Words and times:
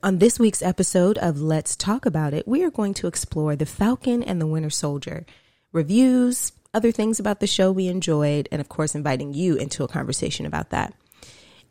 On 0.00 0.18
this 0.18 0.38
week's 0.38 0.62
episode 0.62 1.18
of 1.18 1.40
Let's 1.40 1.74
Talk 1.74 2.06
About 2.06 2.32
It, 2.32 2.46
we 2.46 2.62
are 2.62 2.70
going 2.70 2.94
to 2.94 3.08
explore 3.08 3.56
The 3.56 3.66
Falcon 3.66 4.22
and 4.22 4.40
the 4.40 4.46
Winter 4.46 4.70
Soldier, 4.70 5.26
reviews, 5.72 6.52
other 6.72 6.92
things 6.92 7.18
about 7.18 7.40
the 7.40 7.48
show 7.48 7.72
we 7.72 7.88
enjoyed, 7.88 8.48
and 8.52 8.60
of 8.60 8.68
course, 8.68 8.94
inviting 8.94 9.34
you 9.34 9.56
into 9.56 9.82
a 9.82 9.88
conversation 9.88 10.46
about 10.46 10.70
that. 10.70 10.94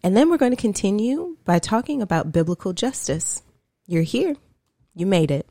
And 0.03 0.17
then 0.17 0.29
we're 0.29 0.35
going 0.35 0.51
to 0.51 0.61
continue 0.61 1.37
by 1.45 1.59
talking 1.59 2.01
about 2.01 2.33
biblical 2.33 2.73
justice. 2.73 3.43
You're 3.85 4.03
here, 4.03 4.35
you 4.93 5.05
made 5.05 5.31
it. 5.31 5.49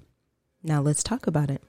Now 0.62 0.82
let's 0.82 1.02
talk 1.02 1.26
about 1.26 1.50
it. 1.50 1.62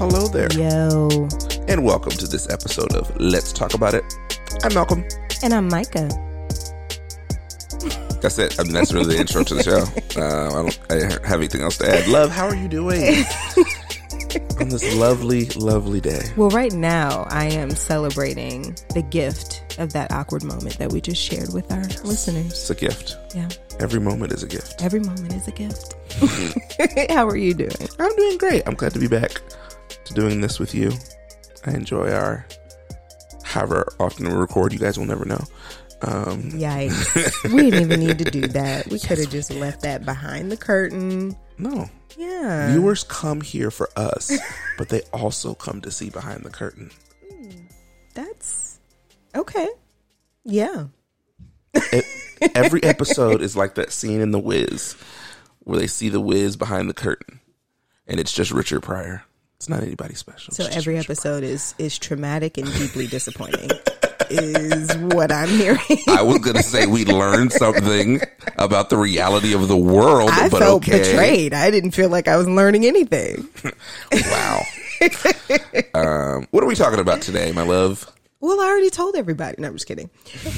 Hello 0.00 0.26
there, 0.28 0.48
Yo. 0.54 1.28
and 1.68 1.84
welcome 1.84 2.10
to 2.12 2.26
this 2.26 2.48
episode 2.48 2.90
of 2.94 3.14
Let's 3.20 3.52
Talk 3.52 3.74
About 3.74 3.92
It. 3.92 4.02
I'm 4.64 4.72
Malcolm. 4.72 5.04
And 5.42 5.52
I'm 5.52 5.68
Micah. 5.68 6.08
That's 8.22 8.38
it. 8.38 8.58
I 8.58 8.62
mean, 8.62 8.72
that's 8.72 8.94
really 8.94 9.14
the 9.14 9.20
intro 9.20 9.44
to 9.44 9.54
the 9.54 9.62
show. 9.62 9.84
Uh, 10.20 10.48
I 10.48 10.62
don't 10.62 10.80
I 10.90 11.28
have 11.28 11.38
anything 11.38 11.60
else 11.60 11.76
to 11.78 11.88
add. 11.88 12.08
Love, 12.08 12.30
how 12.30 12.46
are 12.46 12.56
you 12.56 12.66
doing 12.66 13.02
on 14.58 14.70
this 14.70 14.94
lovely, 14.96 15.46
lovely 15.50 16.00
day? 16.00 16.22
Well, 16.36 16.50
right 16.50 16.72
now, 16.72 17.26
I 17.28 17.44
am 17.44 17.70
celebrating 17.70 18.74
the 18.94 19.02
gift 19.02 19.78
of 19.78 19.92
that 19.92 20.10
awkward 20.12 20.42
moment 20.44 20.78
that 20.78 20.92
we 20.92 21.00
just 21.00 21.22
shared 21.22 21.52
with 21.52 21.70
our 21.70 21.84
listeners. 22.04 22.46
It's 22.46 22.70
a 22.70 22.74
gift. 22.74 23.18
Yeah. 23.34 23.48
Every 23.78 24.00
moment 24.00 24.32
is 24.32 24.42
a 24.42 24.48
gift. 24.48 24.82
Every 24.82 25.00
moment 25.00 25.32
is 25.34 25.46
a 25.46 25.52
gift. 25.52 25.94
How 27.10 27.28
are 27.28 27.36
you 27.36 27.54
doing? 27.54 27.88
I'm 27.98 28.16
doing 28.16 28.38
great. 28.38 28.62
I'm 28.66 28.74
glad 28.74 28.92
to 28.94 28.98
be 28.98 29.08
back 29.08 29.40
to 30.10 30.14
doing 30.14 30.40
this 30.40 30.58
with 30.58 30.74
you. 30.74 30.92
I 31.66 31.72
enjoy 31.72 32.10
our 32.12 32.46
however 33.42 33.92
often 33.98 34.28
we 34.28 34.34
record. 34.34 34.72
You 34.72 34.78
guys 34.78 34.98
will 34.98 35.06
never 35.06 35.24
know. 35.24 35.42
Um, 36.02 36.42
Yikes. 36.52 37.44
we 37.52 37.70
didn't 37.70 37.82
even 37.82 38.00
need 38.00 38.18
to 38.18 38.24
do 38.30 38.46
that. 38.48 38.86
We 38.88 38.98
could 38.98 39.18
have 39.18 39.30
just 39.30 39.50
left 39.50 39.82
that 39.82 40.04
behind 40.04 40.50
the 40.50 40.56
curtain. 40.56 41.36
no, 41.58 41.90
Yeah. 42.16 42.72
viewers 42.72 43.04
come 43.04 43.40
here 43.42 43.70
for 43.70 43.90
us, 43.96 44.32
but 44.78 44.88
they 44.88 45.02
also 45.12 45.54
come 45.54 45.80
to 45.82 45.90
see 45.90 46.08
behind 46.10 46.44
the 46.44 46.50
curtain. 46.50 46.90
That's 48.14 48.78
okay. 49.34 49.68
Yeah. 50.44 50.86
it, 51.74 52.04
every 52.54 52.82
episode 52.82 53.42
is 53.42 53.56
like 53.56 53.74
that 53.74 53.92
scene 53.92 54.20
in 54.20 54.30
The 54.32 54.38
Wiz 54.40 54.96
where 55.60 55.78
they 55.78 55.86
see 55.86 56.08
the 56.08 56.20
Wiz 56.20 56.56
behind 56.56 56.88
the 56.88 56.94
curtain, 56.94 57.40
and 58.06 58.18
it's 58.18 58.32
just 58.32 58.50
Richard 58.50 58.82
Pryor. 58.82 59.22
It's 59.60 59.68
not 59.68 59.82
anybody 59.82 60.14
special. 60.14 60.54
So 60.54 60.64
It's 60.64 60.74
every 60.74 60.96
episode 60.96 61.44
is 61.44 61.74
is 61.76 61.98
traumatic 61.98 62.56
and 62.56 62.66
deeply 62.78 63.06
disappointing. 63.06 63.68
is 64.30 64.96
what 64.96 65.30
I'm 65.30 65.50
hearing. 65.50 65.98
I 66.08 66.22
was 66.22 66.38
gonna 66.38 66.62
say 66.62 66.86
we 66.86 67.04
learned 67.04 67.52
something 67.52 68.22
about 68.56 68.88
the 68.88 68.96
reality 68.96 69.52
of 69.52 69.68
the 69.68 69.76
world, 69.76 70.30
I 70.32 70.48
but 70.48 70.60
felt 70.60 70.88
okay. 70.88 71.00
betrayed. 71.00 71.52
I 71.52 71.70
didn't 71.70 71.90
feel 71.90 72.08
like 72.08 72.26
I 72.26 72.38
was 72.38 72.48
learning 72.48 72.86
anything. 72.86 73.46
Wow. 74.14 74.62
um, 75.94 76.46
what 76.52 76.64
are 76.64 76.66
we 76.66 76.74
talking 76.74 76.98
about 76.98 77.20
today, 77.20 77.52
my 77.52 77.62
love? 77.62 78.10
Well, 78.40 78.60
I 78.60 78.64
already 78.68 78.90
told 78.90 79.16
everybody. 79.16 79.56
No, 79.58 79.68
I'm 79.68 79.74
just 79.74 79.86
kidding. 79.86 80.08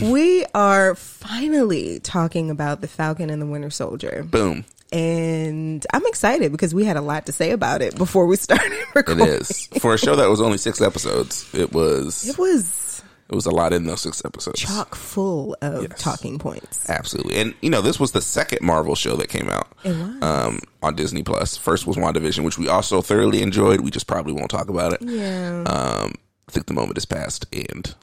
We 0.01 0.45
are 0.55 0.95
finally 0.95 1.99
talking 2.01 2.51
about 2.51 2.81
the 2.81 2.89
Falcon 2.89 3.29
and 3.31 3.43
the 3.43 3.47
Winter 3.47 3.71
Soldier. 3.71 4.23
Boom. 4.29 4.65
And 4.93 5.85
I'm 5.93 6.07
excited 6.07 6.53
because 6.53 6.75
we 6.75 6.85
had 6.85 6.97
a 6.97 7.01
lot 7.01 7.27
to 7.27 7.33
say 7.33 7.51
about 7.51 7.83
it 7.83 7.97
before 7.97 8.27
we 8.27 8.37
started 8.49 8.73
It 8.73 8.95
recording. 8.95 9.27
is 9.27 9.67
for 9.81 9.95
a 9.95 9.99
show 9.99 10.15
that 10.17 10.29
was 10.29 10.41
only 10.41 10.59
six 10.59 10.81
episodes. 10.81 11.49
It 11.55 11.73
was 11.73 12.29
It 12.29 12.39
was 12.39 13.03
it 13.29 13.35
was 13.35 13.47
a 13.47 13.51
lot 13.51 13.73
in 13.73 13.87
those 13.87 14.03
six 14.03 14.23
episodes. 14.27 14.61
chock 14.61 14.95
full 14.95 15.57
of 15.63 15.89
Yes. 15.89 15.99
talking 16.03 16.39
points. 16.39 16.89
Absolutely. 16.91 17.37
And 17.41 17.55
you 17.63 17.71
know, 17.71 17.81
this 17.81 17.99
was 17.99 18.13
the 18.13 18.21
second 18.21 18.61
Marvel 18.61 18.95
show 18.95 19.17
that 19.17 19.29
came 19.31 19.49
out. 19.49 19.69
It 19.83 19.97
was. 19.97 20.23
Um 20.23 20.61
on 20.83 20.95
Disney 20.95 21.23
Plus. 21.23 21.57
First 21.57 21.87
was 21.87 21.97
WandaVision, 21.97 22.45
which 22.45 22.59
we 22.59 22.69
also 22.69 23.01
thoroughly 23.01 23.41
enjoyed. 23.43 23.81
We 23.81 23.91
just 23.91 24.07
probably 24.07 24.35
won't 24.35 24.51
talk 24.51 24.69
about 24.69 24.93
it. 24.93 25.01
Yeah. 25.03 25.63
Um 25.67 26.13
I 26.53 26.55
think 26.55 26.67
the 26.67 26.75
moment 26.75 26.99
has 26.99 27.07
passed 27.07 27.47
and 27.51 27.95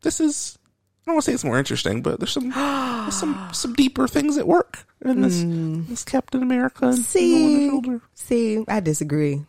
this 0.00 0.20
is 0.20 0.58
I 1.02 1.10
don't 1.10 1.16
want 1.16 1.24
to 1.24 1.30
say 1.30 1.34
it's 1.34 1.44
more 1.44 1.58
interesting, 1.58 2.00
but 2.00 2.18
there's 2.18 2.30
some 2.30 2.48
there's 2.48 3.18
some 3.18 3.50
some 3.52 3.74
deeper 3.74 4.08
things 4.08 4.38
at 4.38 4.46
work 4.46 4.86
in 5.04 5.20
this 5.20 5.42
mm. 5.42 5.86
this 5.86 6.02
Captain 6.02 6.42
America 6.42 6.86
and 6.86 6.98
See, 6.98 7.70
see, 8.14 8.64
I 8.66 8.80
disagree. 8.80 9.44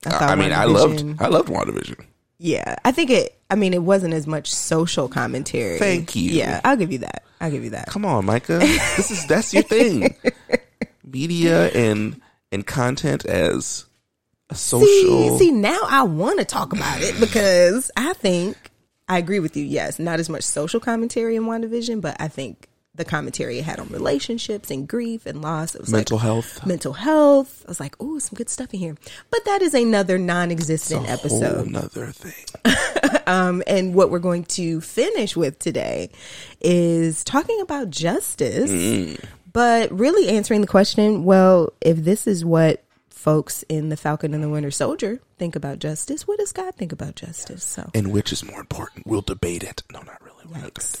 thought 0.00 0.22
I, 0.22 0.32
I 0.32 0.34
mean, 0.34 0.52
I 0.52 0.64
loved 0.64 1.04
I 1.20 1.26
loved 1.26 1.50
WandaVision. 1.50 2.06
Yeah, 2.38 2.76
I 2.86 2.92
think 2.92 3.10
it. 3.10 3.38
I 3.50 3.54
mean, 3.54 3.74
it 3.74 3.82
wasn't 3.82 4.14
as 4.14 4.26
much 4.26 4.50
social 4.50 5.08
commentary. 5.08 5.78
Thank 5.78 6.16
you. 6.16 6.30
Yeah, 6.30 6.62
I'll 6.64 6.76
give 6.76 6.90
you 6.90 6.98
that. 6.98 7.24
I'll 7.38 7.50
give 7.50 7.64
you 7.64 7.70
that. 7.70 7.88
Come 7.88 8.06
on, 8.06 8.24
Micah. 8.24 8.60
this 8.60 9.10
is 9.10 9.26
that's 9.26 9.52
your 9.52 9.62
thing. 9.62 10.14
Media 11.04 11.68
and 11.72 12.18
and 12.50 12.66
content 12.66 13.26
as 13.26 13.84
a 14.50 14.54
social 14.54 14.86
See, 14.86 15.38
see, 15.38 15.50
now 15.50 15.78
I 15.86 16.02
want 16.02 16.38
to 16.38 16.44
talk 16.44 16.72
about 16.72 17.00
it 17.00 17.18
because 17.20 17.90
I 17.96 18.12
think 18.14 18.56
I 19.08 19.18
agree 19.18 19.40
with 19.40 19.56
you. 19.56 19.64
Yes, 19.64 19.98
not 19.98 20.20
as 20.20 20.28
much 20.28 20.42
social 20.44 20.80
commentary 20.80 21.36
in 21.36 21.44
WandaVision, 21.44 22.00
but 22.00 22.16
I 22.20 22.28
think 22.28 22.68
the 22.96 23.04
commentary 23.04 23.58
it 23.58 23.64
had 23.64 23.80
on 23.80 23.88
relationships 23.88 24.70
and 24.70 24.86
grief 24.86 25.26
and 25.26 25.42
loss. 25.42 25.74
It 25.74 25.80
was 25.80 25.90
mental 25.90 26.16
like 26.16 26.22
health. 26.24 26.64
mental 26.64 26.92
health. 26.92 27.64
I 27.66 27.68
was 27.70 27.80
like, 27.80 27.96
oh, 27.98 28.20
some 28.20 28.36
good 28.36 28.48
stuff 28.48 28.72
in 28.72 28.78
here. 28.78 28.96
But 29.30 29.44
that 29.46 29.62
is 29.62 29.74
another 29.74 30.16
non-existent 30.16 31.08
episode. 31.08 31.66
another 31.66 32.12
thing. 32.12 32.44
Um, 33.26 33.62
and 33.66 33.94
what 33.94 34.10
we're 34.10 34.18
going 34.18 34.44
to 34.44 34.82
finish 34.82 35.34
with 35.34 35.58
today 35.58 36.10
is 36.60 37.24
talking 37.24 37.58
about 37.62 37.88
justice, 37.88 38.70
Mm. 38.70 39.18
but 39.50 39.90
really 39.98 40.28
answering 40.28 40.60
the 40.60 40.66
question 40.66 41.24
well, 41.24 41.72
if 41.80 41.96
this 41.96 42.26
is 42.26 42.44
what 42.44 42.83
folks 43.24 43.62
in 43.70 43.88
The 43.88 43.96
Falcon 43.96 44.34
and 44.34 44.42
the 44.44 44.50
Winter 44.50 44.70
Soldier 44.70 45.18
think 45.38 45.56
about 45.56 45.78
justice, 45.78 46.28
what 46.28 46.38
does 46.38 46.52
God 46.52 46.74
think 46.74 46.92
about 46.92 47.16
justice? 47.16 47.64
So, 47.64 47.90
And 47.94 48.12
which 48.12 48.32
is 48.32 48.44
more 48.44 48.60
important? 48.60 49.06
We'll 49.06 49.22
debate 49.22 49.62
it. 49.62 49.82
No, 49.90 50.02
not 50.02 50.22
really. 50.22 50.34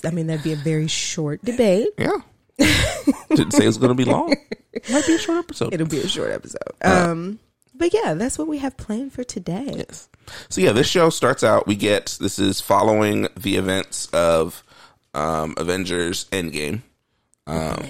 I 0.04 0.10
mean, 0.10 0.26
that'd 0.28 0.42
be 0.42 0.54
a 0.54 0.56
very 0.56 0.88
short 0.88 1.44
debate. 1.44 1.88
Yeah. 1.98 2.16
Didn't 3.30 3.50
say 3.50 3.64
it 3.64 3.66
was 3.66 3.78
going 3.78 3.90
to 3.90 3.94
be 3.94 4.04
long. 4.04 4.32
It 4.72 4.88
might 4.88 5.04
be 5.06 5.16
a 5.16 5.18
short 5.18 5.38
episode. 5.38 5.74
It'll 5.74 5.88
be 5.88 5.98
a 5.98 6.08
short 6.08 6.30
episode. 6.30 6.62
Um, 6.82 7.40
but 7.74 7.92
yeah, 7.92 8.14
that's 8.14 8.38
what 8.38 8.46
we 8.46 8.58
have 8.58 8.76
planned 8.76 9.12
for 9.12 9.24
today. 9.24 9.84
So 10.48 10.60
yeah, 10.60 10.70
this 10.70 10.86
show 10.86 11.10
starts 11.10 11.42
out. 11.42 11.66
We 11.66 11.74
get 11.74 12.16
this 12.20 12.38
is 12.38 12.60
following 12.60 13.26
the 13.36 13.56
events 13.56 14.06
of 14.12 14.62
um, 15.14 15.54
Avengers 15.56 16.26
Endgame, 16.26 16.82
um, 17.48 17.84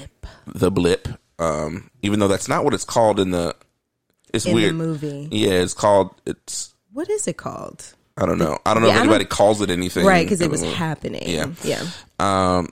the 0.46 0.70
blip. 0.70 1.08
Um, 1.38 1.90
even 2.00 2.20
though 2.20 2.28
that's 2.28 2.48
not 2.48 2.64
what 2.64 2.72
it's 2.74 2.84
called 2.84 3.20
in 3.20 3.30
the. 3.30 3.54
It's 4.34 4.46
In 4.46 4.54
weird. 4.54 4.70
the 4.70 4.78
movie, 4.78 5.28
Yeah, 5.30 5.52
it's 5.52 5.74
called. 5.74 6.14
It's 6.26 6.74
what 6.92 7.08
is 7.08 7.26
it 7.28 7.36
called? 7.36 7.84
I 8.16 8.26
don't 8.26 8.38
know. 8.38 8.58
I 8.66 8.74
don't 8.74 8.82
know 8.82 8.88
Yeah, 8.90 8.96
if 8.96 9.00
anybody 9.00 9.24
calls 9.24 9.60
it 9.60 9.70
anything. 9.70 10.04
Right, 10.06 10.24
because 10.24 10.40
it 10.40 10.50
was 10.50 10.62
happening. 10.62 11.22
Yeah. 11.28 11.46
yeah. 11.64 11.84
Um, 12.20 12.68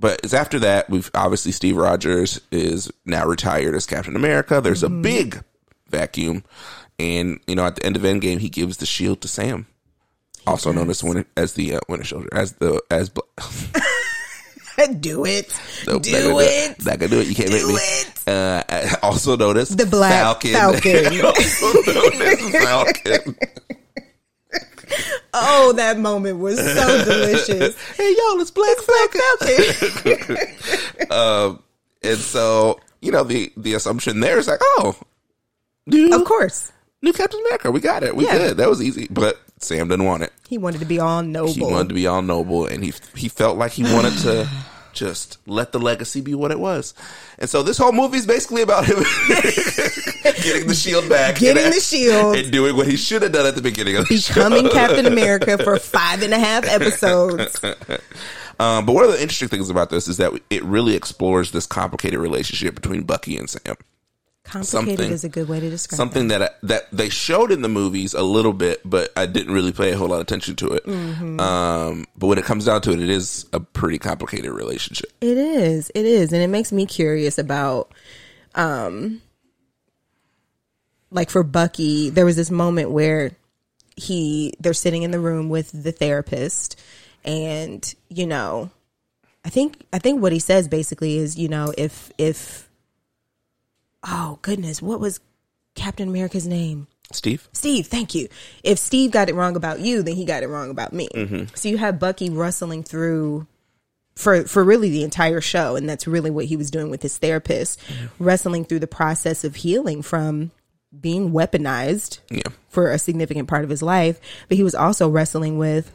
but 0.00 0.20
it's 0.22 0.32
after 0.34 0.58
that 0.60 0.88
we've 0.88 1.10
obviously 1.14 1.52
Steve 1.52 1.76
Rogers 1.76 2.40
is 2.50 2.90
now 3.04 3.26
retired 3.26 3.74
as 3.74 3.84
Captain 3.86 4.16
America. 4.16 4.60
There's 4.60 4.82
Mm-hmm. 4.82 4.98
a 4.98 5.02
big 5.02 5.42
vacuum, 5.88 6.44
and 6.98 7.40
you 7.46 7.54
know 7.56 7.66
at 7.66 7.76
the 7.76 7.84
end 7.84 7.96
of 7.96 8.02
Endgame 8.02 8.38
he 8.38 8.48
gives 8.48 8.76
the 8.78 8.86
shield 8.86 9.20
to 9.22 9.28
Sam, 9.28 9.66
also 10.46 10.72
known 10.72 10.88
as 10.90 11.02
Winter 11.04 11.26
as 11.36 11.54
the 11.54 11.74
uh, 11.76 11.80
Winter 11.88 12.04
Soldier 12.06 12.28
as 12.32 12.52
the 12.54 12.80
as 12.90 13.08
Bla- 13.10 13.22
Do 15.00 15.24
it. 15.24 15.48
the- 15.84 15.98
Do 15.98 16.10
that 16.12 16.22
could 16.22 16.40
it. 16.40 16.78
That 16.84 16.98
can 17.00 17.10
do 17.10 17.20
it. 17.20 17.26
You 17.26 17.34
can't 17.34 17.50
Do 17.50 17.66
make 17.66 17.76
me. 17.76 18.32
Uh, 18.32 18.62
also 19.02 19.36
known 19.36 19.56
as 19.56 19.70
The 19.70 19.86
Black 19.86 20.12
Falcon. 20.12 20.54
also 21.24 21.92
known 21.92 22.22
as 22.22 22.50
Falcon. 22.52 23.36
Oh, 25.34 25.72
that 25.76 25.98
moment 25.98 26.38
was 26.38 26.56
so 26.58 27.04
delicious. 27.04 27.76
hey 27.96 28.16
y'all, 28.16 28.40
it's 28.40 28.50
Black 28.50 28.78
Falcon. 28.78 30.36
um, 31.10 31.62
and 32.02 32.16
so 32.18 32.80
you 33.02 33.12
know 33.12 33.22
the 33.24 33.52
the 33.56 33.74
assumption 33.74 34.20
there 34.20 34.38
is 34.38 34.48
like, 34.48 34.60
oh, 34.62 34.96
new 35.86 36.12
Of 36.14 36.24
course, 36.24 36.72
new 37.02 37.12
Captain 37.12 37.38
America, 37.40 37.70
we 37.70 37.80
got 37.80 38.02
it, 38.02 38.16
we 38.16 38.24
Yeah. 38.24 38.38
good. 38.38 38.56
That 38.56 38.70
was 38.70 38.80
easy, 38.82 39.06
but 39.10 39.38
Sam 39.60 39.88
didn't 39.88 40.04
want 40.06 40.22
it. 40.22 40.32
he 40.48 40.58
wanted 40.58 40.80
to 40.80 40.86
be 40.86 40.98
all 41.00 41.22
noble. 41.22 41.52
He 41.52 41.60
wanted 41.62 41.88
to 41.88 41.94
be 41.94 42.06
all 42.06 42.22
noble, 42.22 42.66
and 42.66 42.82
he 42.84 42.92
he 43.14 43.28
felt 43.28 43.56
like 43.58 43.72
he 43.72 43.82
wanted 43.84 44.16
to 44.18 44.48
just 44.92 45.38
let 45.46 45.72
the 45.72 45.78
legacy 45.78 46.20
be 46.20 46.34
what 46.34 46.50
it 46.50 46.58
was. 46.58 46.94
And 47.38 47.48
so 47.48 47.62
this 47.62 47.78
whole 47.78 47.92
movie 47.92 48.18
is 48.18 48.26
basically 48.26 48.62
about 48.62 48.84
him. 48.86 48.96
getting 50.42 50.66
the 50.66 50.74
shield 50.74 51.08
back, 51.08 51.36
Getting 51.38 51.64
and, 51.64 51.72
the 51.72 51.80
shield. 51.80 52.36
and 52.36 52.50
doing 52.50 52.76
what 52.76 52.86
he 52.86 52.96
should 52.96 53.22
have 53.22 53.32
done 53.32 53.46
at 53.46 53.54
the 53.54 53.62
beginning 53.62 53.96
of 53.96 54.08
the 54.08 54.16
Becoming 54.26 54.64
show. 54.66 54.72
Captain 54.72 55.06
America 55.12 55.58
for 55.58 55.78
five 55.78 56.22
and 56.22 56.32
a 56.34 56.38
half 56.38 56.64
episodes. 56.66 57.60
Um, 58.60 58.86
but 58.86 58.92
one 58.94 59.04
of 59.04 59.12
the 59.12 59.22
interesting 59.22 59.46
things 59.48 59.70
about 59.70 59.88
this 59.88 60.08
is 60.08 60.16
that 60.16 60.32
it 60.50 60.64
really 60.64 60.96
explores 60.96 61.52
this 61.52 61.64
complicated 61.64 62.18
relationship 62.18 62.74
between 62.74 63.02
Bucky 63.04 63.36
and 63.36 63.48
Sam. 63.48 63.76
Complicated 64.48 64.98
Something- 64.98 65.12
is 65.12 65.24
a 65.24 65.28
good 65.28 65.48
way 65.48 65.60
to 65.60 65.68
describe 65.68 65.96
Something 65.96 66.28
that 66.28 66.42
I, 66.42 66.50
that 66.62 66.90
they 66.90 67.08
showed 67.10 67.52
in 67.52 67.62
the 67.62 67.68
movies 67.68 68.14
a 68.14 68.22
little 68.22 68.52
bit, 68.54 68.80
but 68.84 69.12
I 69.16 69.26
didn't 69.26 69.52
really 69.52 69.72
pay 69.72 69.92
a 69.92 69.96
whole 69.96 70.08
lot 70.08 70.16
of 70.16 70.22
attention 70.22 70.56
to 70.56 70.68
it. 70.68 70.84
Mm-hmm. 70.86 71.38
Um, 71.38 72.06
but 72.16 72.28
when 72.28 72.38
it 72.38 72.44
comes 72.44 72.64
down 72.64 72.80
to 72.82 72.92
it, 72.92 73.00
it 73.00 73.10
is 73.10 73.46
a 73.52 73.60
pretty 73.60 73.98
complicated 73.98 74.50
relationship. 74.50 75.12
It 75.20 75.36
is. 75.36 75.90
It 75.94 76.06
is. 76.06 76.32
And 76.32 76.42
it 76.42 76.48
makes 76.48 76.72
me 76.72 76.86
curious 76.86 77.38
about 77.38 77.92
um 78.54 79.20
like 81.10 81.30
for 81.30 81.42
Bucky, 81.42 82.10
there 82.10 82.24
was 82.24 82.36
this 82.36 82.50
moment 82.50 82.90
where 82.90 83.32
he 83.96 84.54
they're 84.60 84.74
sitting 84.74 85.02
in 85.02 85.10
the 85.10 85.20
room 85.20 85.48
with 85.48 85.70
the 85.72 85.92
therapist 85.92 86.80
and, 87.24 87.94
you 88.08 88.26
know, 88.26 88.70
I 89.44 89.50
think 89.50 89.84
I 89.92 89.98
think 89.98 90.22
what 90.22 90.32
he 90.32 90.38
says 90.38 90.68
basically 90.68 91.18
is, 91.18 91.38
you 91.38 91.48
know, 91.48 91.72
if 91.76 92.12
if 92.18 92.67
oh 94.04 94.38
goodness, 94.42 94.82
what 94.82 95.00
was 95.00 95.20
Captain 95.74 96.08
America's 96.08 96.46
name? 96.46 96.86
Steve, 97.10 97.48
Steve, 97.52 97.86
thank 97.86 98.14
you. 98.14 98.28
If 98.62 98.78
Steve 98.78 99.12
got 99.12 99.30
it 99.30 99.34
wrong 99.34 99.56
about 99.56 99.80
you, 99.80 100.02
then 100.02 100.14
he 100.14 100.26
got 100.26 100.42
it 100.42 100.48
wrong 100.48 100.70
about 100.70 100.92
me. 100.92 101.08
Mm-hmm. 101.14 101.54
So 101.54 101.70
you 101.70 101.78
have 101.78 101.98
Bucky 101.98 102.28
rustling 102.28 102.82
through 102.82 103.46
for 104.14 104.42
for 104.44 104.62
really 104.62 104.90
the 104.90 105.04
entire 105.04 105.40
show, 105.40 105.76
and 105.76 105.88
that's 105.88 106.06
really 106.06 106.30
what 106.30 106.46
he 106.46 106.56
was 106.56 106.70
doing 106.70 106.90
with 106.90 107.02
his 107.02 107.16
therapist, 107.16 107.80
wrestling 108.18 108.64
through 108.64 108.80
the 108.80 108.86
process 108.86 109.44
of 109.44 109.56
healing 109.56 110.02
from 110.02 110.50
being 110.98 111.32
weaponized 111.32 112.18
yeah, 112.30 112.42
for 112.68 112.90
a 112.90 112.98
significant 112.98 113.48
part 113.48 113.64
of 113.64 113.70
his 113.70 113.82
life, 113.82 114.20
but 114.48 114.56
he 114.56 114.62
was 114.62 114.74
also 114.74 115.08
wrestling 115.08 115.58
with 115.58 115.92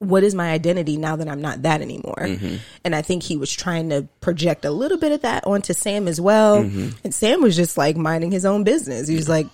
what 0.00 0.24
is 0.24 0.34
my 0.34 0.50
identity 0.50 0.96
now 0.96 1.14
that 1.16 1.28
I'm 1.28 1.42
not 1.42 1.62
that 1.62 1.82
anymore? 1.82 2.16
Mm-hmm. 2.18 2.56
And 2.84 2.96
I 2.96 3.02
think 3.02 3.22
he 3.22 3.36
was 3.36 3.52
trying 3.52 3.90
to 3.90 4.08
project 4.20 4.64
a 4.64 4.70
little 4.70 4.98
bit 4.98 5.12
of 5.12 5.20
that 5.20 5.46
onto 5.46 5.74
Sam 5.74 6.08
as 6.08 6.18
well. 6.18 6.64
Mm-hmm. 6.64 6.88
And 7.04 7.14
Sam 7.14 7.42
was 7.42 7.54
just 7.54 7.76
like 7.76 7.96
minding 7.96 8.32
his 8.32 8.46
own 8.46 8.64
business. 8.64 9.06
He 9.06 9.14
was 9.14 9.28
like, 9.28 9.46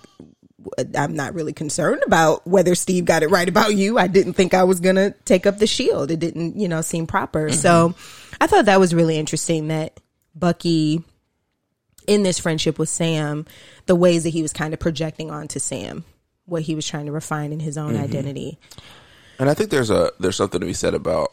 I'm 0.97 1.15
not 1.15 1.33
really 1.33 1.51
concerned 1.51 2.01
about 2.05 2.47
whether 2.47 2.75
Steve 2.75 3.03
got 3.03 3.23
it 3.23 3.27
right 3.29 3.47
about 3.47 3.75
you. 3.75 3.97
I 3.97 4.07
didn't 4.07 4.33
think 4.33 4.53
I 4.53 4.63
was 4.63 4.79
going 4.79 4.95
to 4.95 5.13
take 5.25 5.45
up 5.45 5.59
the 5.59 5.67
shield. 5.67 6.11
It 6.11 6.19
didn't, 6.19 6.57
you 6.57 6.69
know, 6.69 6.81
seem 6.81 7.07
proper. 7.07 7.51
So 7.51 7.93
I 8.39 8.47
thought 8.47 8.65
that 8.65 8.79
was 8.79 8.95
really 8.95 9.17
interesting 9.17 9.67
that 9.67 9.99
Bucky 10.33 11.03
in 12.07 12.23
this 12.23 12.39
friendship 12.39 12.79
with 12.79 12.87
Sam, 12.87 13.45
the 13.85 13.95
ways 13.95 14.23
that 14.23 14.29
he 14.29 14.41
was 14.41 14.53
kind 14.53 14.73
of 14.73 14.79
projecting 14.79 15.29
onto 15.29 15.59
Sam, 15.59 16.05
what 16.45 16.61
he 16.61 16.73
was 16.73 16.87
trying 16.87 17.07
to 17.07 17.11
refine 17.11 17.51
in 17.51 17.59
his 17.59 17.77
own 17.77 17.97
identity. 17.97 18.57
And 19.39 19.49
I 19.49 19.53
think 19.53 19.69
there's 19.69 19.89
a 19.89 20.11
there's 20.19 20.35
something 20.35 20.59
to 20.59 20.65
be 20.65 20.73
said 20.73 20.93
about 20.93 21.31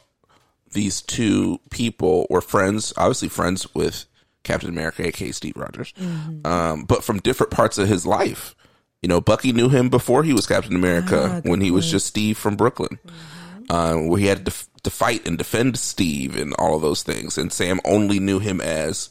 these 0.73 1.03
two 1.03 1.61
people 1.71 2.27
were 2.31 2.41
friends, 2.41 2.93
obviously 2.97 3.29
friends 3.29 3.73
with 3.75 4.07
Captain 4.43 4.69
America, 4.69 5.07
aka 5.07 5.31
Steve 5.33 5.57
Rogers, 5.57 5.93
Mm-hmm. 6.01 6.47
um, 6.47 6.85
but 6.85 7.05
from 7.05 7.19
different 7.21 7.53
parts 7.53 7.79
of 7.79 7.89
his 7.89 8.05
life. 8.07 8.55
You 9.03 9.09
know, 9.09 9.21
Bucky 9.21 9.53
knew 9.53 9.69
him 9.69 9.91
before 9.91 10.23
he 10.25 10.33
was 10.33 10.47
Captain 10.47 10.75
America, 10.75 11.35
Ah, 11.45 11.49
when 11.49 11.61
he 11.61 11.71
was 11.71 11.91
just 11.91 12.07
Steve 12.07 12.39
from 12.39 12.57
Brooklyn, 12.57 12.99
Mm-hmm. 13.07 13.65
uh, 13.71 14.09
where 14.09 14.19
he 14.19 14.27
had 14.27 14.47
to, 14.47 14.53
to 14.83 14.91
fight 14.91 15.27
and 15.29 15.37
defend 15.39 15.79
Steve 15.79 16.37
and 16.37 16.55
all 16.55 16.75
of 16.77 16.83
those 16.83 17.03
things. 17.03 17.37
And 17.39 17.53
Sam 17.53 17.81
only 17.85 18.19
knew 18.19 18.39
him 18.39 18.61
as 18.63 19.11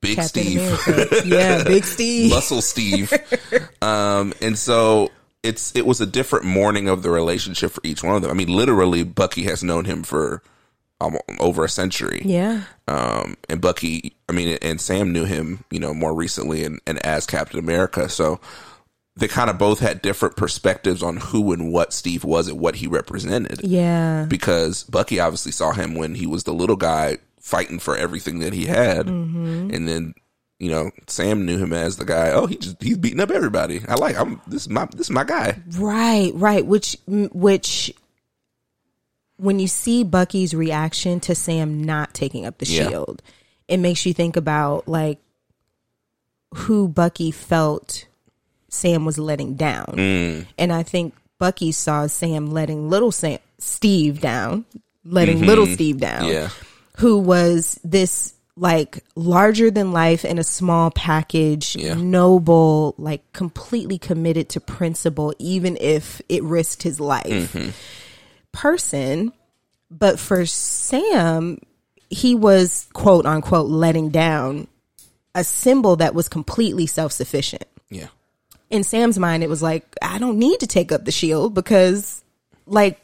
Big 0.00 0.16
Captain 0.16 0.42
Steve, 0.42 1.26
yeah, 1.26 1.62
Big 1.64 1.84
Steve. 1.96 2.30
Muscle 2.30 2.60
Steve. 2.62 3.12
um, 3.82 4.32
and 4.42 4.58
so 4.58 5.10
it's 5.42 5.74
it 5.74 5.86
was 5.86 6.00
a 6.00 6.06
different 6.06 6.44
morning 6.44 6.88
of 6.88 7.02
the 7.02 7.10
relationship 7.10 7.72
for 7.72 7.80
each 7.84 8.02
one 8.02 8.16
of 8.16 8.22
them. 8.22 8.30
I 8.30 8.34
mean, 8.34 8.48
literally, 8.48 9.02
Bucky 9.04 9.44
has 9.44 9.62
known 9.62 9.84
him 9.84 10.02
for 10.02 10.42
um, 11.00 11.16
over 11.38 11.64
a 11.64 11.68
century. 11.68 12.22
Yeah. 12.24 12.64
Um, 12.86 13.36
and 13.48 13.60
Bucky, 13.60 14.14
I 14.28 14.32
mean, 14.32 14.58
and 14.60 14.80
Sam 14.80 15.12
knew 15.12 15.24
him, 15.24 15.64
you 15.70 15.80
know, 15.80 15.94
more 15.94 16.14
recently 16.14 16.64
and, 16.64 16.80
and 16.86 17.04
as 17.04 17.26
Captain 17.26 17.58
America. 17.58 18.08
So 18.08 18.40
they 19.16 19.28
kind 19.28 19.50
of 19.50 19.58
both 19.58 19.80
had 19.80 20.02
different 20.02 20.36
perspectives 20.36 21.02
on 21.02 21.16
who 21.16 21.52
and 21.52 21.72
what 21.72 21.92
Steve 21.92 22.24
was 22.24 22.48
and 22.48 22.60
what 22.60 22.76
he 22.76 22.86
represented. 22.86 23.60
Yeah. 23.62 24.26
Because 24.28 24.84
Bucky 24.84 25.20
obviously 25.20 25.52
saw 25.52 25.72
him 25.72 25.94
when 25.94 26.14
he 26.14 26.26
was 26.26 26.44
the 26.44 26.54
little 26.54 26.76
guy 26.76 27.18
fighting 27.40 27.78
for 27.78 27.96
everything 27.96 28.40
that 28.40 28.52
he 28.52 28.66
had. 28.66 29.06
Mm-hmm. 29.06 29.70
And 29.74 29.88
then, 29.88 30.14
you 30.60 30.70
know, 30.70 30.90
Sam 31.08 31.46
knew 31.46 31.58
him 31.58 31.72
as 31.72 31.96
the 31.96 32.04
guy, 32.04 32.30
oh, 32.30 32.46
he 32.46 32.56
just, 32.56 32.80
he's 32.82 32.98
beating 32.98 33.18
up 33.18 33.30
everybody. 33.30 33.80
I 33.88 33.94
like, 33.94 34.16
I'm, 34.16 34.40
this 34.46 34.62
is 34.62 34.68
my, 34.68 34.86
this 34.92 35.06
is 35.06 35.10
my 35.10 35.24
guy. 35.24 35.58
Right, 35.76 36.30
right. 36.34 36.64
Which, 36.64 36.96
which, 37.06 37.92
when 39.38 39.58
you 39.58 39.66
see 39.66 40.04
Bucky's 40.04 40.52
reaction 40.52 41.18
to 41.20 41.34
Sam 41.34 41.82
not 41.82 42.12
taking 42.12 42.44
up 42.44 42.58
the 42.58 42.66
Yeah. 42.66 42.88
shield, 42.88 43.22
it 43.68 43.78
makes 43.78 44.04
you 44.04 44.12
think 44.12 44.36
about 44.36 44.86
like 44.86 45.18
who 46.54 46.88
Bucky 46.88 47.30
felt 47.30 48.06
Sam 48.68 49.06
was 49.06 49.18
letting 49.18 49.54
down. 49.54 49.86
Mm. 49.96 50.46
And 50.58 50.72
I 50.72 50.82
think 50.82 51.14
Bucky 51.38 51.72
saw 51.72 52.06
Sam 52.06 52.50
letting 52.50 52.90
little 52.90 53.12
Sam, 53.12 53.38
Steve 53.58 54.20
down, 54.20 54.66
letting 55.04 55.40
little 55.40 55.66
Steve 55.66 55.98
down. 55.98 56.24
Mm-hmm. 56.24 56.32
Yeah. 56.32 56.48
Who 56.96 57.18
was 57.18 57.80
this 57.82 58.34
like 58.56 59.04
larger 59.16 59.70
than 59.70 59.92
life 59.92 60.24
in 60.24 60.38
a 60.38 60.44
small 60.44 60.90
package, 60.90 61.76
Yeah. 61.76 61.94
noble, 61.94 62.94
like 62.98 63.32
completely 63.32 63.98
committed 63.98 64.48
to 64.50 64.60
principle, 64.60 65.32
even 65.38 65.76
if 65.80 66.20
it 66.28 66.42
risked 66.42 66.82
his 66.82 67.00
life 67.00 67.52
Mm-hmm. 67.54 67.70
person. 68.52 69.32
But 69.90 70.18
for 70.18 70.46
Sam, 70.46 71.58
he 72.10 72.34
was 72.34 72.88
quote 72.92 73.26
unquote 73.26 73.68
letting 73.68 74.10
down 74.10 74.68
a 75.34 75.44
symbol 75.44 75.96
that 75.96 76.14
was 76.14 76.28
completely 76.28 76.86
self 76.86 77.12
sufficient 77.12 77.64
Yeah. 77.88 78.08
in 78.68 78.82
Sam's 78.84 79.18
mind, 79.18 79.42
it 79.42 79.48
was 79.48 79.62
like, 79.62 79.84
I 80.02 80.18
don't 80.18 80.38
need 80.38 80.60
to 80.60 80.66
take 80.66 80.90
up 80.92 81.04
the 81.04 81.12
shield 81.12 81.54
because, 81.54 82.22
like, 82.66 83.00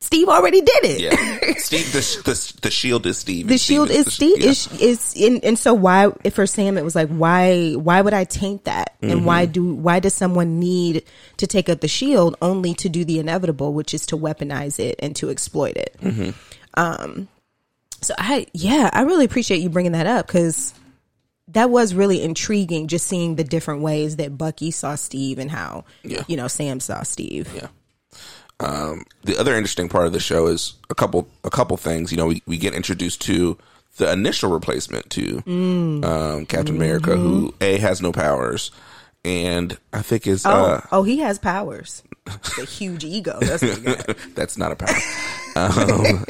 Steve 0.00 0.28
already 0.28 0.60
did 0.60 0.84
it. 0.84 1.00
Yeah. 1.00 1.54
Steve, 1.58 1.92
the, 1.92 1.98
the, 2.24 2.54
the 2.62 2.70
shield 2.70 3.04
is 3.04 3.18
Steve. 3.18 3.48
The 3.48 3.54
and 3.54 3.60
shield 3.60 3.90
is 3.90 4.04
the- 4.04 4.10
Steve 4.12 4.38
yeah. 4.38 4.50
is 4.50 4.80
is 4.80 5.14
in, 5.16 5.40
and 5.42 5.58
so 5.58 5.74
why 5.74 6.12
if 6.24 6.34
for 6.34 6.46
Sam 6.46 6.78
it 6.78 6.84
was 6.84 6.94
like 6.94 7.08
why 7.08 7.72
why 7.72 8.00
would 8.00 8.14
I 8.14 8.22
taint 8.24 8.64
that 8.64 8.94
and 9.02 9.26
why 9.26 9.44
Mm-hmm. 9.44 9.52
do 9.52 9.74
why 9.74 9.98
does 10.00 10.14
someone 10.14 10.60
need 10.60 11.04
to 11.38 11.46
take 11.48 11.68
up 11.68 11.80
the 11.80 11.88
shield 11.88 12.36
only 12.40 12.74
to 12.74 12.88
do 12.88 13.04
the 13.04 13.18
inevitable 13.18 13.72
which 13.74 13.92
is 13.92 14.06
to 14.06 14.16
weaponize 14.16 14.78
it 14.78 14.96
and 15.00 15.16
to 15.16 15.30
exploit 15.30 15.76
it. 15.76 15.96
Mm-hmm. 16.00 16.30
Um, 16.74 17.28
so 18.00 18.14
I 18.18 18.46
yeah 18.54 18.90
I 18.92 19.02
really 19.02 19.24
appreciate 19.24 19.58
you 19.62 19.68
bringing 19.68 19.92
that 19.92 20.06
up 20.06 20.28
because 20.28 20.74
that 21.48 21.70
was 21.70 21.92
really 21.94 22.22
intriguing 22.22 22.86
just 22.86 23.06
seeing 23.08 23.34
the 23.34 23.42
different 23.44 23.80
ways 23.82 24.16
that 24.16 24.38
Bucky 24.38 24.70
saw 24.70 24.94
Steve 24.94 25.38
and 25.40 25.50
how 25.50 25.84
Yeah. 26.04 26.22
you 26.28 26.36
know 26.36 26.46
Sam 26.46 26.78
saw 26.78 27.02
Steve. 27.02 27.50
Yeah. 27.54 27.66
Um, 28.60 29.04
the 29.22 29.38
other 29.38 29.54
interesting 29.54 29.88
part 29.88 30.06
of 30.06 30.12
the 30.12 30.20
show 30.20 30.46
is 30.48 30.74
a 30.90 30.94
couple 30.94 31.28
a 31.44 31.50
couple 31.50 31.76
things. 31.76 32.10
You 32.10 32.18
know, 32.18 32.26
we, 32.26 32.42
we 32.46 32.56
get 32.58 32.74
introduced 32.74 33.20
to 33.22 33.56
the 33.98 34.12
initial 34.12 34.50
replacement 34.50 35.10
to 35.10 35.42
um, 35.46 36.46
Captain 36.46 36.74
America, 36.76 37.16
who 37.16 37.54
a 37.60 37.78
has 37.78 38.00
no 38.02 38.12
powers, 38.12 38.70
and 39.24 39.76
I 39.92 40.02
think 40.02 40.26
is 40.26 40.44
Oh, 40.46 40.50
uh, 40.50 40.80
oh, 40.92 41.02
he 41.04 41.18
has 41.20 41.38
powers. 41.38 42.02
It's 42.26 42.58
a 42.58 42.64
huge 42.64 43.04
ego. 43.04 43.38
That's 43.40 43.62
that's 44.34 44.58
not 44.58 44.72
a 44.72 44.76
power. 44.76 44.96
um, 45.56 46.24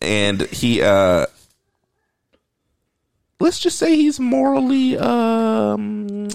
and 0.00 0.42
he, 0.42 0.80
uh, 0.82 1.26
let's 3.40 3.58
just 3.58 3.78
say 3.78 3.96
he's 3.96 4.18
morally 4.20 4.96
um, 4.96 6.28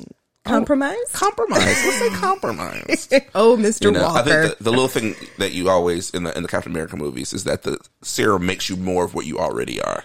Oh, 0.46 0.50
compromise? 0.50 0.98
compromise. 1.14 1.60
Let's 1.62 1.98
say 2.00 2.10
compromise. 2.20 3.08
Oh, 3.34 3.56
Mr. 3.58 3.84
You 3.86 3.92
know, 3.92 4.08
I 4.08 4.24
think 4.24 4.58
the, 4.58 4.64
the 4.66 4.70
little 4.72 4.90
thing 4.90 5.16
that 5.38 5.54
you 5.54 5.70
always 5.70 6.10
in 6.10 6.24
the 6.24 6.36
in 6.36 6.44
the 6.44 6.50
Captain 6.50 6.72
America 6.72 6.98
movies 6.98 7.32
is 7.32 7.46
that 7.46 7.64
the 7.64 7.80
serum 8.02 8.46
makes 8.46 8.70
you 8.70 8.76
more 8.76 9.06
of 9.06 9.14
what 9.14 9.26
you 9.26 9.40
already 9.40 9.82
are. 9.82 10.04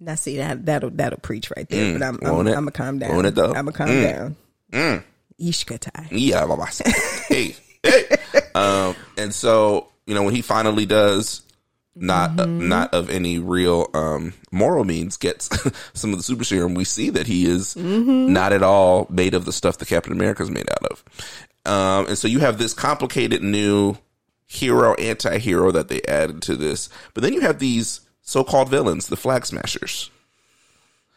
now, 0.00 0.14
see 0.14 0.38
that 0.38 0.64
that'll 0.64 0.88
that'll 0.90 1.18
preach 1.20 1.52
right 1.54 1.68
there. 1.68 1.98
but 1.98 2.00
mm, 2.02 2.08
I'm 2.08 2.18
I'm, 2.26 2.34
won't? 2.34 2.48
I'm 2.48 2.54
gonna 2.54 2.70
calm 2.70 2.98
down. 2.98 3.14
Won't 3.14 3.26
it, 3.26 3.34
though? 3.34 3.52
Mm. 3.52 3.54
Mm. 3.54 3.58
I'm 3.58 3.64
gonna 3.66 4.36
calm 4.72 4.82
down. 4.82 5.04
Ishkatai. 5.38 6.08
Yeah, 6.12 6.46
baba. 6.46 6.66
hey, 7.28 7.54
hey. 7.82 8.04
Um, 8.54 8.96
and 9.18 9.34
so 9.34 9.92
you 10.06 10.14
know 10.14 10.22
when 10.22 10.34
he 10.34 10.40
finally 10.40 10.86
does 10.86 11.42
not 11.96 12.38
uh, 12.38 12.46
not 12.46 12.92
of 12.92 13.08
any 13.10 13.38
real 13.38 13.88
um 13.94 14.34
moral 14.52 14.84
means 14.84 15.16
gets 15.16 15.48
some 15.94 16.12
of 16.12 16.18
the 16.18 16.22
super 16.22 16.44
serum, 16.44 16.74
we 16.74 16.84
see 16.84 17.10
that 17.10 17.26
he 17.26 17.46
is 17.46 17.74
not 17.76 18.52
at 18.52 18.62
all 18.62 19.06
made 19.10 19.34
of 19.34 19.44
the 19.44 19.52
stuff 19.52 19.78
that 19.78 19.88
Captain 19.88 20.12
America 20.12 20.42
is 20.42 20.50
made 20.50 20.68
out 20.70 20.86
of. 20.90 21.04
Um, 21.64 22.06
and 22.08 22.18
so 22.18 22.28
you 22.28 22.38
have 22.40 22.58
this 22.58 22.74
complicated 22.74 23.42
new 23.42 23.96
hero 24.46 24.94
anti-hero 24.94 25.72
that 25.72 25.88
they 25.88 26.00
added 26.02 26.42
to 26.42 26.54
this, 26.56 26.88
but 27.14 27.22
then 27.22 27.32
you 27.32 27.40
have 27.40 27.58
these 27.58 28.02
so-called 28.22 28.68
villains, 28.68 29.08
the 29.08 29.16
Flag 29.16 29.44
Smashers. 29.46 30.10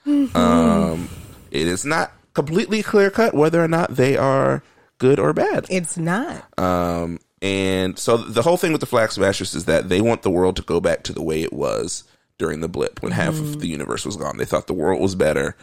Um, 0.06 1.10
it 1.52 1.68
is 1.68 1.86
not 1.86 2.12
completely 2.34 2.82
clear 2.82 3.12
cut 3.12 3.36
whether 3.36 3.64
or 3.64 3.68
not 3.68 3.96
they 3.96 4.18
are 4.18 4.64
good 4.98 5.20
or 5.20 5.34
bad. 5.34 5.68
It's 5.70 5.98
not. 5.98 6.46
Um, 6.58 7.20
and 7.42 7.98
so 7.98 8.18
the 8.18 8.42
whole 8.42 8.58
thing 8.58 8.72
with 8.72 8.82
the 8.82 8.88
Flag 8.88 9.12
Smashers 9.12 9.56
is 9.56 9.66
that 9.66 9.90
they 9.90 10.02
want 10.02 10.24
the 10.24 10.30
world 10.30 10.56
to 10.58 10.62
go 10.62 10.80
back 10.80 11.04
to 11.04 11.14
the 11.14 11.22
way 11.22 11.42
it 11.42 11.54
was 11.54 12.04
during 12.38 12.62
the 12.62 12.70
blip 12.70 13.02
when 13.02 13.12
half 13.12 13.34
of 13.34 13.60
the 13.60 13.68
universe 13.68 14.06
was 14.06 14.18
gone. 14.18 14.38
They 14.38 14.46
thought 14.46 14.68
the 14.68 14.74
world 14.74 15.02
was 15.02 15.16
better. 15.16 15.56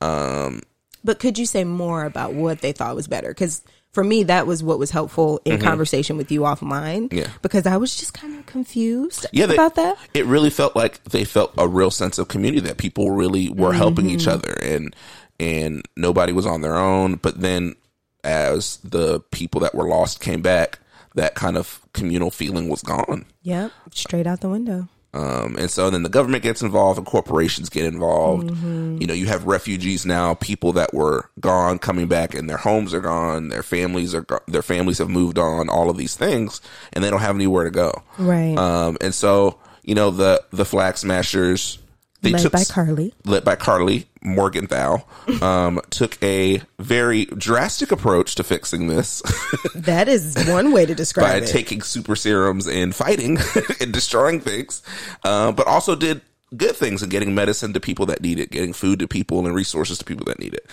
Um, 0.00 0.62
But 1.02 1.18
could 1.18 1.38
you 1.38 1.46
say 1.46 1.64
more 1.64 2.04
about 2.04 2.34
what 2.34 2.60
they 2.60 2.72
thought 2.72 2.94
was 2.96 3.06
better? 3.06 3.28
Because 3.28 3.62
for 3.92 4.02
me, 4.02 4.24
that 4.24 4.46
was 4.46 4.62
what 4.62 4.78
was 4.78 4.90
helpful 4.90 5.40
in 5.44 5.60
conversation 5.60 6.16
with 6.16 6.32
you 6.32 6.40
offline. 6.40 7.08
Mm-hmm. 7.08 7.18
Yeah. 7.18 7.28
Because 7.42 7.64
I 7.64 7.76
was 7.76 7.96
just 7.96 8.12
kind 8.12 8.36
of 8.36 8.44
confused 8.44 9.26
yeah, 9.32 9.46
they, 9.46 9.54
about 9.54 9.76
that. 9.76 9.96
It 10.14 10.26
really 10.26 10.50
felt 10.50 10.74
like 10.74 11.02
they 11.04 11.24
felt 11.24 11.54
a 11.56 11.68
real 11.68 11.90
sense 11.92 12.18
of 12.18 12.28
community 12.28 12.66
that 12.66 12.76
people 12.76 13.12
really 13.12 13.50
were 13.50 13.72
helping 13.72 14.10
each 14.10 14.26
other 14.26 14.52
and 14.62 14.94
and 15.40 15.82
nobody 15.96 16.32
was 16.32 16.46
on 16.46 16.60
their 16.60 16.76
own. 16.76 17.16
But 17.16 17.40
then 17.40 17.76
as 18.24 18.78
the 18.78 19.20
people 19.30 19.60
that 19.60 19.74
were 19.74 19.88
lost 19.88 20.20
came 20.20 20.42
back, 20.42 20.80
that 21.14 21.34
kind 21.34 21.56
of 21.56 21.80
communal 21.92 22.30
feeling 22.30 22.68
was 22.68 22.82
gone. 22.82 23.24
Yep. 23.42 23.72
Straight 23.92 24.26
out 24.26 24.40
the 24.40 24.48
window. 24.48 24.88
Um, 25.14 25.54
and 25.56 25.70
so 25.70 25.90
then 25.90 26.02
the 26.02 26.08
government 26.08 26.42
gets 26.42 26.60
involved 26.60 26.98
and 26.98 27.06
corporations 27.06 27.68
get 27.68 27.84
involved. 27.84 28.50
Mm-hmm. 28.50 28.98
You 29.00 29.06
know, 29.06 29.14
you 29.14 29.26
have 29.26 29.46
refugees 29.46 30.04
now, 30.04 30.34
people 30.34 30.72
that 30.72 30.92
were 30.92 31.30
gone 31.38 31.78
coming 31.78 32.08
back 32.08 32.34
and 32.34 32.50
their 32.50 32.56
homes 32.56 32.92
are 32.92 33.00
gone, 33.00 33.48
their 33.48 33.62
families 33.62 34.12
are, 34.12 34.22
go- 34.22 34.40
their 34.48 34.62
families 34.62 34.98
have 34.98 35.08
moved 35.08 35.38
on, 35.38 35.68
all 35.68 35.88
of 35.88 35.96
these 35.96 36.16
things, 36.16 36.60
and 36.92 37.04
they 37.04 37.10
don't 37.10 37.20
have 37.20 37.36
anywhere 37.36 37.62
to 37.62 37.70
go. 37.70 38.02
Right. 38.18 38.58
Um, 38.58 38.96
and 39.00 39.14
so, 39.14 39.60
you 39.84 39.94
know, 39.94 40.10
the, 40.10 40.42
the 40.50 40.64
flag 40.64 40.96
smashers, 40.96 41.78
they 42.24 42.32
Led 42.32 42.42
took, 42.42 42.52
by 42.52 42.64
Karli. 42.64 43.14
led 43.24 43.44
by 43.44 43.54
Karli 43.54 44.06
Morgenthau, 44.22 45.04
um, 45.42 45.80
took 45.90 46.20
a 46.22 46.60
very 46.78 47.26
drastic 47.26 47.92
approach 47.92 48.34
to 48.36 48.42
fixing 48.42 48.88
this 48.88 49.22
That 49.74 50.08
is 50.08 50.34
one 50.48 50.72
way 50.72 50.86
to 50.86 50.92
by 50.94 50.96
describe 50.96 51.42
it. 51.42 51.46
By 51.46 51.52
taking 51.52 51.82
super 51.82 52.16
serums 52.16 52.66
and 52.66 52.94
fighting 52.94 53.38
and 53.80 53.92
destroying 53.92 54.40
things, 54.40 54.82
uh, 55.22 55.52
but 55.52 55.66
also 55.66 55.94
did 55.94 56.22
good 56.56 56.76
things 56.76 57.02
and 57.02 57.10
getting 57.10 57.34
medicine 57.34 57.72
to 57.74 57.80
people 57.80 58.06
that 58.06 58.22
need 58.22 58.38
it, 58.38 58.50
getting 58.50 58.72
food 58.72 58.98
to 59.00 59.08
people 59.08 59.44
and 59.44 59.54
resources 59.54 59.98
to 59.98 60.04
people 60.04 60.24
that 60.26 60.38
need 60.38 60.54
it. 60.54 60.66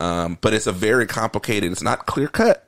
Um, 0.00 0.38
but 0.40 0.52
it's 0.54 0.66
a 0.66 0.72
very 0.72 1.06
complicated, 1.06 1.70
it's 1.72 1.82
not 1.82 2.06
clear 2.06 2.28
cut. 2.28 2.66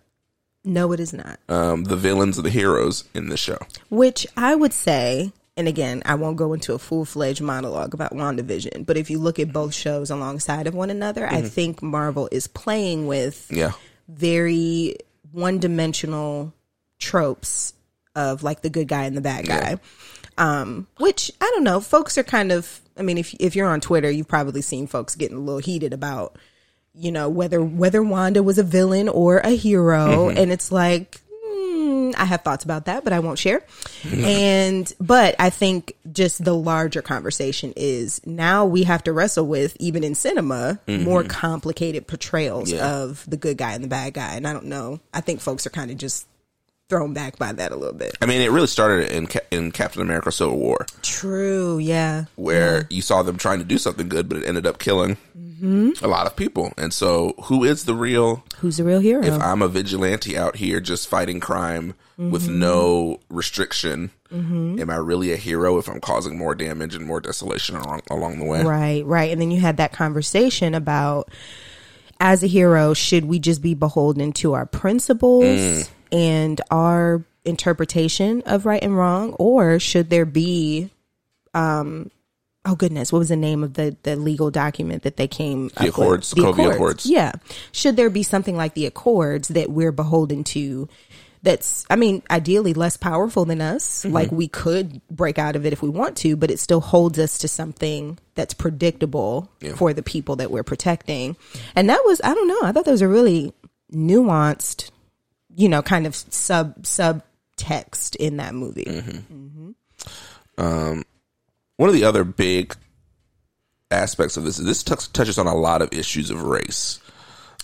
no, 0.65 0.93
it 0.93 1.01
is 1.01 1.13
not. 1.13 1.39
Um, 1.49 1.85
the 1.85 1.97
villains 1.97 2.37
and 2.37 2.45
the 2.45 2.51
heroes 2.51 3.05
in 3.15 3.29
this 3.29 3.41
show. 3.41 3.59
Which 3.91 4.27
I 4.37 4.55
would 4.55 4.73
say, 4.75 5.33
and 5.59 5.69
again, 5.69 6.01
I 6.07 6.15
won't 6.15 6.39
go 6.39 6.55
into 6.55 6.73
a 6.73 6.79
full 6.79 7.05
fledged 7.05 7.43
monologue 7.43 7.93
about 7.93 8.13
WandaVision, 8.13 8.87
but 8.87 8.97
if 8.97 9.11
you 9.11 9.19
look 9.19 9.39
at 9.39 9.53
both 9.53 9.75
shows 9.75 10.09
alongside 10.11 10.67
of 10.67 10.75
one 10.75 10.89
another, 10.89 11.27
I 11.27 11.43
think 11.43 11.83
Marvel 11.83 12.29
is 12.33 12.47
playing 12.47 13.07
with 13.07 13.47
Yeah. 13.51 13.73
very 14.09 14.97
one 15.33 15.59
dimensional 15.59 16.55
tropes 16.99 17.75
of 18.15 18.43
like 18.43 18.63
the 18.63 18.71
good 18.71 18.89
guy 18.89 19.05
and 19.05 19.17
the 19.17 19.21
bad 19.21 19.47
guy. 19.47 19.79
Um, 20.39 20.87
which 20.99 21.31
I 21.41 21.51
don't 21.55 21.65
know, 21.65 21.81
folks 21.81 22.17
are 22.17 22.23
kind 22.25 22.53
of 22.53 22.81
I 22.97 23.03
mean, 23.03 23.19
if 23.19 23.35
if 23.39 23.55
you're 23.55 23.69
on 23.69 23.81
Twitter, 23.81 24.11
you've 24.11 24.29
probably 24.29 24.63
seen 24.63 24.87
folks 24.87 25.15
getting 25.17 25.37
a 25.37 25.41
little 25.41 25.61
heated 25.61 25.93
about, 25.93 26.37
you 26.95 27.13
know, 27.13 27.29
whether 27.29 27.61
whether 27.63 28.03
Wanda 28.03 28.43
was 28.43 28.59
a 28.59 28.63
villain 28.65 29.09
or 29.09 29.39
a 29.39 29.51
hero. 29.51 30.29
And 30.31 30.51
it's 30.53 30.73
like 30.73 31.21
I 32.17 32.25
have 32.25 32.43
thoughts 32.43 32.65
about 32.65 32.87
that, 32.87 33.05
but 33.05 33.13
I 33.13 33.21
won't 33.21 33.39
share. 33.39 33.63
And 34.13 34.93
but 35.01 35.37
I 35.39 35.51
think 35.51 35.95
just 36.13 36.45
the 36.45 36.55
larger 36.55 37.03
conversation 37.03 37.73
is 37.77 38.25
now 38.27 38.65
we 38.67 38.85
have 38.85 39.05
to 39.05 39.13
wrestle 39.13 39.47
with 39.47 39.77
even 39.81 40.05
in 40.05 40.15
cinema 40.15 40.81
mm-hmm. 40.87 41.05
more 41.05 41.25
complicated 41.25 42.07
portrayals 42.07 42.73
Yeah. 42.73 42.97
of 42.97 43.25
the 43.29 43.37
good 43.37 43.57
guy 43.57 43.73
and 43.73 43.85
the 43.85 43.89
bad 43.89 44.15
guy. 44.15 44.35
And 44.35 44.47
I 44.47 44.53
don't 44.53 44.67
know. 44.67 45.01
I 45.13 45.21
think 45.21 45.41
folks 45.41 45.67
are 45.67 45.71
kind 45.71 45.91
of 45.91 45.97
just 45.97 46.27
thrown 46.89 47.13
back 47.13 47.39
by 47.39 47.53
that 47.53 47.71
a 47.73 47.77
little 47.77 47.95
bit. 47.95 48.17
I 48.23 48.27
mean, 48.27 48.41
it 48.41 48.51
really 48.51 48.67
started 48.67 49.11
in 49.11 49.29
in 49.51 49.73
Captain 49.73 50.03
America: 50.03 50.33
Civil 50.33 50.59
War, 50.59 50.87
True. 51.03 51.79
Yeah. 51.79 52.25
where 52.37 52.87
you 52.91 53.03
saw 53.03 53.23
them 53.23 53.37
trying 53.37 53.59
to 53.59 53.65
do 53.65 53.79
something 53.79 54.09
good, 54.09 54.29
but 54.29 54.39
it 54.39 54.47
ended 54.47 54.67
up 54.67 54.79
killing 54.79 55.17
mm-hmm. 55.17 55.48
Mm-hmm. 55.61 56.05
a 56.05 56.09
lot 56.09 56.27
of 56.27 56.37
people. 56.37 56.73
And 56.77 56.93
so, 56.93 57.35
who 57.45 57.65
is 57.65 57.85
the 57.85 57.95
real? 57.95 58.45
Who's 58.59 58.77
the 58.77 58.85
real 58.85 59.01
hero? 59.01 59.25
If 59.25 59.41
I'm 59.41 59.61
a 59.61 59.69
vigilante 59.69 60.39
out 60.39 60.57
here 60.57 60.81
just 60.81 61.09
fighting 61.09 61.41
crime 61.41 61.95
with 62.17 62.45
mm-hmm. 62.45 62.59
no 62.59 63.21
restriction, 63.29 64.11
mm-hmm. 64.33 64.79
am 64.81 64.91
I 64.91 64.97
really 64.97 65.33
a 65.33 65.37
hero 65.37 65.79
if 65.79 65.89
I'm 65.89 66.01
causing 66.01 66.39
more 66.39 66.55
damage 66.55 66.95
and 66.95 67.05
more 67.05 67.21
desolation 67.21 67.77
along, 67.77 68.03
along 68.11 68.39
the 68.39 68.45
way? 68.45 68.63
Right, 68.63 69.05
right. 69.05 69.33
And 69.33 69.41
then 69.41 69.51
you 69.51 69.61
had 69.61 69.79
that 69.79 69.93
conversation 69.93 70.75
about 70.75 71.31
as 72.21 72.43
a 72.43 72.47
hero, 72.47 72.95
should 72.95 73.25
we 73.25 73.39
just 73.39 73.63
be 73.63 73.75
beholden 73.75 74.33
to 74.35 74.55
our 74.55 74.67
principles 74.67 75.45
mm. 75.45 75.89
and 76.13 76.61
our 76.71 77.25
interpretation 77.45 78.43
of 78.43 78.67
right 78.67 78.83
and 78.83 78.97
wrong, 78.97 79.33
or 79.35 79.79
should 79.79 80.11
there 80.11 80.27
be 80.27 80.91
um 81.55 82.11
oh 82.65 82.75
goodness, 82.75 83.13
what 83.13 83.19
was 83.21 83.29
the 83.31 83.37
name 83.37 83.63
of 83.65 83.75
the 83.75 83.97
the 84.03 84.17
legal 84.17 84.51
document 84.51 85.03
that 85.05 85.17
they 85.17 85.29
came 85.29 85.69
The 85.69 85.81
up 85.83 85.89
Accords, 85.89 86.35
with? 86.35 86.45
the 86.45 86.53
Sokovia 86.53 86.75
Accords. 86.75 87.07
Yeah. 87.07 87.33
Should 87.73 87.97
there 87.97 88.11
be 88.11 88.23
something 88.23 88.57
like 88.57 88.75
the 88.75 88.87
Accords 88.87 89.49
that 89.49 89.71
we're 89.71 89.93
beholden 89.93 90.45
to 90.45 90.89
that's 91.41 91.87
I 91.89 91.95
mean, 91.95 92.23
ideally 92.29 92.75
less 92.75 92.97
powerful 92.97 93.45
than 93.45 93.61
us. 93.61 94.03
Mm-hmm. 94.03 94.13
Like 94.13 94.33
we 94.33 94.49
could 94.49 95.01
break 95.09 95.39
out 95.39 95.55
of 95.55 95.65
it 95.65 95.73
if 95.73 95.81
we 95.83 95.89
want 95.89 96.17
to, 96.19 96.37
but 96.37 96.51
it 96.51 96.59
still 96.59 96.81
holds 96.81 97.17
us 97.19 97.39
to 97.39 97.49
something 97.49 98.19
that's 98.35 98.55
predictable 98.55 99.49
Yeah. 99.61 99.77
for 99.77 99.93
the 99.95 100.03
people 100.03 100.35
that 100.37 100.51
we're 100.51 100.65
protecting. 100.65 101.37
And 101.77 101.89
that 101.91 102.03
was 102.05 102.21
I 102.25 102.35
don't 102.35 102.49
know, 102.49 102.59
I 102.63 102.73
thought 102.73 102.85
that 102.87 102.91
was 102.91 103.03
a 103.03 103.09
really 103.09 103.53
nuanced, 103.95 104.91
you 105.55 105.69
know, 105.69 105.81
kind 105.81 106.09
of 106.09 106.17
sub 106.17 106.83
subtext 106.83 108.17
in 108.17 108.39
that 108.39 108.53
movie. 108.55 108.85
Mm-hmm. 110.59 111.01
One 111.79 111.89
of 111.89 111.95
the 111.95 112.05
other 112.05 112.23
big 112.25 112.77
aspects 113.91 114.37
of 114.37 114.45
this 114.45 114.59
is 114.59 114.67
this 114.67 114.83
touch 114.83 115.11
touches 115.13 115.39
on 115.39 115.47
a 115.47 115.55
lot 115.55 115.81
of 115.81 115.89
issues 115.93 116.31
of 116.31 116.43
race, 116.43 117.01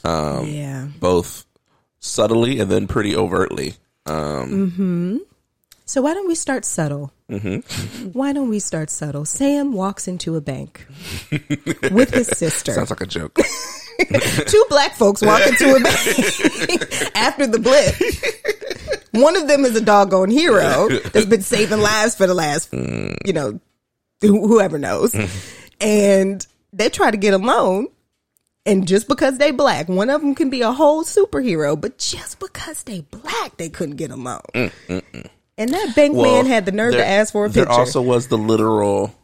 Um, 0.05 0.47
yeah. 0.49 0.87
both 0.99 1.45
subtly 2.01 2.59
and 2.61 2.71
then 2.71 2.87
pretty 2.87 3.15
overtly. 3.15 3.75
So 5.87 6.01
why 6.01 6.15
don't 6.15 6.27
we 6.29 6.35
start 6.35 6.65
subtle? 6.65 7.13
Mm-hmm. 7.31 8.09
Why 8.13 8.33
don't 8.35 8.49
we 8.51 8.59
start 8.59 8.91
subtle? 8.91 9.25
Sam 9.25 9.73
walks 9.73 10.07
into 10.09 10.37
a 10.37 10.41
bank 10.43 10.87
with 11.91 12.11
his 12.13 12.29
sister. 12.37 12.73
Sounds 12.75 12.91
like 12.91 13.01
a 13.01 13.07
joke. 13.07 13.35
Two 14.47 14.65
black 14.69 14.95
folks 14.95 15.23
walk 15.23 15.47
into 15.47 15.75
a 15.75 15.81
bank 15.81 17.17
after 17.17 17.47
the 17.47 17.59
blip. 17.59 17.95
One 19.13 19.37
of 19.37 19.49
them 19.49 19.65
is 19.65 19.75
a 19.77 19.81
doggone 19.81 20.31
hero 20.31 20.89
that's 21.13 21.25
been 21.27 21.41
saving 21.43 21.81
lives 21.81 22.15
for 22.15 22.27
the 22.27 22.35
last, 22.35 22.73
you 22.73 23.33
know, 23.33 23.59
whoever 24.21 24.79
knows. 24.79 25.13
Mm-hmm. 25.13 25.67
and 25.81 26.47
they 26.73 26.89
try 26.89 27.11
to 27.11 27.17
get 27.17 27.35
a 27.35 27.39
loan. 27.39 27.89
And 28.67 28.89
just 28.89 29.09
because 29.09 29.37
they 29.37 29.51
black, 29.51 29.89
one 29.91 30.09
of 30.09 30.23
them 30.23 30.35
can 30.35 30.49
be 30.49 30.63
a 30.63 30.73
whole 30.73 31.05
superhero, 31.05 31.79
but 31.79 31.99
just 31.99 32.41
because 32.41 32.83
they 32.85 33.03
black, 33.03 33.59
they 33.59 33.69
couldn't 33.69 33.97
get 33.97 34.11
a 34.11 34.17
loan. 34.17 34.41
Mm, 34.55 34.73
mm, 34.89 35.03
mm. 35.13 35.27
And 35.59 35.71
that 35.75 35.93
bank 35.95 36.17
man 36.17 36.47
had 36.47 36.65
the 36.65 36.73
nerve 36.73 36.95
to 36.95 37.07
ask 37.07 37.33
for 37.33 37.45
a 37.45 37.49
There 37.51 37.65
picture. 37.67 37.79
also 37.79 38.01
was 38.01 38.29
the 38.29 38.39
literal. 38.39 39.15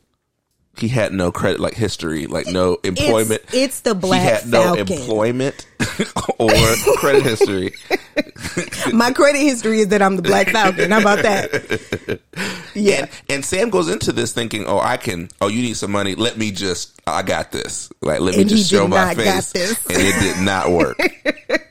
He 0.77 0.89
had 0.89 1.13
no 1.15 1.33
credit, 1.33 1.59
like 1.59 1.75
history, 1.75 2.27
like 2.27 2.47
no 2.49 2.77
employment. 2.85 3.41
It's, 3.47 3.55
it's 3.55 3.81
the 3.81 3.95
black 3.95 4.21
he 4.21 4.27
had 4.29 4.47
no 4.47 4.75
falcon. 4.77 4.93
employment 4.93 5.67
or 6.39 6.51
credit 6.99 7.23
history. 7.25 7.73
My 8.93 9.11
credit 9.13 9.41
history 9.41 9.81
is 9.81 9.89
that 9.89 10.03
I'm 10.03 10.17
the 10.17 10.23
Black 10.23 10.49
Falcon. 10.51 10.91
How 10.91 11.01
about 11.01 11.23
that? 11.23 12.20
Yeah. 12.83 13.07
And 13.29 13.45
Sam 13.45 13.71
goes 13.71 13.89
into 13.89 14.13
this 14.13 14.33
thinking, 14.33 14.67
"Oh, 14.67 14.79
I 14.79 14.97
can. 14.97 15.29
Oh, 15.41 15.49
you 15.49 15.63
need 15.63 15.77
some 15.77 15.93
money. 15.93 16.15
Let 16.15 16.37
me 16.37 16.51
just. 16.51 17.01
I 17.07 17.23
got 17.23 17.53
this. 17.53 17.93
Like, 18.03 18.21
let 18.21 18.35
me 18.35 18.43
And 18.43 18.51
he 18.51 18.57
just 18.57 18.71
show 18.71 18.87
my 18.89 19.15
face." 19.15 19.55
And 19.55 19.99
it 19.99 20.21
did 20.21 20.45
not 20.45 20.71
work. 20.71 20.99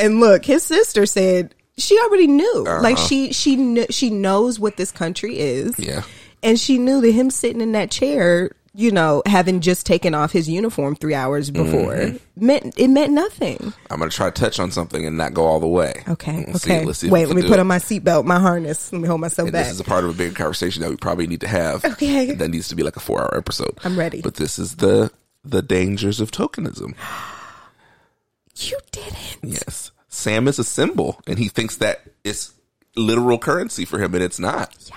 And 0.00 0.18
look, 0.18 0.46
his 0.46 0.62
sister 0.62 1.04
said 1.04 1.54
she 1.76 1.98
already 2.00 2.26
knew. 2.26 2.64
Uh-huh. 2.66 2.82
Like 2.82 2.96
she 2.96 3.32
she 3.32 3.56
kn- 3.56 3.86
she 3.90 4.08
knows 4.08 4.58
what 4.58 4.76
this 4.76 4.90
country 4.90 5.38
is. 5.38 5.78
Yeah. 5.78 6.02
And 6.42 6.58
she 6.58 6.78
knew 6.78 7.02
that 7.02 7.12
him 7.12 7.30
sitting 7.30 7.60
in 7.60 7.72
that 7.72 7.90
chair, 7.90 8.52
you 8.74 8.90
know, 8.92 9.22
having 9.26 9.60
just 9.60 9.84
taken 9.84 10.14
off 10.14 10.30
his 10.32 10.48
uniform 10.48 10.94
3 10.94 11.12
hours 11.14 11.50
before, 11.50 11.94
Mm-hmm. 11.96 12.46
meant 12.46 12.74
it 12.78 12.88
meant 12.88 13.12
nothing. 13.12 13.72
I'm 13.90 13.98
gonna 13.98 14.10
try 14.10 14.30
to 14.30 14.40
touch 14.40 14.60
on 14.60 14.70
something 14.70 15.04
and 15.04 15.16
not 15.16 15.34
go 15.34 15.44
all 15.44 15.58
the 15.60 15.66
way. 15.66 16.02
Okay. 16.08 16.44
Let's 16.46 16.62
see- 16.62 16.70
okay. 16.72 16.84
let's 16.84 16.98
see 17.00 17.10
Wait, 17.10 17.26
let 17.26 17.34
me 17.36 17.42
put 17.42 17.52
it. 17.54 17.58
on 17.58 17.66
my 17.66 17.78
seatbelt, 17.78 18.24
my 18.24 18.38
harness. 18.38 18.92
Let 18.92 19.02
me 19.02 19.08
hold 19.08 19.20
myself 19.20 19.46
And 19.46 19.52
back. 19.52 19.64
this 19.64 19.74
is 19.74 19.80
a 19.80 19.84
part 19.84 20.04
of 20.04 20.10
a 20.10 20.12
bigger 20.14 20.34
conversation 20.34 20.82
that 20.82 20.90
we 20.90 20.96
probably 20.96 21.26
need 21.26 21.40
to 21.40 21.48
have. 21.48 21.84
Okay. 21.84 22.32
That 22.34 22.48
needs 22.50 22.68
to 22.68 22.76
be 22.76 22.82
like 22.84 22.96
a 22.96 23.00
four 23.00 23.20
hour 23.20 23.36
episode. 23.36 23.76
I'm 23.82 23.98
ready. 23.98 24.22
But 24.22 24.34
this 24.36 24.58
is 24.58 24.76
the 24.76 25.10
the 25.44 25.62
dangers 25.62 26.20
of 26.20 26.30
tokenism. 26.30 26.94
you 28.56 28.78
didn't. 28.92 29.38
Yes. 29.42 29.90
Sam 30.08 30.46
is 30.48 30.58
a 30.58 30.64
symbol 30.64 31.20
and 31.26 31.38
he 31.38 31.48
thinks 31.48 31.76
that 31.76 32.00
it's 32.24 32.52
literal 32.96 33.38
currency 33.38 33.84
for 33.84 33.98
him 33.98 34.14
and 34.14 34.22
it's 34.22 34.38
not. 34.38 34.72
Yikes. 34.78 34.92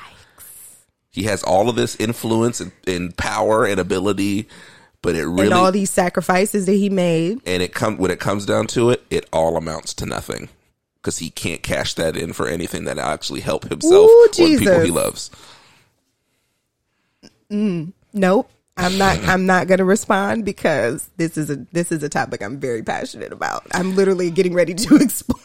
He 1.14 1.24
has 1.24 1.44
all 1.44 1.70
of 1.70 1.76
this 1.76 1.96
influence 1.98 2.60
and, 2.60 2.72
and 2.88 3.16
power 3.16 3.66
and 3.66 3.80
ability, 3.80 4.50
but 5.04 5.16
it 5.16 5.26
really 5.26 5.46
and 5.46 5.54
all 5.54 5.72
these 5.72 5.92
sacrifices 5.92 6.66
that 6.66 6.74
he 6.74 6.90
made. 6.90 7.40
and 7.46 7.62
it 7.62 7.74
come 7.74 7.98
when 7.98 8.10
it 8.10 8.20
comes 8.20 8.46
down 8.46 8.66
to 8.68 8.90
it, 8.90 9.04
it 9.12 9.30
all 9.32 9.56
amounts 9.56 9.94
to 9.96 10.08
nothing 10.08 10.50
because 10.96 11.20
he 11.20 11.30
can't 11.30 11.62
cash 11.62 11.94
that 11.94 12.18
in 12.18 12.34
for 12.34 12.48
anything 12.48 12.86
that 12.86 12.98
actually 12.98 13.42
help 13.42 13.70
himself 13.70 14.10
Ooh, 14.10 14.24
or 14.24 14.28
the 14.30 14.58
people 14.58 14.82
he 14.82 14.92
loves. 14.92 15.30
Mm, 17.52 17.94
nope. 18.12 18.50
I'm 18.76 18.98
not 18.98 19.20
I'm 19.28 19.46
not 19.46 19.68
going 19.68 19.78
to 19.78 19.86
respond 19.86 20.46
because 20.46 21.08
this 21.18 21.38
is 21.38 21.52
a 21.52 21.58
this 21.72 21.92
is 21.92 22.02
a 22.02 22.10
topic 22.10 22.42
I'm 22.42 22.60
very 22.60 22.82
passionate 22.82 23.32
about. 23.32 23.68
I'm 23.72 23.96
literally 23.96 24.32
getting 24.32 24.54
ready 24.56 24.74
to 24.74 24.96
explode. 25.02 25.42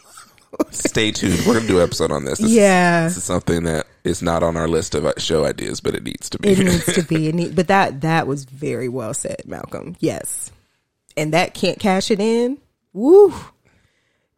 Stay 0.71 1.11
tuned. 1.11 1.45
We're 1.45 1.55
gonna 1.55 1.67
do 1.67 1.77
an 1.77 1.83
episode 1.83 2.11
on 2.11 2.25
this. 2.25 2.39
this 2.39 2.51
Yeah. 2.51 3.05
is, 3.07 3.13
this 3.15 3.17
is 3.17 3.23
something 3.23 3.63
that 3.63 3.85
is 4.03 4.21
not 4.21 4.43
on 4.43 4.55
our 4.57 4.67
list 4.67 4.95
of 4.95 5.05
uh, 5.05 5.13
show 5.17 5.45
ideas, 5.45 5.79
but 5.81 5.95
it 5.95 6.03
needs 6.03 6.29
to 6.31 6.39
be. 6.39 6.49
It 6.49 6.59
needs 6.65 6.93
to 6.93 7.03
be. 7.03 7.31
Need, 7.31 7.55
but 7.55 7.67
that 7.67 8.01
that 8.01 8.27
was 8.27 8.45
very 8.45 8.89
well 8.89 9.13
said, 9.13 9.41
Malcolm. 9.45 9.95
Yes, 9.99 10.51
and 11.17 11.33
that 11.33 11.53
can't 11.53 11.79
cash 11.79 12.11
it 12.11 12.19
in. 12.19 12.57
Woo! 12.93 13.33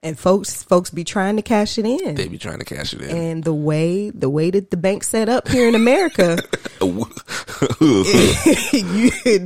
And 0.03 0.17
folks, 0.17 0.63
folks 0.63 0.89
be 0.89 1.03
trying 1.03 1.35
to 1.35 1.43
cash 1.43 1.77
it 1.77 1.85
in. 1.85 2.15
they 2.15 2.27
be 2.27 2.39
trying 2.39 2.57
to 2.57 2.65
cash 2.65 2.91
it 2.93 3.01
in. 3.01 3.15
and 3.15 3.43
the 3.43 3.53
way 3.53 4.09
the 4.09 4.29
way 4.31 4.49
that 4.49 4.71
the 4.71 4.77
bank 4.77 5.03
set 5.03 5.29
up 5.29 5.47
here 5.47 5.67
in 5.67 5.75
America, 5.75 6.39
you, 6.81 7.05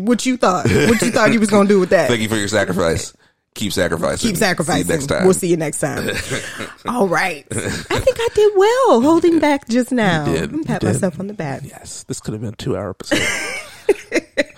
what 0.02 0.26
you 0.26 0.38
thought? 0.38 0.66
What 0.66 1.02
you 1.02 1.12
thought 1.12 1.32
you 1.34 1.40
was 1.40 1.50
gonna 1.50 1.68
do 1.68 1.80
with 1.80 1.90
that? 1.90 2.08
Thank 2.08 2.22
you 2.22 2.30
for 2.30 2.38
your 2.38 2.48
sacrifice. 2.48 3.14
Keep 3.56 3.74
sacrificing. 3.74 4.30
Keep 4.30 4.38
sacrificing. 4.38 4.86
You 4.88 4.94
next 4.94 5.08
time. 5.08 5.24
We'll 5.26 5.34
see 5.34 5.48
you 5.48 5.58
next 5.58 5.80
time. 5.80 6.10
All 6.88 7.08
right. 7.08 7.46
I 7.52 7.60
think 8.00 8.18
I 8.20 8.28
did 8.36 8.54
well 8.56 9.02
holding 9.02 9.40
back 9.40 9.68
just 9.68 9.92
now. 9.92 10.26
did. 10.26 10.54
I'm 10.54 10.64
pat 10.64 10.84
You 10.84 10.90
did. 10.90 10.94
myself 10.96 11.20
on 11.20 11.28
the 11.28 11.34
back. 11.34 11.64
Yes, 11.66 12.04
this 12.04 12.20
could 12.20 12.34
have 12.34 12.42
been 12.42 12.54
a 12.54 12.58
two-hour 12.58 12.92
episode. 12.92 13.22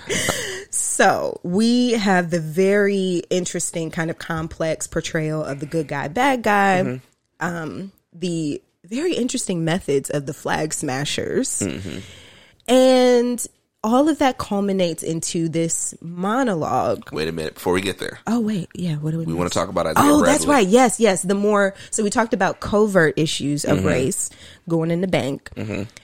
So 0.72 1.40
we 1.44 1.92
have 1.92 2.32
the 2.32 2.40
very 2.40 3.22
interesting 3.30 3.92
kind 3.92 4.10
of 4.10 4.18
complex 4.18 4.88
portrayal 4.88 5.44
of 5.44 5.60
the 5.60 5.68
good 5.68 5.88
guy, 5.88 6.08
bad 6.08 6.42
guy. 6.42 6.82
Mm-hmm. 6.84 7.00
Um, 7.46 7.92
the 8.14 8.64
very 8.84 9.14
interesting 9.14 9.64
methods 9.64 10.10
of 10.10 10.26
the 10.26 10.34
flag 10.34 10.74
smashers, 10.74 11.60
Mm-hmm. 11.60 12.00
and 12.68 13.46
all 13.88 14.10
of 14.10 14.20
that 14.20 14.38
culminates 14.38 15.02
into 15.02 15.48
this 15.50 15.94
monologue. 16.02 17.12
Wait 17.14 17.28
a 17.28 17.32
minute 17.32 17.54
before 17.56 17.74
we 17.74 17.82
get 17.82 18.00
there. 18.00 18.20
Oh 18.28 18.40
wait, 18.40 18.68
yeah. 18.76 18.96
What 18.98 19.12
do 19.12 19.18
we? 19.20 19.26
We 19.26 19.34
want 19.34 19.52
to 19.52 19.58
talk 19.58 19.70
about 19.70 19.88
Isaiah 19.88 20.04
Oh, 20.12 20.20
Bradley. 20.20 20.26
that's 20.34 20.46
right. 20.46 20.68
Yes, 20.68 21.00
yes. 21.00 21.22
The 21.24 21.36
more 21.36 21.74
so 21.90 22.04
we 22.04 22.10
talked 22.10 22.34
about 22.34 22.60
covert 22.60 23.14
issues 23.18 23.64
of 23.66 23.78
Mm-hmm. 23.78 23.88
race 23.88 24.30
going 24.68 24.92
in 24.92 25.02
the 25.02 25.08
bank, 25.08 25.50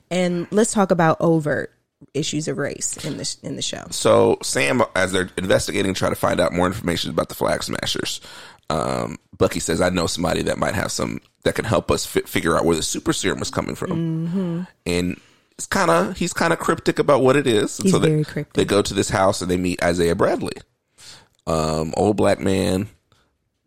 and 0.09 0.47
let's 0.51 0.71
talk 0.73 0.91
about 0.91 1.17
overt 1.19 1.71
issues 2.13 2.47
of 2.47 2.57
race 2.57 2.97
in 3.05 3.17
the 3.17 3.35
in 3.43 3.55
the 3.55 3.61
show. 3.61 3.83
So 3.91 4.37
Sam, 4.41 4.81
as 4.95 5.11
they're 5.11 5.29
investigating, 5.37 5.93
try 5.93 6.09
to 6.09 6.15
find 6.15 6.39
out 6.39 6.53
more 6.53 6.67
information 6.67 7.09
about 7.11 7.29
the 7.29 7.35
flag 7.35 7.63
smashers. 7.63 8.21
Um, 8.69 9.17
Bucky 9.37 9.59
says, 9.59 9.81
"I 9.81 9.89
know 9.89 10.07
somebody 10.07 10.41
that 10.43 10.57
might 10.57 10.75
have 10.75 10.91
some 10.91 11.19
that 11.43 11.55
can 11.55 11.65
help 11.65 11.91
us 11.91 12.05
fi- 12.05 12.21
figure 12.21 12.55
out 12.57 12.65
where 12.65 12.75
the 12.75 12.81
super 12.83 13.11
serum 13.13 13.39
was 13.39 13.49
coming 13.51 13.75
from." 13.75 13.89
Mm-hmm. 13.91 14.61
And 14.85 15.19
it's 15.57 15.67
kind 15.67 15.91
of 15.91 16.17
he's 16.17 16.33
kind 16.33 16.51
of 16.53 16.59
cryptic 16.59 16.99
about 16.99 17.21
what 17.21 17.35
it 17.35 17.47
is. 17.47 17.77
He's 17.77 17.91
so 17.91 17.99
they, 17.99 18.09
very 18.09 18.23
cryptic. 18.23 18.53
They 18.53 18.65
go 18.65 18.81
to 18.81 18.93
this 18.93 19.09
house 19.09 19.41
and 19.41 19.49
they 19.51 19.57
meet 19.57 19.83
Isaiah 19.83 20.15
Bradley, 20.15 20.55
um, 21.47 21.93
old 21.97 22.17
black 22.17 22.39
man. 22.39 22.87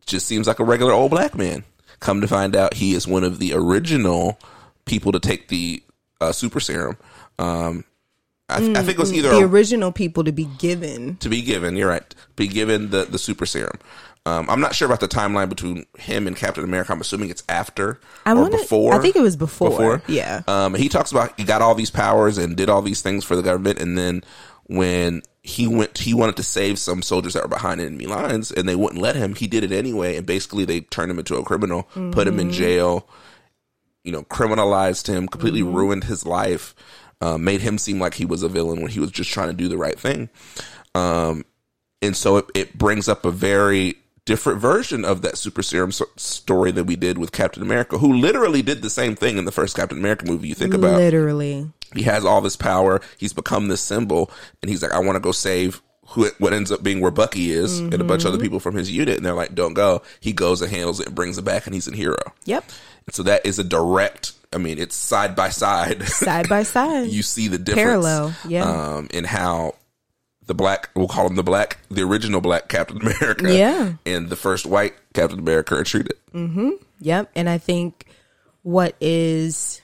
Just 0.07 0.27
seems 0.27 0.47
like 0.47 0.61
a 0.61 0.65
regular 0.65 0.93
old 0.93 1.11
black 1.11 1.35
man. 1.35 1.65
Come 1.99 2.21
to 2.21 2.29
find 2.29 2.55
out, 2.55 2.75
he 2.75 2.95
is 2.95 3.07
one 3.09 3.25
of 3.25 3.39
the 3.39 3.55
original 3.55 4.39
people 4.85 5.13
to 5.13 5.19
take 5.21 5.49
the 5.49 5.83
uh, 6.21 6.31
super 6.33 6.61
serum. 6.61 6.97
Um, 7.39 7.85
I, 8.49 8.59
I 8.59 8.83
think 8.83 8.91
it 8.91 8.99
was 8.99 9.13
either 9.13 9.31
Mm, 9.31 9.41
The 9.41 9.47
original 9.47 9.91
people 9.91 10.23
to 10.25 10.31
be 10.33 10.45
given. 10.59 11.17
to 11.17 11.29
be 11.29 11.43
given. 11.43 11.75
You're 11.77 11.89
right. 11.89 12.15
Be 12.37 12.47
given 12.47 12.91
the 12.91 13.05
the 13.05 13.19
super 13.19 13.47
serum. 13.47 13.79
Um, 14.27 14.51
I'm 14.51 14.61
not 14.61 14.75
sure 14.75 14.87
about 14.87 15.01
the 15.01 15.09
timeline 15.09 15.49
between 15.49 15.87
him 15.99 16.27
and 16.27 16.37
Captain 16.37 16.65
America. 16.65 16.93
I'm 16.93 17.01
assuming 17.01 17.31
it's 17.31 17.45
after 17.49 18.01
I 18.27 18.33
or 18.33 18.43
wanna- 18.43 18.59
before. 18.59 18.93
I 18.95 18.99
think 18.99 19.15
it 19.17 19.23
was 19.23 19.37
before. 19.37 19.71
Before, 19.71 20.03
Yeah. 20.09 20.43
Um, 20.49 20.75
he 20.75 20.89
talks 20.89 21.13
about 21.13 21.33
he 21.39 21.45
got 21.45 21.63
all 21.63 21.75
these 21.77 21.91
powers 21.91 22.37
and 22.37 22.57
did 22.57 22.69
all 22.69 22.83
these 22.83 23.01
things 23.03 23.25
for 23.25 23.37
the 23.37 23.43
government, 23.43 23.79
and 23.79 23.97
then 23.97 24.25
when 24.65 25.23
he 25.45 25.69
went, 25.69 25.97
he 25.99 26.13
wanted 26.13 26.35
to 26.37 26.43
save 26.43 26.77
some 26.77 27.03
soldiers 27.03 27.35
that 27.35 27.43
were 27.45 27.49
behind 27.49 27.81
enemy 27.81 28.07
lines, 28.07 28.51
and 28.51 28.69
they 28.69 28.75
wouldn't 28.75 29.01
let 29.01 29.15
him. 29.15 29.37
He 29.37 29.47
did 29.47 29.63
it 29.63 29.71
anyway, 29.71 30.17
and 30.17 30.27
basically 30.27 30.65
they 30.65 30.81
turned 30.81 31.09
him 31.11 31.21
into 31.21 31.37
a 31.37 31.45
criminal, 31.45 31.85
put 32.11 32.27
him 32.27 32.41
in 32.41 32.49
Mm-hmm. 32.49 32.59
jail, 32.59 33.09
you 34.03 34.11
know, 34.11 34.25
criminalized 34.25 35.07
him, 35.07 35.29
completely 35.29 35.61
Mm-hmm. 35.63 35.77
ruined 35.77 36.05
his 36.05 36.27
life, 36.27 36.75
uh, 37.21 37.39
made 37.39 37.61
him 37.61 37.79
seem 37.79 38.01
like 38.01 38.15
he 38.15 38.25
was 38.25 38.43
a 38.43 38.49
villain 38.49 38.81
when 38.83 38.91
he 38.91 38.99
was 38.99 39.13
just 39.13 39.31
trying 39.31 39.49
to 39.51 39.55
do 39.55 39.69
the 39.69 39.79
right 39.79 39.99
thing. 40.01 40.29
Um, 40.97 41.45
and 42.03 42.17
so 42.17 42.39
it, 42.39 42.47
it 42.57 42.77
brings 42.77 43.09
up 43.09 43.25
a 43.25 43.31
very 43.31 43.97
different 44.27 44.61
version 44.61 45.05
of 45.05 45.23
that 45.23 45.39
super 45.39 45.63
serum 45.63 45.91
so- 45.93 46.05
story 46.17 46.71
that 46.73 46.85
we 46.85 46.97
did 46.97 47.17
with 47.17 47.33
Captain 47.33 47.63
America, 47.63 47.97
who 47.97 48.13
literally 48.13 48.61
did 48.61 48.83
the 48.83 48.91
same 48.91 49.17
thing 49.17 49.39
in 49.39 49.47
the 49.47 49.53
first 49.53 49.75
Captain 49.75 49.99
America 49.99 50.27
movie. 50.27 50.49
You 50.49 50.55
think 50.55 50.75
about 50.75 50.97
Literally. 50.99 51.71
he 51.95 52.03
has 52.03 52.25
all 52.25 52.41
this 52.43 52.57
power, 52.57 53.01
he's 53.17 53.33
become 53.33 53.69
this 53.69 53.81
symbol, 53.81 54.31
and 54.61 54.69
he's 54.71 54.83
like, 54.83 54.93
I 54.93 54.99
want 54.99 55.17
to 55.17 55.21
go 55.21 55.33
save 55.33 55.81
who 56.11 56.31
what 56.39 56.53
ends 56.53 56.71
up 56.71 56.83
being 56.85 57.01
where 57.01 57.11
Bucky 57.11 57.51
is 57.51 57.81
and 57.81 57.95
a 57.95 58.05
bunch 58.05 58.25
of 58.25 58.33
other 58.33 58.39
people 58.43 58.61
from 58.61 58.77
his 58.77 58.91
unit, 58.91 59.17
and 59.17 59.27
they're 59.27 59.35
like, 59.35 59.55
don't 59.57 59.75
go. 59.75 60.03
He 60.21 60.33
goes 60.33 60.63
and 60.63 60.71
handles 60.71 61.01
it 61.01 61.07
and 61.07 61.15
brings 61.17 61.37
it 61.39 61.43
back, 61.45 61.67
and 61.67 61.75
he's 61.75 61.89
a 61.89 61.95
hero. 61.97 62.19
Yep. 62.45 62.65
And 63.07 63.15
so 63.15 63.23
that 63.25 63.45
is 63.45 63.59
a 63.59 63.65
direct. 63.65 64.33
I 64.53 64.59
mean, 64.59 64.79
it's 64.79 64.95
side 64.95 65.35
by 65.35 65.49
side. 65.49 66.03
Side 66.05 66.49
by 66.49 66.63
side. 66.77 67.09
you 67.09 67.23
see 67.23 67.49
the 67.49 67.59
difference 67.59 67.87
Parallel, 67.87 68.35
yeah. 68.47 68.65
um, 68.97 69.09
in 69.13 69.25
how 69.25 69.75
the 70.47 70.55
black 70.55 70.91
we'll 70.95 71.09
call 71.09 71.27
him 71.27 71.35
the 71.37 71.43
black 71.43 71.79
the 71.91 72.03
original 72.03 72.41
black 72.41 72.69
captain 72.69 72.99
america 73.01 73.53
Yeah. 73.55 73.93
and 74.07 74.29
the 74.29 74.37
first 74.37 74.65
white 74.67 74.95
captain 75.15 75.39
america 75.39 75.75
are 75.77 75.85
treated 75.85 76.15
mm-hmm. 76.33 76.71
Yep. 77.01 77.31
And 77.37 77.47
I 77.49 77.59
think 77.59 78.07
what 78.63 78.97
is, 79.03 79.83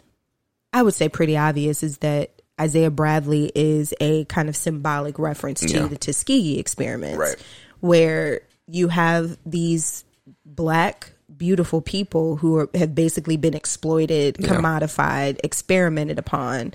I 0.73 0.83
would 0.83 0.95
say, 0.95 1.11
pretty 1.11 1.37
obvious 1.37 1.83
is 1.83 1.99
that 1.99 2.41
Isaiah 2.59 2.91
Bradley 2.91 3.53
is 3.55 3.93
a 4.01 4.25
kind 4.25 4.49
of 4.49 4.57
symbolic 4.57 5.19
reference 5.19 5.61
to 5.61 5.69
Yeah. 5.75 5.87
the 5.89 5.99
Tuskegee 5.99 6.59
experiments, 6.59 7.19
Right. 7.19 7.37
where 7.81 8.41
you 8.67 8.89
have 8.89 9.37
these 9.45 10.05
black, 10.47 11.13
beautiful 11.37 11.83
people 11.83 12.37
who 12.37 12.57
are, 12.57 12.71
have 12.75 12.95
basically 12.95 13.37
been 13.37 13.55
exploited, 13.55 14.37
commodified, 14.37 15.39
experimented 15.45 16.19
upon. 16.19 16.73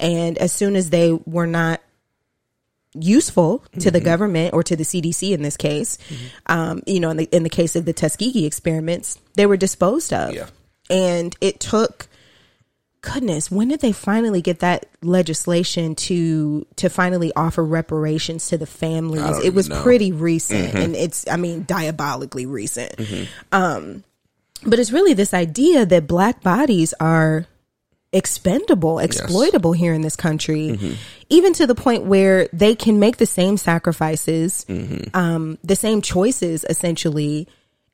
And 0.00 0.38
as 0.38 0.52
soon 0.52 0.74
as 0.74 0.90
they 0.90 1.12
were 1.24 1.46
not 1.46 1.80
useful 3.02 3.58
to 3.58 3.78
Mm-hmm. 3.78 3.90
the 3.90 4.00
government 4.00 4.54
or 4.54 4.62
to 4.62 4.76
the 4.76 4.84
CDC 4.84 5.32
in 5.32 5.42
this 5.42 5.56
case, 5.56 5.98
um, 6.46 6.82
you 6.86 7.00
know, 7.00 7.10
in 7.10 7.16
the 7.18 7.24
in 7.32 7.42
the 7.42 7.50
case 7.50 7.76
of 7.76 7.84
the 7.84 7.92
Tuskegee 7.92 8.44
experiments, 8.46 9.18
they 9.34 9.46
were 9.46 9.56
disposed 9.56 10.12
of. 10.12 10.34
Yeah. 10.34 10.46
And 10.90 11.36
it 11.40 11.60
took 11.60 12.08
goodness, 13.00 13.50
when 13.50 13.68
did 13.68 13.80
they 13.80 13.92
finally 13.92 14.42
get 14.42 14.58
that 14.60 14.86
legislation 15.02 15.94
to 15.94 16.66
to 16.76 16.88
finally 16.88 17.32
offer 17.36 17.64
reparations 17.64 18.48
to 18.48 18.58
the 18.58 18.66
families? 18.66 19.38
It 19.44 19.54
was 19.54 19.68
know. 19.68 19.82
pretty 19.82 20.12
recent 20.12 20.74
and 20.74 20.96
it's 20.96 21.26
I 21.28 21.36
mean 21.36 21.64
diabolically 21.64 22.46
recent. 22.46 23.00
Um 23.52 24.04
but 24.64 24.80
it's 24.80 24.90
really 24.90 25.14
this 25.14 25.32
idea 25.32 25.86
that 25.86 26.06
black 26.08 26.42
bodies 26.42 26.92
are 26.98 27.46
expendable, 28.12 28.98
exploitable 28.98 29.72
here 29.72 29.92
in 29.92 30.00
this 30.00 30.16
country, 30.16 30.68
mm-hmm. 30.68 30.94
even 31.28 31.52
to 31.54 31.66
the 31.66 31.74
point 31.74 32.04
where 32.04 32.48
they 32.52 32.74
can 32.74 32.98
make 32.98 33.18
the 33.18 33.26
same 33.26 33.56
sacrifices, 33.56 34.64
mm-hmm. 34.68 35.16
um, 35.16 35.58
the 35.62 35.76
same 35.76 36.00
choices 36.00 36.64
essentially 36.68 37.46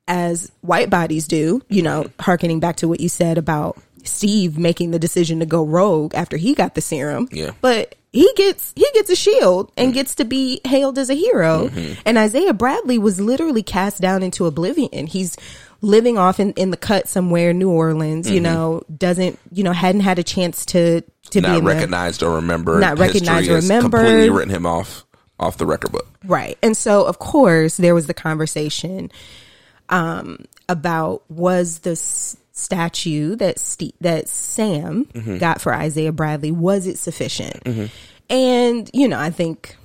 as 0.07 0.51
white 0.61 0.89
bodies 0.89 1.27
do, 1.27 1.61
you 1.67 1.81
know, 1.81 2.03
mm-hmm. 2.03 2.21
harkening 2.21 2.59
back 2.59 2.77
to 2.77 2.87
what 2.87 2.99
you 2.99 3.09
said 3.09 3.37
about 3.37 3.77
Steve 4.03 4.57
making 4.57 4.91
the 4.91 4.99
decision 4.99 5.39
to 5.39 5.45
go 5.45 5.65
rogue 5.65 6.13
after 6.13 6.37
he 6.37 6.53
got 6.53 6.75
the 6.75 6.81
serum. 6.81 7.27
Yeah. 7.31 7.51
But 7.61 7.95
he 8.15 8.31
gets 8.37 8.71
he 8.77 8.87
gets 8.93 9.09
a 9.09 9.15
shield 9.15 9.73
and 9.75 9.93
gets 9.93 10.15
to 10.15 10.25
be 10.25 10.61
hailed 10.63 10.97
as 10.97 11.09
a 11.09 11.13
hero. 11.15 11.69
And 12.05 12.17
Isaiah 12.17 12.53
Bradley 12.53 12.97
was 12.97 13.19
literally 13.19 13.61
cast 13.61 14.01
down 14.01 14.23
into 14.23 14.45
oblivion. 14.45 15.07
He's 15.07 15.35
living 15.81 16.17
off 16.17 16.39
in, 16.39 16.53
in 16.53 16.71
the 16.71 16.77
cut 16.77 17.07
somewhere, 17.07 17.53
New 17.53 17.69
Orleans, 17.69 18.29
you 18.29 18.39
know, 18.41 18.81
doesn't 18.97 19.37
you 19.51 19.63
know, 19.63 19.71
hadn't 19.73 20.01
had 20.01 20.19
a 20.19 20.23
chance 20.23 20.65
to 20.67 21.01
to 21.31 21.41
be 21.41 21.47
not 21.47 21.55
the- 21.61 21.63
recognized 21.67 22.23
or 22.23 22.35
remembered 22.35 22.81
Not 22.81 22.99
recognized 22.99 23.49
or 23.49 23.55
remembered. 23.55 23.91
completely 24.05 24.29
written 24.29 24.53
him 24.53 24.65
off 24.65 25.05
off 25.39 25.57
the 25.57 25.65
record 25.65 25.91
book 25.91 26.07
Right. 26.23 26.57
And 26.63 26.75
so, 26.77 27.05
of 27.05 27.19
course, 27.19 27.77
there 27.77 27.93
was 27.93 28.07
the 28.07 28.13
conversation 28.13 29.11
um, 29.89 30.45
about 30.69 31.23
was 31.29 31.79
the 31.79 31.91
s- 31.91 32.35
statue 32.51 33.35
that 33.35 33.57
that 34.01 34.27
Sam 34.27 35.05
Mm-hmm. 35.05 35.37
got 35.37 35.61
for 35.61 35.73
Isaiah 35.73 36.11
Bradley 36.11 36.51
was 36.51 36.87
it 36.87 36.97
sufficient? 36.97 37.61
And 38.29 38.89
you 38.93 39.07
know, 39.07 39.19
I 39.19 39.29
think 39.29 39.75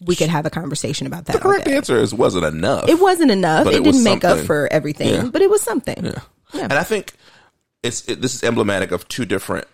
we 0.00 0.14
could 0.16 0.28
have 0.28 0.46
a 0.46 0.50
conversation 0.50 1.06
about 1.06 1.26
that. 1.26 1.32
the 1.34 1.38
correct 1.40 1.64
day. 1.64 1.76
answer 1.76 1.96
is 1.96 2.14
wasn't 2.14 2.44
enough 2.44 2.88
It 2.88 3.00
wasn't 3.00 3.30
enough. 3.30 3.66
It, 3.66 3.74
it 3.74 3.84
didn't 3.84 4.04
make 4.04 4.24
up 4.24 4.38
for 4.38 4.68
everything, 4.72 5.14
Yeah. 5.14 5.24
but 5.24 5.42
it 5.42 5.50
was 5.50 5.62
something. 5.62 6.14
and 6.54 6.72
i 6.72 6.82
think 6.82 7.14
it's 7.82 8.08
it, 8.08 8.20
this 8.20 8.34
is 8.34 8.42
emblematic 8.42 8.90
of 8.90 9.06
two 9.08 9.24
different 9.24 9.66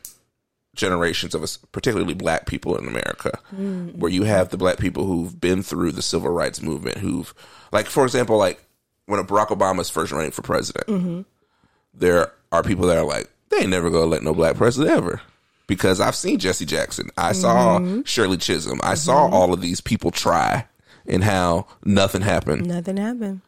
generations 0.75 1.35
of 1.35 1.43
us, 1.43 1.57
particularly 1.57 2.15
black 2.15 2.47
people 2.47 2.77
in 2.77 2.87
America, 2.87 3.39
mm. 3.55 3.95
where 3.97 4.11
you 4.11 4.25
have 4.25 4.49
the 4.49 4.57
black 4.57 4.79
people 4.79 5.07
who've 5.07 5.41
been 5.41 5.63
through 5.63 5.93
the 5.93 6.03
civil 6.03 6.31
rights 6.31 6.61
movement, 6.61 6.99
who've, 6.99 7.33
like, 7.73 7.87
for 7.87 8.05
example, 8.05 8.37
like 8.37 8.65
when 9.07 9.25
Barack 9.25 9.49
Obama's 9.49 9.91
first 9.91 10.13
running 10.13 10.31
for 10.31 10.43
president, 10.43 10.87
mm-hmm. 10.87 11.21
there 11.93 12.33
are 12.53 12.63
people 12.63 12.87
that 12.89 12.99
are 12.99 13.05
like, 13.05 13.31
they 13.51 13.59
ain't 13.59 13.71
never 13.71 13.91
gonna 13.91 14.07
let 14.07 14.23
no 14.23 14.35
black 14.35 14.57
president 14.57 14.97
ever. 14.97 15.21
Because 15.67 16.01
I've 16.01 16.15
seen 16.15 16.39
Jesse 16.39 16.67
Jackson, 16.67 17.11
I 17.17 17.33
saw 17.33 18.03
Shirley 18.05 18.37
Chisholm, 18.37 18.81
I 18.83 18.95
saw 18.95 19.29
all 19.29 19.55
of 19.55 19.63
these 19.63 19.81
people 19.81 20.11
try 20.11 20.67
and 21.07 21.25
how 21.25 21.67
nothing 21.85 22.23
happened. 22.23 22.67
Nothing 22.67 22.99
happened. 22.99 23.41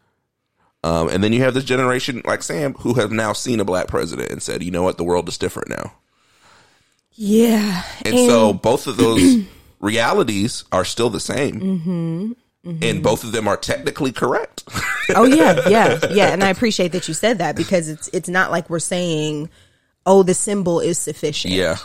Um, 0.83 1.09
and 1.09 1.23
then 1.23 1.33
you 1.33 1.43
have 1.43 1.55
this 1.55 1.65
generation 1.65 2.23
like 2.25 2.43
Sam 2.43 2.75
who 2.75 2.95
have 2.95 3.11
now 3.11 3.33
seen 3.33 3.61
a 3.61 3.65
black 3.65 3.89
president 3.89 4.31
and 4.31 4.43
said, 4.43 4.63
you 4.63 4.71
know 4.71 4.83
what, 4.83 4.99
the 4.99 5.05
world 5.05 5.29
is 5.29 5.37
different 5.37 5.69
now. 5.69 5.93
Yeah. 7.13 7.83
And, 8.05 8.15
so 8.15 8.53
both 8.53 8.87
of 8.87 8.97
those 8.97 9.45
realities 9.81 10.65
are 10.71 10.85
still 10.85 11.11
the 11.11 11.21
same. 11.21 11.61
Mm-hmm. 11.61 12.33
And 12.83 13.03
both 13.03 13.23
of 13.23 13.31
them 13.31 13.47
are 13.47 13.57
technically 13.57 14.11
correct. 14.11 14.65
oh 15.15 15.25
yeah, 15.25 15.61
yeah, 15.69 16.01
yeah. 16.11 16.33
And 16.33 16.43
I 16.43 16.49
appreciate 16.49 16.91
that 16.93 17.07
you 17.07 17.15
said 17.15 17.39
that 17.39 17.55
because 17.55 17.89
it's 17.89 18.09
it's 18.09 18.29
not 18.29 18.51
like 18.51 18.69
we're 18.69 18.81
saying, 18.81 19.51
oh, 20.05 20.25
the 20.25 20.35
symbol 20.35 20.81
is 20.81 20.99
sufficient. 20.99 21.55
yeah. 21.55 21.77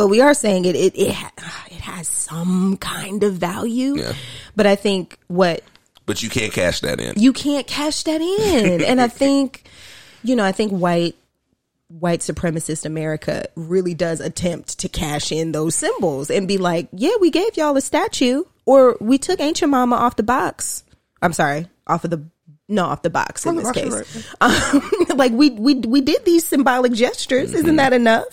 But 0.00 0.08
we 0.08 0.22
are 0.22 0.32
saying 0.32 0.64
it 0.64 0.74
it 0.76 0.96
it, 0.96 1.08
it 1.10 1.80
has 1.82 2.08
some 2.08 2.78
kind 2.78 3.22
of 3.22 3.34
value. 3.34 3.96
Yeah. 3.98 4.14
But 4.56 4.66
I 4.66 4.74
think 4.74 5.18
what 5.28 5.62
But 6.06 6.22
you 6.22 6.30
can't 6.30 6.52
cash 6.54 6.80
that 6.80 7.00
in. 7.00 7.14
you 7.20 7.34
can't 7.34 7.66
cash 7.66 8.02
that 8.04 8.22
in, 8.22 8.82
and 8.82 8.98
I 8.98 9.08
think 9.22 9.64
you 10.22 10.34
know 10.36 10.44
I 10.44 10.52
think 10.52 10.72
white 10.72 11.16
white 11.88 12.20
supremacist 12.20 12.86
America 12.86 13.44
really 13.56 13.92
does 13.94 14.20
attempt 14.20 14.78
to 14.78 14.88
cash 14.88 15.32
in 15.32 15.52
those 15.52 15.74
symbols 15.74 16.30
and 16.30 16.48
be 16.48 16.56
like, 16.56 16.88
yeah, 16.92 17.16
we 17.20 17.30
gave 17.30 17.56
y'all 17.58 17.76
a 17.76 17.80
statue, 17.80 18.44
or 18.64 18.96
we 19.00 19.18
took 19.18 19.38
Aunt 19.40 19.56
Jemima 19.56 19.96
off 19.96 20.16
the 20.16 20.22
box. 20.22 20.82
I'm 21.20 21.34
sorry, 21.34 21.66
off 21.86 22.04
of 22.04 22.10
the 22.10 22.24
no, 22.68 22.84
off 22.86 23.02
the 23.02 23.10
box 23.10 23.44
in 23.44 23.56
the 23.56 23.62
this 23.62 23.72
case. 23.72 23.92
you're 24.14 24.24
Um, 24.40 25.16
like 25.18 25.32
we 25.32 25.50
we 25.50 25.74
we 25.74 26.00
did 26.00 26.24
these 26.24 26.46
symbolic 26.46 26.92
gestures. 26.92 27.52
Isn't 27.52 27.76
that 27.76 27.92
enough? 27.92 28.26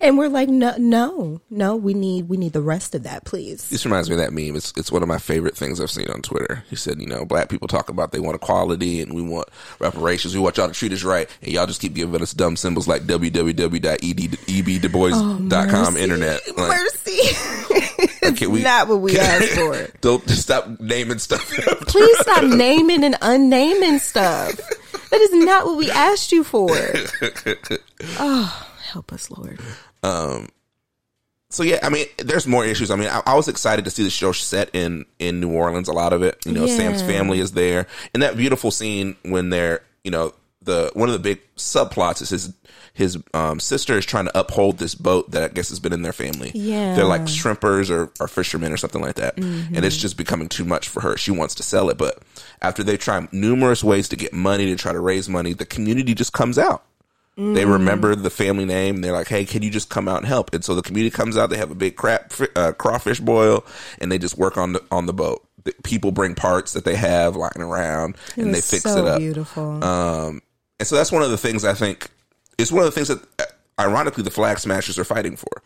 And 0.00 0.16
we're 0.16 0.28
like, 0.28 0.48
no, 0.48 0.76
no, 0.78 1.40
no. 1.50 1.74
We 1.74 1.92
need 1.92 2.28
we 2.28 2.36
need 2.36 2.52
the 2.52 2.60
rest 2.60 2.94
of 2.94 3.02
that, 3.02 3.24
please. 3.24 3.68
This 3.68 3.84
reminds 3.84 4.08
me 4.08 4.14
of 4.14 4.20
that 4.20 4.32
meme. 4.32 4.54
It's 4.54 4.72
it's 4.76 4.92
one 4.92 5.02
of 5.02 5.08
my 5.08 5.18
favorite 5.18 5.56
things 5.56 5.80
I've 5.80 5.90
seen 5.90 6.08
on 6.08 6.22
Twitter. 6.22 6.62
He 6.70 6.76
said, 6.76 7.00
you 7.00 7.06
know, 7.06 7.24
black 7.24 7.48
people 7.48 7.66
talk 7.66 7.88
about 7.88 8.12
they 8.12 8.20
want 8.20 8.36
equality 8.36 9.00
and 9.00 9.12
we 9.12 9.22
want 9.22 9.48
reparations. 9.80 10.34
We 10.34 10.40
want 10.40 10.56
y'all 10.56 10.68
to 10.68 10.74
treat 10.74 10.92
us 10.92 11.02
right, 11.02 11.28
and 11.42 11.52
y'all 11.52 11.66
just 11.66 11.80
keep 11.80 11.94
giving 11.94 12.22
us 12.22 12.32
dumb 12.32 12.56
symbols 12.56 12.86
like 12.86 13.02
www.ebdubois.com 13.02 15.96
oh, 15.96 15.98
internet. 15.98 16.56
Like, 16.56 16.68
Mercy. 16.68 17.18
can 18.36 18.50
we 18.50 18.62
Not 18.62 18.88
what 18.88 19.00
we 19.00 19.18
asked 19.18 19.48
for. 19.50 19.88
don't 20.00 20.26
just 20.26 20.42
stop 20.42 20.80
naming 20.80 21.18
stuff. 21.18 21.50
Please 21.50 22.18
stop 22.20 22.44
naming 22.44 23.04
and 23.04 23.16
unnaming 23.20 23.98
stuff. 23.98 24.56
That 25.10 25.20
is 25.20 25.32
not 25.32 25.66
what 25.66 25.76
we 25.76 25.90
asked 25.90 26.32
you 26.32 26.44
for. 26.44 26.70
Oh, 28.20 28.66
help 28.92 29.12
us, 29.12 29.30
Lord. 29.30 29.58
So 31.50 31.62
yeah, 31.62 31.78
I 31.82 31.88
mean, 31.88 32.06
there's 32.18 32.46
more 32.46 32.64
issues. 32.64 32.90
I 32.90 32.96
mean, 32.96 33.08
I, 33.08 33.22
I 33.26 33.34
was 33.34 33.48
excited 33.48 33.84
to 33.86 33.90
see 33.90 34.04
the 34.04 34.10
show 34.10 34.32
set 34.32 34.70
in 34.74 35.06
in 35.18 35.40
New 35.40 35.50
Orleans. 35.52 35.88
A 35.88 35.92
lot 35.92 36.12
of 36.12 36.22
it, 36.22 36.38
you 36.44 36.52
know, 36.52 36.66
Yeah. 36.66 36.76
Sam's 36.76 37.02
family 37.02 37.40
is 37.40 37.52
there, 37.52 37.86
and 38.12 38.22
that 38.22 38.36
beautiful 38.36 38.70
scene 38.70 39.16
when 39.22 39.50
they're, 39.50 39.80
you 40.04 40.10
know, 40.10 40.34
the 40.62 40.90
one 40.92 41.08
of 41.08 41.14
the 41.14 41.18
big 41.18 41.40
subplots 41.56 42.20
is 42.20 42.28
his 42.30 42.54
his 42.92 43.16
um, 43.32 43.60
sister 43.60 43.96
is 43.96 44.04
trying 44.04 44.24
to 44.26 44.36
uphold 44.38 44.78
this 44.78 44.94
boat 44.94 45.30
that 45.30 45.42
I 45.42 45.48
guess 45.48 45.68
has 45.68 45.78
been 45.78 45.92
in 45.92 46.02
their 46.02 46.12
family. 46.12 46.50
Yeah. 46.52 46.96
they're 46.96 47.04
like 47.04 47.22
shrimpers 47.22 47.90
or, 47.90 48.12
or 48.18 48.26
fishermen 48.26 48.72
or 48.72 48.76
something 48.76 49.00
like 49.00 49.14
that, 49.14 49.38
and 49.38 49.84
it's 49.84 49.96
just 49.96 50.16
becoming 50.16 50.48
too 50.48 50.64
much 50.64 50.88
for 50.88 51.00
her. 51.00 51.16
She 51.16 51.30
wants 51.30 51.54
to 51.56 51.62
sell 51.62 51.88
it, 51.90 51.96
but 51.96 52.18
after 52.60 52.82
they 52.82 52.96
try 52.96 53.26
numerous 53.32 53.82
ways 53.84 54.08
to 54.10 54.16
get 54.16 54.32
money 54.34 54.66
to 54.66 54.76
try 54.76 54.92
to 54.92 55.00
raise 55.00 55.28
money, 55.28 55.52
the 55.54 55.64
community 55.64 56.12
just 56.12 56.32
comes 56.32 56.58
out. 56.58 56.82
They 57.38 57.64
remember 57.64 58.16
the 58.16 58.30
family 58.30 58.64
name. 58.64 59.00
They're 59.00 59.12
like, 59.12 59.28
"Hey, 59.28 59.44
can 59.44 59.62
you 59.62 59.70
just 59.70 59.88
come 59.88 60.08
out 60.08 60.16
and 60.18 60.26
help?" 60.26 60.52
And 60.52 60.64
so 60.64 60.74
the 60.74 60.82
community 60.82 61.14
comes 61.14 61.36
out. 61.36 61.50
They 61.50 61.56
have 61.56 61.70
a 61.70 61.76
big 61.76 61.94
crap 61.94 62.32
uh, 62.56 62.72
crawfish 62.72 63.20
boil, 63.20 63.64
and 64.00 64.10
they 64.10 64.18
just 64.18 64.36
work 64.36 64.56
on 64.56 64.72
the 64.72 64.82
on 64.90 65.06
the 65.06 65.12
boat. 65.12 65.46
The 65.62 65.72
people 65.84 66.10
bring 66.10 66.34
parts 66.34 66.72
that 66.72 66.84
they 66.84 66.96
have 66.96 67.36
lying 67.36 67.60
around, 67.60 68.16
and 68.36 68.52
they 68.52 68.60
fix 68.60 68.82
so 68.82 68.98
it 68.98 69.08
up. 69.08 69.18
Beautiful. 69.20 69.84
Um, 69.84 70.42
and 70.80 70.88
so 70.88 70.96
that's 70.96 71.12
one 71.12 71.22
of 71.22 71.30
the 71.30 71.38
things 71.38 71.64
I 71.64 71.74
think 71.74 72.08
is 72.58 72.72
one 72.72 72.84
of 72.84 72.86
the 72.86 72.92
things 72.92 73.06
that, 73.06 73.22
uh, 73.38 73.44
ironically, 73.80 74.24
the 74.24 74.32
flag 74.32 74.58
smashers 74.58 74.98
are 74.98 75.04
fighting 75.04 75.36
for 75.36 75.62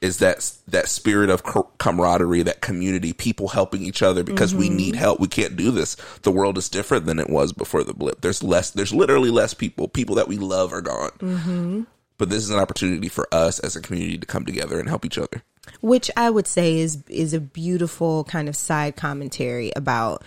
is 0.00 0.18
that 0.18 0.52
that 0.68 0.88
spirit 0.88 1.28
of 1.28 1.42
camaraderie, 1.78 2.42
that 2.42 2.62
community, 2.62 3.12
people 3.12 3.48
helping 3.48 3.82
each 3.82 4.02
other 4.02 4.22
because 4.22 4.54
we 4.54 4.70
need 4.70 4.94
mm-hmm. 4.94 5.00
help. 5.00 5.20
We 5.20 5.28
can't 5.28 5.56
do 5.56 5.70
this. 5.70 5.96
The 6.22 6.30
world 6.30 6.56
is 6.56 6.68
different 6.70 7.04
than 7.04 7.18
it 7.18 7.28
was 7.28 7.52
before 7.52 7.84
the 7.84 7.92
blip. 7.92 8.22
There's 8.22 8.42
less. 8.42 8.70
There's 8.70 8.94
literally 8.94 9.30
less 9.30 9.52
people. 9.52 9.88
People 9.88 10.14
that 10.14 10.28
we 10.28 10.38
love 10.38 10.72
are 10.72 10.80
gone. 10.80 11.10
Mm-hmm. 11.18 11.82
But 12.16 12.30
this 12.30 12.42
is 12.42 12.50
an 12.50 12.58
opportunity 12.58 13.08
for 13.08 13.28
us 13.32 13.58
as 13.60 13.76
a 13.76 13.80
community 13.80 14.18
to 14.18 14.26
come 14.26 14.44
together 14.44 14.78
and 14.78 14.88
help 14.88 15.04
each 15.04 15.18
other. 15.18 15.42
which 15.80 16.10
I 16.16 16.30
would 16.30 16.46
say 16.46 16.78
is 16.78 17.02
is 17.08 17.34
a 17.34 17.40
beautiful 17.40 18.24
kind 18.24 18.48
of 18.48 18.56
side 18.56 18.96
commentary 18.96 19.72
about 19.76 20.22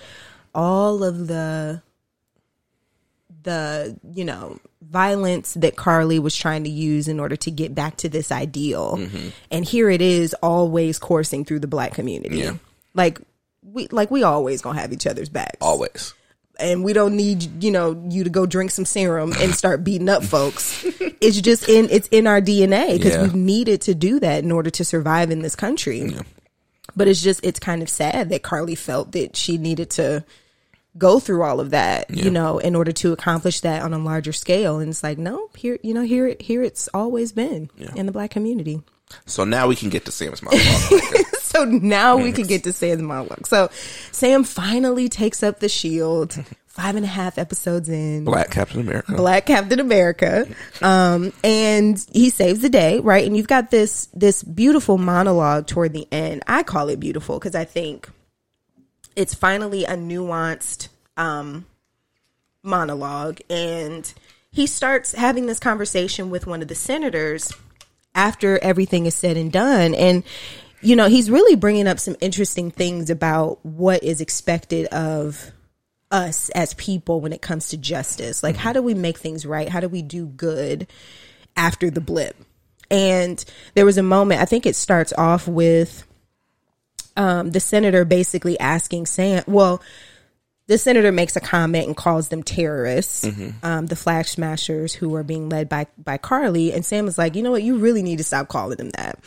all 0.54 1.04
of 1.04 1.28
the 1.28 1.82
the 3.44 3.98
you 4.14 4.26
know 4.26 4.60
violence 4.90 5.54
that 5.56 5.76
Karli 5.76 6.20
was 6.20 6.36
trying 6.36 6.64
to 6.66 6.70
use 6.70 7.08
in 7.08 7.20
order 7.20 7.36
to 7.38 7.52
get 7.52 7.74
back 7.74 7.98
to 7.98 8.10
this 8.10 8.32
ideal. 8.32 9.00
And 9.52 9.66
here 9.66 9.90
it 9.90 10.02
is 10.02 10.34
always 10.44 11.00
coursing 11.00 11.46
through 11.46 11.60
the 11.60 11.68
black 11.68 11.94
community. 11.94 12.38
Yeah. 12.40 12.54
Like 12.94 13.20
we 13.64 13.88
like 13.88 14.12
we 14.12 14.24
always 14.24 14.62
going 14.62 14.76
to 14.76 14.82
have 14.82 14.92
each 14.94 15.08
other's 15.08 15.30
backs 15.30 15.58
Always. 15.62 16.14
and 16.60 16.84
we 16.84 16.92
don't 16.94 17.16
need 17.16 17.64
you 17.64 17.72
know 17.72 18.00
you 18.10 18.24
to 18.26 18.30
go 18.30 18.46
drink 18.46 18.72
some 18.72 18.84
serum 18.86 19.32
and 19.40 19.56
start 19.56 19.86
beating 19.86 20.10
up 20.10 20.22
folks 20.22 20.84
it's 21.22 21.40
just 21.40 21.70
in 21.70 21.88
it's 21.90 22.10
in 22.10 22.28
our 22.28 22.42
dna 22.42 22.92
because 22.98 23.14
Yeah. 23.14 23.22
we've 23.24 23.34
needed 23.36 23.80
to 23.84 23.96
do 23.96 24.20
that 24.20 24.44
in 24.44 24.52
order 24.52 24.70
to 24.70 24.84
survive 24.84 25.32
in 25.32 25.42
this 25.42 25.56
country 25.56 26.14
but 26.94 27.08
it's 27.08 27.22
just 27.22 27.40
it's 27.44 27.58
kind 27.58 27.82
of 27.82 27.88
sad 27.90 28.28
that 28.30 28.44
carly 28.44 28.76
felt 28.76 29.14
that 29.14 29.38
she 29.38 29.58
needed 29.58 29.90
to 29.92 30.26
go 30.98 31.20
through 31.20 31.42
all 31.44 31.60
of 31.60 31.72
that 31.72 32.10
you 32.10 32.30
know 32.30 32.60
in 32.60 32.76
order 32.76 32.92
to 32.92 33.12
accomplish 33.12 33.62
that 33.62 33.82
on 33.82 33.94
a 33.94 33.98
larger 33.98 34.32
scale 34.32 34.80
and 34.80 34.90
it's 34.90 35.04
like 35.04 35.18
no 35.18 35.50
here 35.56 35.80
you 35.82 35.94
know 35.94 36.04
here 36.04 36.36
here 36.40 36.62
it's 36.62 36.88
always 36.94 37.32
been 37.32 37.70
in 37.96 38.06
the 38.06 38.12
black 38.12 38.30
community 38.30 38.82
So 39.26 39.44
now 39.44 39.68
we 39.68 39.76
can 39.76 39.90
get 39.90 40.06
to 40.06 40.12
Sam's 40.12 40.42
monologue. 40.42 41.26
so 41.42 41.66
now 41.66 42.18
we 42.18 42.32
can 42.32 42.48
get 42.48 42.64
to 42.64 42.74
Sam's 42.74 43.02
monologue. 43.02 43.46
So 43.48 43.70
Sam 44.12 44.44
finally 44.44 45.10
takes 45.10 45.44
up 45.44 45.60
the 45.60 45.70
shield. 45.70 46.34
Five 46.68 46.96
and 46.96 47.06
a 47.06 47.08
half 47.08 47.38
episodes 47.38 47.88
in, 47.88 48.26
Black 48.26 48.50
Captain 48.50 48.82
America. 48.82 49.14
Black 49.14 49.46
Captain 49.46 49.80
America, 49.80 50.48
um, 50.82 51.32
and 51.44 52.04
he 52.12 52.32
saves 52.32 52.62
the 52.62 52.70
day, 52.70 53.00
right? 53.00 53.28
And 53.28 53.38
you've 53.38 53.48
got 53.48 53.70
this 53.70 54.08
this 54.08 54.42
beautiful 54.42 54.98
monologue 54.98 55.68
toward 55.68 55.94
the 55.94 56.08
end. 56.12 56.42
I 56.48 56.64
call 56.64 56.90
it 56.90 57.00
beautiful 57.00 57.38
because 57.38 57.54
I 57.54 57.64
think 57.64 58.10
it's 59.16 59.34
finally 59.34 59.86
a 59.86 59.96
nuanced 59.96 60.90
um, 61.18 61.66
monologue, 62.64 63.40
and 63.50 64.14
he 64.52 64.68
starts 64.68 65.14
having 65.14 65.46
this 65.46 65.60
conversation 65.60 66.30
with 66.30 66.48
one 66.48 66.62
of 66.62 66.68
the 66.68 66.76
senators 66.76 67.52
after 68.16 68.60
everything 68.60 69.06
is 69.06 69.16
said 69.16 69.38
and 69.38 69.52
done, 69.52 69.94
and 69.96 70.24
you 70.82 70.96
know 70.96 71.08
he's 71.08 71.32
really 71.32 71.56
bringing 71.56 71.88
up 71.88 72.00
some 72.00 72.16
interesting 72.22 72.72
things 72.72 73.10
about 73.10 73.64
what 73.66 74.04
is 74.04 74.22
expected 74.22 74.86
of 74.88 75.52
us 76.12 76.50
as 76.52 76.76
people 76.76 77.20
when 77.20 77.34
it 77.34 77.42
comes 77.42 77.70
to 77.70 77.78
justice. 77.78 78.44
Like, 78.44 78.56
how 78.56 78.72
do 78.72 78.82
we 78.82 78.94
make 78.94 79.18
things 79.18 79.46
right? 79.46 79.68
How 79.68 79.80
do 79.80 79.90
we 79.90 80.02
do 80.02 80.28
good 80.28 80.88
after 81.58 81.90
the 81.90 82.02
blip? 82.02 82.36
And 82.92 83.44
there 83.74 83.86
was 83.86 83.98
a 83.98 84.04
moment, 84.04 84.40
I 84.40 84.46
think 84.46 84.68
it 84.68 84.76
starts 84.76 85.12
off 85.14 85.48
with 85.48 86.06
um, 87.16 87.52
the 87.52 87.60
senator 87.60 88.06
basically 88.06 88.60
asking 88.60 89.06
Sam, 89.06 89.44
well, 89.48 89.82
the 90.68 90.78
senator 90.78 91.12
makes 91.12 91.36
a 91.36 91.42
comment 91.42 91.88
and 91.88 91.98
calls 91.98 92.30
them 92.30 92.42
terrorists, 92.42 93.28
um, 93.64 93.88
the 93.88 93.98
flag 93.98 94.26
smashers 94.26 94.94
who 94.94 95.14
are 95.16 95.24
being 95.24 95.50
led 95.50 95.68
by 95.68 95.88
by 95.98 96.18
Karli. 96.18 96.72
And 96.72 96.86
Sam 96.86 97.08
is 97.08 97.18
like, 97.18 97.36
you 97.36 97.44
know 97.44 97.52
what, 97.52 97.64
you 97.64 97.78
really 97.78 98.02
need 98.02 98.20
to 98.20 98.24
stop 98.24 98.48
calling 98.48 98.78
them 98.78 98.90
that. 98.92 99.20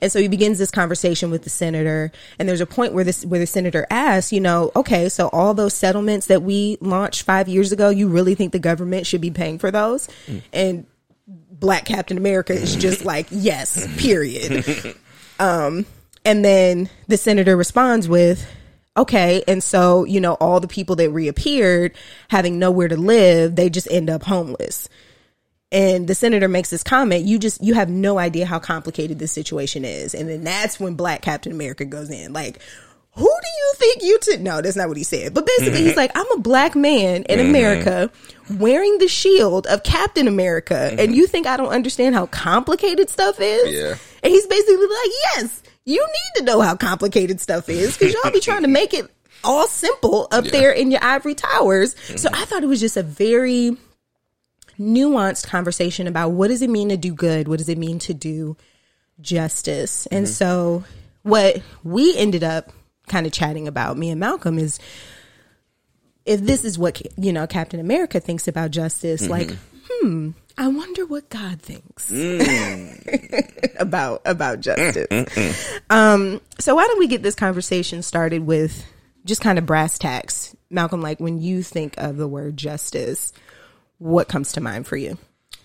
And 0.00 0.12
so 0.12 0.20
he 0.20 0.28
begins 0.28 0.58
this 0.58 0.70
conversation 0.70 1.32
with 1.32 1.42
the 1.42 1.50
senator. 1.50 2.12
And 2.38 2.48
there's 2.48 2.60
a 2.60 2.66
point 2.66 2.92
where 2.92 3.02
this 3.02 3.24
where 3.24 3.40
the 3.40 3.46
senator 3.46 3.86
asks, 3.90 4.32
you 4.32 4.40
know, 4.40 4.70
okay, 4.76 5.08
so 5.08 5.28
all 5.28 5.52
those 5.52 5.74
settlements 5.74 6.26
that 6.28 6.42
we 6.42 6.78
launched 6.80 7.22
five 7.22 7.48
years 7.48 7.72
ago, 7.72 7.90
you 7.90 8.06
really 8.06 8.36
think 8.36 8.52
the 8.52 8.60
government 8.60 9.04
should 9.04 9.20
be 9.20 9.32
paying 9.32 9.58
for 9.58 9.72
those? 9.72 10.08
And 10.52 10.86
Black 11.26 11.86
Captain 11.86 12.16
America 12.18 12.52
is 12.52 12.76
just 12.76 13.04
like, 13.04 13.26
yes, 13.30 13.86
period. 14.00 14.64
Um, 15.36 15.84
and 16.24 16.44
then 16.44 16.88
the 17.08 17.16
senator 17.16 17.56
responds 17.56 18.08
with, 18.08 18.46
okay, 18.96 19.42
and 19.48 19.62
so, 19.62 20.04
you 20.04 20.20
know, 20.20 20.34
all 20.34 20.60
the 20.60 20.68
people 20.68 20.96
that 20.96 21.10
reappeared 21.10 21.96
having 22.28 22.58
nowhere 22.58 22.88
to 22.88 22.96
live, 22.96 23.56
they 23.56 23.68
just 23.68 23.88
end 23.90 24.08
up 24.08 24.22
homeless. 24.22 24.88
and 25.74 26.06
the 26.06 26.14
senator 26.14 26.46
makes 26.46 26.70
this 26.70 26.84
comment, 26.84 27.24
you 27.24 27.38
just 27.38 27.62
you 27.62 27.74
have 27.74 27.90
no 27.90 28.16
idea 28.16 28.46
how 28.46 28.60
complicated 28.60 29.18
this 29.18 29.32
situation 29.32 29.84
is, 29.84 30.14
and 30.14 30.28
then 30.28 30.44
that's 30.44 30.78
when 30.78 30.94
Black 30.94 31.20
Captain 31.20 31.52
America 31.52 31.84
goes 31.84 32.10
in, 32.10 32.32
like. 32.32 32.62
Who 33.16 33.22
do 33.22 33.48
you 33.48 33.72
think 33.76 34.02
you 34.02 34.18
to? 34.18 34.38
No, 34.38 34.60
that's 34.60 34.74
not 34.74 34.88
what 34.88 34.96
he 34.96 35.04
said. 35.04 35.34
But 35.34 35.46
basically, 35.46 35.82
he's 35.82 35.90
mm-hmm. 35.90 35.98
like, 35.98 36.10
I'm 36.16 36.28
a 36.32 36.40
black 36.40 36.74
man 36.74 37.22
in 37.22 37.38
mm-hmm. 37.38 37.48
America 37.48 38.10
wearing 38.58 38.98
the 38.98 39.06
shield 39.06 39.68
of 39.68 39.84
Captain 39.84 40.26
America, 40.26 40.88
and 40.90 40.98
mm-hmm. 40.98 41.12
you 41.12 41.28
think 41.28 41.46
I 41.46 41.56
don't 41.56 41.68
understand 41.68 42.16
how 42.16 42.26
complicated 42.26 43.08
stuff 43.08 43.36
is? 43.38 43.72
Yeah. 43.72 43.94
And 44.20 44.32
he's 44.32 44.48
basically 44.48 44.88
like, 44.88 45.10
yes, 45.36 45.62
you 45.84 46.04
need 46.06 46.40
to 46.40 46.44
know 46.44 46.60
how 46.60 46.76
complicated 46.76 47.40
stuff 47.40 47.68
is 47.68 47.96
because 47.96 48.14
y'all 48.14 48.32
be 48.32 48.40
trying 48.40 48.62
to 48.62 48.68
make 48.68 48.94
it 48.94 49.10
all 49.42 49.66
simple 49.66 50.28
up 50.30 50.46
Yeah. 50.46 50.50
there 50.50 50.72
in 50.72 50.90
your 50.90 51.04
ivory 51.04 51.34
towers. 51.34 51.94
So 52.06 52.28
mm-hmm. 52.28 52.34
I 52.34 52.44
thought 52.46 52.62
it 52.62 52.66
was 52.66 52.80
just 52.80 52.96
a 52.96 53.02
very 53.02 53.76
nuanced 54.78 55.46
conversation 55.46 56.06
about 56.06 56.30
what 56.30 56.48
does 56.48 56.62
it 56.62 56.70
mean 56.70 56.88
to 56.88 56.96
do 56.96 57.12
good? 57.12 57.48
What 57.48 57.58
does 57.58 57.68
it 57.68 57.78
mean 57.78 57.98
to 58.00 58.14
do 58.14 58.56
justice? 59.20 60.06
And 60.06 60.26
mm-hmm. 60.26 60.32
so 60.32 60.84
what 61.22 61.62
we 61.82 62.16
ended 62.16 62.42
up 62.42 62.70
kind 63.06 63.26
of 63.26 63.32
chatting 63.32 63.68
about, 63.68 63.98
me 63.98 64.10
and 64.10 64.18
Malcolm, 64.18 64.58
is 64.58 64.78
if 66.24 66.40
this 66.40 66.64
is 66.64 66.78
what 66.78 67.02
you 67.18 67.32
know 67.32 67.46
Captain 67.46 67.80
America 67.80 68.18
thinks 68.20 68.48
about 68.48 68.70
justice, 68.70 69.28
like, 69.28 69.48
mm-hmm. 69.48 69.73
Hmm, 70.06 70.30
I 70.58 70.68
wonder 70.68 71.06
what 71.06 71.28
God 71.30 71.60
thinks 71.60 72.10
about 73.78 74.22
about 74.24 74.60
justice. 74.60 75.06
um, 75.90 76.40
so 76.58 76.74
why 76.74 76.86
don't 76.86 76.98
we 76.98 77.06
get 77.06 77.22
this 77.22 77.34
conversation 77.34 78.02
started 78.02 78.46
with 78.46 78.84
just 79.24 79.40
kind 79.40 79.58
of 79.58 79.66
brass 79.66 79.98
tacks, 79.98 80.54
Malcolm? 80.70 81.00
Like 81.00 81.20
when 81.20 81.40
you 81.40 81.62
think 81.62 81.94
of 81.98 82.16
the 82.16 82.28
word 82.28 82.56
justice, 82.56 83.32
what 83.98 84.28
comes 84.28 84.52
to 84.52 84.60
mind 84.60 84.86
for 84.86 84.96
you? 84.96 85.18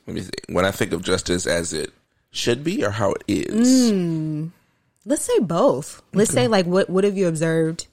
Let 0.07 0.15
me 0.15 0.21
see. 0.21 0.31
When 0.47 0.65
I 0.65 0.71
think 0.71 0.93
of 0.93 1.03
justice 1.03 1.45
as 1.45 1.73
it 1.73 1.91
should 2.31 2.63
be 2.63 2.83
or 2.83 2.91
how 2.91 3.11
it 3.13 3.23
is, 3.27 3.91
Mm. 3.91 4.51
Let's 5.05 5.23
say 5.23 5.39
both. 5.39 6.01
Let's 6.13 6.31
say 6.31 6.47
like 6.47 6.65
what 6.65 6.89
what 6.89 7.03
have 7.03 7.17
you 7.17 7.27
observed 7.27 7.87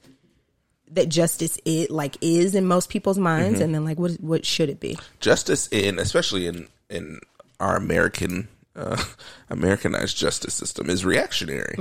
that 0.91 1.09
justice 1.09 1.59
it 1.65 1.91
like 1.91 2.15
is 2.21 2.55
in 2.55 2.65
most 2.65 2.89
people's 2.89 3.17
minds, 3.17 3.59
and 3.59 3.73
then 3.75 3.83
like 3.85 3.97
what 3.99 4.11
what 4.21 4.45
should 4.45 4.69
it 4.69 4.79
be? 4.79 4.97
justice 5.19 5.67
in, 5.71 5.99
especially 5.99 6.47
in 6.47 6.67
in 6.89 7.19
our 7.59 7.75
American 7.75 8.47
uh, 8.75 9.03
Americanized 9.49 10.15
justice 10.17 10.53
system, 10.53 10.89
is 10.89 11.03
reactionary. 11.05 11.75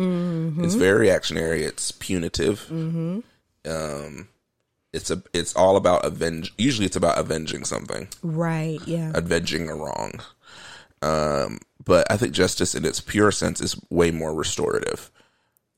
It's 0.64 0.74
very 0.74 1.00
reactionary. 1.00 1.62
It's 1.62 1.92
punitive. 1.92 2.66
Um, 3.64 4.28
it's 4.92 5.10
a 5.10 5.22
it's 5.32 5.54
all 5.54 5.76
about 5.76 6.04
avenge. 6.04 6.52
Usually, 6.56 6.86
it's 6.86 6.96
about 6.96 7.18
avenging 7.18 7.64
something, 7.64 8.08
Right. 8.22 8.80
Yeah. 8.86 9.12
avenging 9.14 9.68
a 9.68 9.74
wrong. 9.74 10.20
Um, 11.02 11.58
but 11.84 12.10
I 12.10 12.16
think 12.16 12.32
justice, 12.32 12.74
in 12.74 12.84
its 12.84 13.00
pure 13.00 13.30
sense, 13.30 13.60
is 13.60 13.76
way 13.90 14.10
more 14.10 14.34
restorative. 14.34 15.10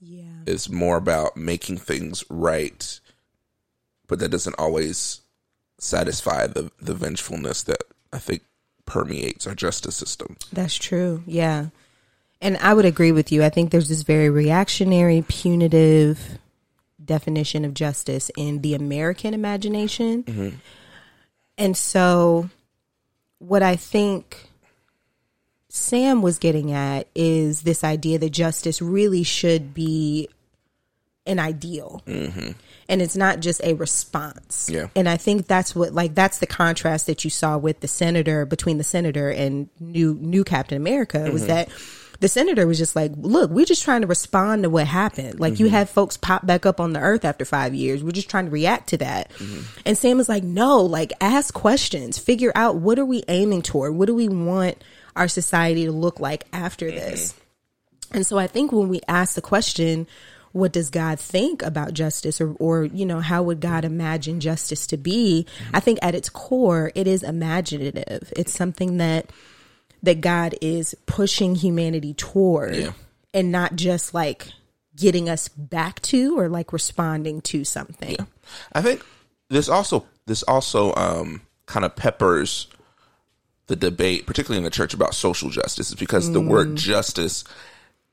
Yeah. 0.01 0.23
It's 0.47 0.69
more 0.71 0.97
about 0.97 1.37
making 1.37 1.79
things 1.79 2.23
right, 2.31 3.01
but 4.09 4.19
that 4.19 4.31
doesn't 4.31 4.59
always 4.59 5.21
satisfy 5.79 6.47
the 6.47 6.71
the 6.81 6.95
vengefulness 6.95 7.63
that 7.63 7.83
I 8.13 8.19
think 8.19 8.43
permeates 8.87 9.47
our 9.47 9.55
justice 9.55 9.95
system. 9.95 10.37
That's 10.53 10.77
true. 10.77 11.23
Yeah. 11.27 11.67
And 12.41 12.57
I 12.59 12.73
would 12.75 12.85
agree 12.85 13.13
with 13.13 13.31
you. 13.33 13.45
I 13.45 13.51
think 13.51 13.71
there's 13.71 13.89
this 13.89 14.03
very 14.03 14.31
reactionary, 14.31 15.25
punitive 15.29 16.39
definition 17.05 17.65
of 17.65 17.75
justice 17.75 18.31
in 18.37 18.63
the 18.63 18.75
American 18.75 19.35
imagination. 19.35 20.23
Mm-hmm. 20.23 20.57
And 21.57 21.77
so, 21.77 22.49
what 23.39 23.63
I 23.63 23.77
think 23.77 24.49
Sam 25.69 26.23
was 26.23 26.39
getting 26.39 26.73
at 26.73 27.09
is 27.15 27.63
this 27.63 27.83
idea 27.83 28.19
that 28.21 28.31
justice 28.31 28.81
really 28.81 29.25
should 29.25 29.75
be 29.75 30.29
an 31.29 31.39
ideal. 31.39 32.03
Mm-hmm. 32.07 32.53
And 32.89 33.03
it's 33.03 33.17
not 33.17 33.41
just 33.41 33.63
a 33.63 33.75
response. 33.75 34.71
Yeah. 34.73 34.89
And 34.97 35.09
I 35.09 35.19
think 35.19 35.47
that's 35.47 35.75
what 35.75 35.93
like 35.93 36.15
that's 36.15 36.39
the 36.39 36.47
contrast 36.47 37.07
that 37.07 37.23
you 37.23 37.31
saw 37.31 37.59
with 37.59 37.81
the 37.81 37.89
senator 37.89 38.47
between 38.47 38.79
the 38.79 38.85
senator 38.85 39.31
and 39.31 39.69
new 39.79 40.15
new 40.15 40.43
Captain 40.43 40.77
America 40.77 41.31
was 41.31 41.43
mm-hmm. 41.43 41.49
that 41.49 41.69
the 42.21 42.29
senator 42.29 42.67
was 42.67 42.79
just 42.79 42.97
like, 42.97 43.13
look, 43.17 43.51
we're 43.51 43.65
just 43.65 43.85
trying 43.85 44.01
to 44.01 44.07
respond 44.07 44.65
to 44.65 44.71
what 44.71 44.87
happened. 44.87 45.39
Like 45.39 45.61
you 45.61 45.67
mm-hmm. 45.67 45.75
had 45.75 45.89
folks 45.89 46.17
pop 46.17 46.45
back 46.45 46.67
up 46.67 46.81
on 46.81 46.93
the 46.93 47.01
earth 47.01 47.25
after 47.25 47.45
five 47.45 47.75
years. 47.75 48.03
We're 48.03 48.11
just 48.11 48.29
trying 48.29 48.47
to 48.47 48.51
react 48.51 48.89
to 48.89 48.97
that. 48.99 49.31
And 49.87 49.97
Sam 49.97 50.17
was 50.17 50.29
like, 50.29 50.43
no, 50.43 50.81
like 50.81 51.13
ask 51.21 51.55
questions, 51.55 52.19
figure 52.19 52.51
out 52.57 52.77
what 52.77 52.99
are 52.99 53.05
we 53.05 53.23
aiming 53.29 53.63
toward? 53.63 53.95
What 53.95 54.07
do 54.07 54.15
we 54.15 54.29
want 54.29 54.83
our 55.15 55.29
society 55.29 55.85
to 55.85 55.93
look 55.93 56.19
like 56.19 56.47
after 56.53 56.91
this? 56.91 57.35
And 58.11 58.27
so 58.27 58.37
I 58.39 58.47
think 58.47 58.73
when 58.73 58.89
we 58.89 59.01
ask 59.07 59.35
the 59.35 59.43
question, 59.43 60.07
what 60.53 60.73
does 60.73 60.91
God 60.91 61.21
think 61.21 61.63
about 61.63 61.93
justice 61.95 62.41
or, 62.41 62.55
or, 62.59 62.85
you 62.85 63.05
know, 63.05 63.21
how 63.21 63.43
would 63.43 63.61
God 63.61 63.85
imagine 63.85 64.41
justice 64.41 64.87
to 64.89 64.97
be? 64.97 65.47
I 65.75 65.81
think 65.81 65.99
at 66.03 66.15
its 66.15 66.29
core, 66.29 66.91
it 66.95 67.07
is 67.07 67.23
imaginative. 67.23 68.33
It's 68.37 68.53
something 68.53 68.97
that, 68.97 69.31
that 70.03 70.21
God 70.21 70.55
is 70.61 70.95
pushing 71.07 71.55
humanity 71.55 72.15
toward 72.15 72.77
Yeah. 72.77 72.93
and 73.35 73.53
not 73.53 73.77
just 73.77 74.15
like 74.15 74.49
getting 74.97 75.29
us 75.29 75.49
back 75.49 76.01
to 76.03 76.39
or 76.39 76.49
like 76.49 76.73
responding 76.73 77.41
to 77.43 77.65
something. 77.65 78.17
I 78.73 78.83
think 78.83 79.05
this 79.49 79.69
also 79.69 80.07
this 80.27 80.43
also 80.43 80.95
um, 80.95 81.43
kind 81.67 81.85
of 81.85 81.95
peppers 81.95 82.69
the 83.69 83.77
debate, 83.77 84.27
particularly 84.27 84.59
in 84.59 84.65
the 84.65 84.71
church, 84.71 84.95
about 84.95 85.15
social 85.15 85.51
justice, 85.51 85.91
is 85.91 85.95
because 85.95 86.33
the 86.33 86.41
word 86.41 86.75
justice 86.75 87.45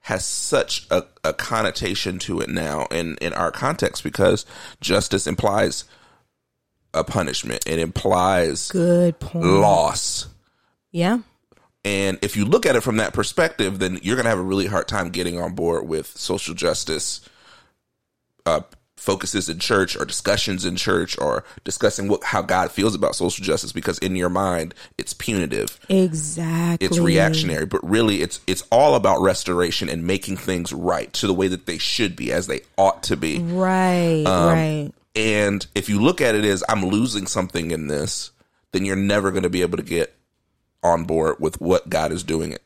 has 0.06 0.24
such 0.24 0.86
a, 0.92 1.04
a 1.24 1.34
connotation 1.34 2.20
to 2.20 2.40
it 2.40 2.48
now 2.48 2.86
in 2.92 3.18
in 3.22 3.34
our 3.34 3.52
context 3.52 4.04
because 4.04 4.46
justice 4.80 5.26
implies 5.26 5.86
a 6.94 7.04
punishment. 7.04 7.64
It 7.66 7.80
implies 7.80 8.70
Good 8.72 9.20
point. 9.20 9.46
loss. 9.46 10.28
Yeah. 10.92 11.20
And 11.84 12.20
if 12.22 12.38
you 12.38 12.46
look 12.46 12.66
at 12.68 12.76
it 12.76 12.82
from 12.82 12.98
that 12.98 13.14
perspective, 13.14 13.80
then 13.80 14.00
you're 14.04 14.16
going 14.16 14.26
to 14.26 14.30
have 14.30 14.40
a 14.40 14.44
really 14.44 14.68
hard 14.68 14.88
time 14.88 15.10
getting 15.10 15.40
on 15.40 15.54
board 15.56 15.88
with 15.88 16.08
social 16.18 16.54
justice 16.54 17.28
uh, 18.46 18.62
focuses 18.98 19.50
in 19.50 19.60
church 19.60 19.96
or 19.98 20.06
discussions 20.06 20.66
in 20.66 20.76
church 20.76 21.18
or 21.20 21.44
discussing 21.64 22.08
what 22.08 22.24
how 22.24 22.42
God 22.42 22.72
feels 22.72 22.96
about 22.96 23.16
social 23.16 23.44
justice 23.44 23.72
because 23.72 23.98
in 24.00 24.16
your 24.16 24.30
mind 24.30 24.74
it's 24.98 25.14
punitive, 25.14 25.80
Exactly. 25.90 26.86
it's 26.86 26.98
reactionary, 26.98 27.66
but 27.66 27.88
really 27.88 28.22
it's 28.22 28.40
it's 28.48 28.64
all 28.72 28.96
about 28.96 29.22
restoration 29.22 29.90
and 29.90 30.06
making 30.08 30.38
things 30.38 30.72
right 30.74 31.12
to 31.14 31.28
the 31.28 31.34
way 31.34 31.48
that 31.48 31.66
they 31.66 31.78
should 31.78 32.16
be 32.16 32.32
as 32.32 32.48
they 32.48 32.62
ought 32.78 33.04
to 33.04 33.18
be. 33.18 33.40
Right. 33.40 34.24
Um, 34.26 34.48
right. 34.54 34.92
And 35.16 35.66
if 35.76 35.88
you 35.90 36.02
look 36.02 36.20
at 36.22 36.36
it 36.36 36.44
as 36.46 36.64
I'm 36.68 36.86
losing 36.86 37.28
something 37.28 37.72
in 37.72 37.88
this, 37.88 38.32
then 38.72 38.86
you're 38.86 38.96
never 38.96 39.32
going 39.32 39.44
to 39.44 39.50
be 39.50 39.62
able 39.62 39.78
to 39.78 39.84
get 39.84 40.14
on 40.84 41.04
board 41.06 41.38
with 41.40 41.60
what 41.62 41.90
God 41.90 42.12
is 42.12 42.24
doing 42.24 42.58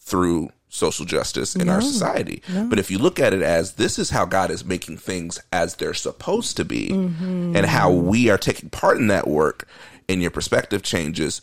through 0.00 0.50
social 0.68 1.04
justice 1.06 1.56
in 1.56 1.68
our 1.68 1.80
society. 1.80 2.42
But 2.68 2.78
if 2.78 2.90
you 2.90 2.98
look 2.98 3.18
at 3.18 3.32
it 3.32 3.42
as 3.42 3.72
this 3.72 3.98
is 3.98 4.10
how 4.10 4.24
God 4.24 4.50
is 4.50 4.64
making 4.64 4.98
things 4.98 5.40
as 5.52 5.76
they're 5.76 5.94
supposed 5.94 6.56
to 6.58 6.64
be 6.64 6.88
mm-hmm. 6.90 7.56
and 7.56 7.66
how 7.66 7.90
we 7.90 8.28
are 8.30 8.38
taking 8.38 8.68
part 8.70 8.98
in 8.98 9.06
that 9.08 9.26
work 9.26 9.66
and 10.08 10.20
your 10.20 10.30
perspective 10.30 10.82
changes, 10.82 11.40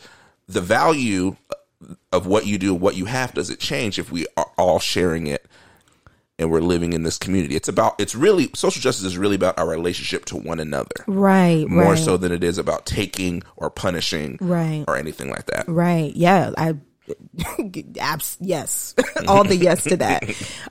the 0.47 0.61
value 0.61 1.35
of 2.11 2.27
what 2.27 2.45
you 2.45 2.57
do, 2.57 2.73
what 2.73 2.95
you 2.95 3.05
have, 3.05 3.33
does 3.33 3.49
it 3.49 3.59
change 3.59 3.99
if 3.99 4.11
we 4.11 4.25
are 4.37 4.51
all 4.57 4.79
sharing 4.79 5.27
it 5.27 5.45
and 6.37 6.51
we're 6.51 6.61
living 6.61 6.93
in 6.93 7.03
this 7.03 7.17
community? 7.17 7.55
It's 7.55 7.67
about, 7.67 7.99
it's 7.99 8.13
really, 8.15 8.49
social 8.55 8.81
justice 8.81 9.05
is 9.05 9.17
really 9.17 9.35
about 9.35 9.57
our 9.57 9.67
relationship 9.67 10.25
to 10.25 10.37
one 10.37 10.59
another 10.59 11.03
Right. 11.07 11.67
more 11.67 11.93
right. 11.93 11.97
so 11.97 12.17
than 12.17 12.31
it 12.31 12.43
is 12.43 12.57
about 12.57 12.85
taking 12.85 13.43
or 13.55 13.69
punishing 13.69 14.37
Right. 14.39 14.83
or 14.87 14.97
anything 14.97 15.29
like 15.29 15.45
that. 15.47 15.67
Right. 15.67 16.15
Yeah. 16.15 16.51
I. 16.57 16.75
abs- 17.99 18.37
yes. 18.39 18.95
All 19.27 19.43
the 19.43 19.55
yes 19.55 19.83
to 19.85 19.97
that. 19.97 20.23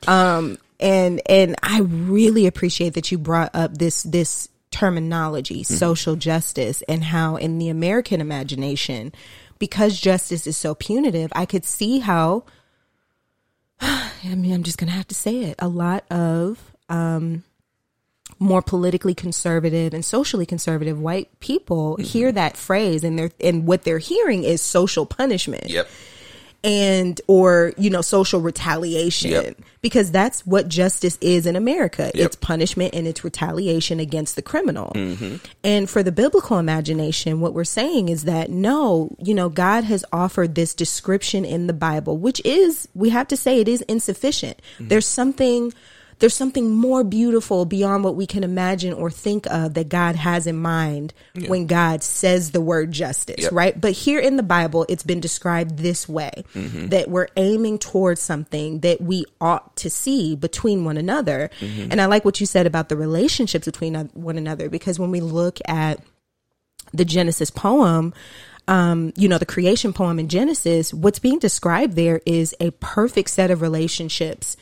Um. 0.06 0.58
And 0.80 1.22
and 1.26 1.54
I 1.62 1.80
really 1.80 2.46
appreciate 2.46 2.94
that 2.94 3.10
you 3.12 3.16
brought 3.16 3.54
up 3.54 3.78
this 3.78 4.02
this 4.02 4.48
terminology, 4.74 5.62
social 5.62 6.16
justice, 6.16 6.82
and 6.88 7.04
how 7.04 7.36
in 7.36 7.58
the 7.58 7.68
American 7.68 8.20
imagination, 8.20 9.12
because 9.60 10.00
justice 10.00 10.48
is 10.48 10.56
so 10.56 10.74
punitive, 10.74 11.32
I 11.34 11.46
could 11.46 11.64
see 11.64 12.00
how. 12.00 12.44
I 13.80 14.34
mean, 14.34 14.52
I'm 14.52 14.64
just 14.64 14.78
gonna 14.78 14.92
have 14.92 15.08
to 15.08 15.14
say 15.14 15.44
it. 15.44 15.54
A 15.60 15.68
lot 15.68 16.04
of 16.10 16.72
um, 16.88 17.44
more 18.40 18.62
politically 18.62 19.14
conservative 19.14 19.94
and 19.94 20.04
socially 20.04 20.44
conservative 20.44 21.00
white 21.00 21.38
people 21.38 21.96
hear 21.96 22.32
that 22.32 22.56
phrase, 22.56 23.04
and 23.04 23.16
they're 23.16 23.30
and 23.40 23.66
what 23.66 23.84
they're 23.84 23.98
hearing 23.98 24.42
is 24.42 24.60
social 24.60 25.06
punishment. 25.06 25.70
Yep. 25.70 25.88
And 26.64 27.20
or 27.28 27.74
you 27.76 27.90
know 27.90 28.00
social 28.00 28.40
retaliation 28.40 29.30
Yep. 29.30 29.60
because 29.82 30.10
that's 30.10 30.44
what 30.46 30.66
justice 30.66 31.18
is 31.20 31.46
in 31.46 31.54
America. 31.56 32.10
Yep. 32.14 32.26
It's 32.26 32.36
punishment 32.36 32.94
and 32.94 33.06
it's 33.06 33.22
retaliation 33.22 34.00
against 34.00 34.34
the 34.34 34.42
criminal. 34.42 34.90
Mm-hmm. 34.94 35.36
And 35.62 35.88
for 35.88 36.02
the 36.02 36.10
biblical 36.10 36.58
imagination, 36.58 37.40
what 37.40 37.52
we're 37.52 37.64
saying 37.64 38.08
is 38.08 38.24
that 38.24 38.50
no, 38.50 39.14
you 39.22 39.34
know, 39.34 39.50
God 39.50 39.84
has 39.84 40.04
offered 40.12 40.54
this 40.54 40.74
description 40.74 41.44
in 41.44 41.66
the 41.66 41.74
Bible, 41.74 42.16
which 42.16 42.40
is, 42.44 42.88
we 42.94 43.10
have 43.10 43.28
to 43.28 43.36
say, 43.36 43.60
it 43.60 43.68
is 43.68 43.82
insufficient. 43.82 44.60
Mm-hmm. 44.76 44.88
There's 44.88 45.06
something. 45.06 45.72
There's 46.18 46.34
something 46.34 46.70
more 46.70 47.04
beautiful 47.04 47.64
beyond 47.64 48.04
what 48.04 48.16
we 48.16 48.26
can 48.26 48.44
imagine 48.44 48.92
or 48.92 49.10
think 49.10 49.46
of 49.46 49.74
that 49.74 49.88
God 49.88 50.16
has 50.16 50.46
in 50.46 50.56
mind 50.56 51.12
when 51.48 51.66
God 51.66 52.02
says 52.02 52.52
the 52.52 52.60
word 52.60 52.92
justice, 52.92 53.42
Yep. 53.42 53.52
right? 53.52 53.80
But 53.80 53.92
here 53.92 54.20
in 54.20 54.36
the 54.36 54.42
Bible, 54.42 54.86
it's 54.88 55.02
been 55.02 55.20
described 55.20 55.78
this 55.78 56.08
way 56.08 56.44
Mm-hmm. 56.54 56.88
that 56.88 57.08
we're 57.10 57.28
aiming 57.36 57.78
towards 57.78 58.20
something 58.20 58.80
that 58.80 59.00
we 59.00 59.24
ought 59.40 59.74
to 59.76 59.90
see 59.90 60.36
between 60.36 60.84
one 60.84 60.96
another. 60.96 61.50
Mm-hmm. 61.60 61.88
And 61.90 62.00
I 62.00 62.06
like 62.06 62.24
what 62.24 62.40
you 62.40 62.46
said 62.46 62.66
about 62.66 62.88
the 62.88 62.96
relationships 62.96 63.64
between 63.66 63.94
one 64.14 64.38
another 64.38 64.68
because 64.68 64.98
when 64.98 65.10
we 65.10 65.20
look 65.20 65.58
at 65.66 66.00
the 66.92 67.04
Genesis 67.04 67.50
poem, 67.50 68.14
um, 68.68 69.12
you 69.16 69.28
know, 69.28 69.38
the 69.38 69.44
creation 69.46 69.92
poem 69.92 70.18
in 70.18 70.28
Genesis, 70.28 70.94
what's 70.94 71.18
being 71.18 71.38
described 71.38 71.94
there 71.96 72.20
is 72.24 72.54
a 72.60 72.70
perfect 72.72 73.30
set 73.30 73.50
of 73.50 73.60
relationships 73.60 74.56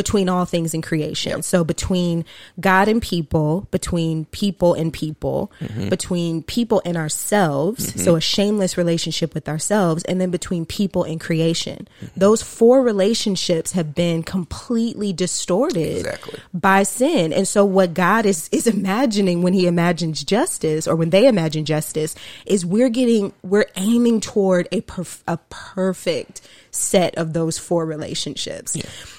between 0.00 0.30
all 0.30 0.46
things 0.46 0.72
in 0.72 0.80
creation. 0.80 1.42
So 1.42 1.62
between 1.62 2.24
God 2.58 2.88
and 2.88 3.02
people, 3.02 3.68
between 3.70 4.24
people 4.24 4.72
and 4.72 4.90
people, 4.90 5.52
mm-hmm. 5.60 5.90
between 5.90 6.42
people 6.42 6.80
and 6.86 6.96
ourselves. 6.96 7.90
Mm-hmm. 7.90 8.00
So 8.00 8.16
a 8.16 8.20
shameless 8.22 8.78
relationship 8.78 9.34
with 9.34 9.46
ourselves 9.46 10.02
and 10.04 10.18
then 10.18 10.30
between 10.30 10.64
people 10.64 11.04
and 11.04 11.20
creation. 11.20 11.86
Mm-hmm. 12.00 12.18
Those 12.18 12.40
four 12.40 12.80
relationships 12.80 13.72
have 13.72 13.94
been 13.94 14.22
completely 14.22 15.12
distorted 15.12 15.98
Exactly. 15.98 16.40
by 16.54 16.82
sin. 16.84 17.34
And 17.34 17.46
so 17.46 17.66
what 17.66 17.92
God 17.92 18.24
is 18.24 18.48
is 18.52 18.66
imagining 18.66 19.42
when 19.42 19.52
he 19.52 19.66
imagines 19.66 20.24
justice 20.24 20.88
or 20.88 20.96
when 20.96 21.10
they 21.10 21.26
imagine 21.26 21.66
justice 21.66 22.14
is 22.46 22.64
we're 22.64 22.88
getting 22.88 23.34
we're 23.42 23.68
aiming 23.76 24.20
toward 24.20 24.66
a 24.72 24.80
perf- 24.80 25.22
a 25.28 25.36
perfect 25.50 26.40
set 26.70 27.16
of 27.16 27.32
those 27.32 27.58
four 27.58 27.84
relationships. 27.86 28.76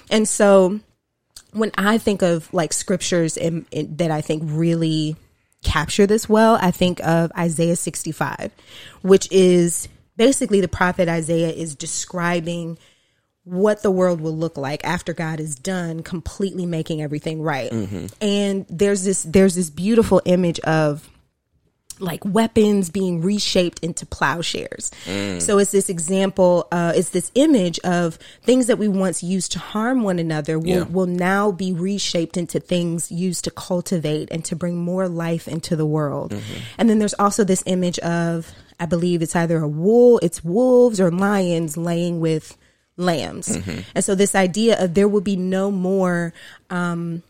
And 0.09 0.27
so 0.27 0.79
when 1.53 1.71
I 1.77 1.97
think 1.97 2.21
of 2.21 2.53
like 2.53 2.73
scriptures 2.73 3.37
in, 3.37 3.65
in, 3.71 3.97
that 3.97 4.11
I 4.11 4.21
think 4.21 4.43
really 4.45 5.15
capture 5.63 6.07
this 6.07 6.27
well, 6.27 6.57
I 6.61 6.71
think 6.71 6.99
of 7.05 7.31
Isaiah 7.37 7.75
65, 7.75 8.51
which 9.01 9.31
is 9.31 9.87
basically 10.17 10.61
the 10.61 10.67
prophet 10.67 11.07
Isaiah 11.07 11.51
is 11.51 11.75
describing 11.75 12.77
what 13.43 13.81
the 13.81 13.91
world 13.91 14.21
will 14.21 14.35
look 14.35 14.57
like 14.57 14.85
after 14.85 15.13
God 15.13 15.39
is 15.39 15.55
done 15.55 16.03
completely 16.03 16.65
making 16.65 17.01
everything 17.01 17.41
right. 17.41 17.71
Mm-hmm. 17.71 18.05
And 18.21 18.65
there's 18.69 19.03
this 19.03 19.23
there's 19.23 19.55
this 19.55 19.69
beautiful 19.69 20.21
image 20.25 20.59
of 20.59 21.09
like 22.01 22.25
weapons 22.25 22.89
being 22.89 23.21
reshaped 23.21 23.79
into 23.79 24.05
plowshares. 24.05 24.91
So 25.39 25.59
it's 25.59 25.71
this 25.71 25.89
example, 25.89 26.67
uh, 26.71 26.93
it's 26.95 27.09
this 27.09 27.31
image 27.35 27.79
of 27.79 28.17
things 28.41 28.67
that 28.67 28.77
we 28.77 28.87
once 28.87 29.21
used 29.23 29.51
to 29.53 29.59
harm 29.59 30.03
one 30.03 30.19
another 30.19 30.57
will, 30.57 30.67
Yeah. 30.67 30.83
will 30.83 31.05
now 31.05 31.51
be 31.51 31.71
reshaped 31.71 32.37
into 32.37 32.59
things 32.59 33.11
used 33.11 33.43
to 33.45 33.51
cultivate 33.51 34.29
and 34.31 34.43
to 34.45 34.55
bring 34.55 34.77
more 34.77 35.07
life 35.07 35.47
into 35.47 35.75
the 35.75 35.85
world. 35.85 36.31
Mm-hmm. 36.31 36.59
And 36.77 36.89
then 36.89 36.99
there's 36.99 37.13
also 37.19 37.43
this 37.43 37.63
image 37.65 37.99
of, 37.99 38.51
I 38.79 38.87
believe 38.87 39.21
it's 39.21 39.35
either 39.35 39.59
a 39.59 39.67
wool, 39.67 40.19
it's 40.23 40.43
wolves 40.43 40.99
or 40.99 41.11
lions 41.11 41.77
laying 41.77 42.19
with 42.19 42.57
lambs. 42.97 43.47
Mm-hmm. 43.47 43.79
And 43.95 44.03
so 44.03 44.15
this 44.15 44.33
idea 44.35 44.83
of 44.83 44.95
there 44.95 45.07
will 45.07 45.21
be 45.21 45.35
no 45.35 45.71
more, 45.71 46.33
um, 46.69 47.21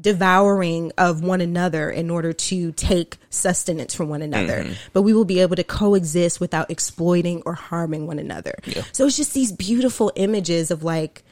devouring 0.00 0.90
of 0.96 1.22
one 1.22 1.40
another 1.40 1.90
in 1.90 2.08
order 2.10 2.32
to 2.32 2.72
take 2.72 3.18
sustenance 3.28 3.94
from 3.94 4.08
one 4.08 4.22
another. 4.22 4.64
But 4.92 5.02
we 5.02 5.12
will 5.12 5.24
be 5.26 5.40
able 5.40 5.56
to 5.56 5.64
coexist 5.64 6.40
without 6.40 6.70
exploiting 6.70 7.42
or 7.44 7.54
harming 7.54 8.06
one 8.06 8.18
another. 8.18 8.54
So 8.92 9.06
it's 9.06 9.16
just 9.16 9.34
these 9.34 9.52
beautiful 9.52 10.10
images 10.16 10.70
of 10.70 10.82
like, 10.82 11.24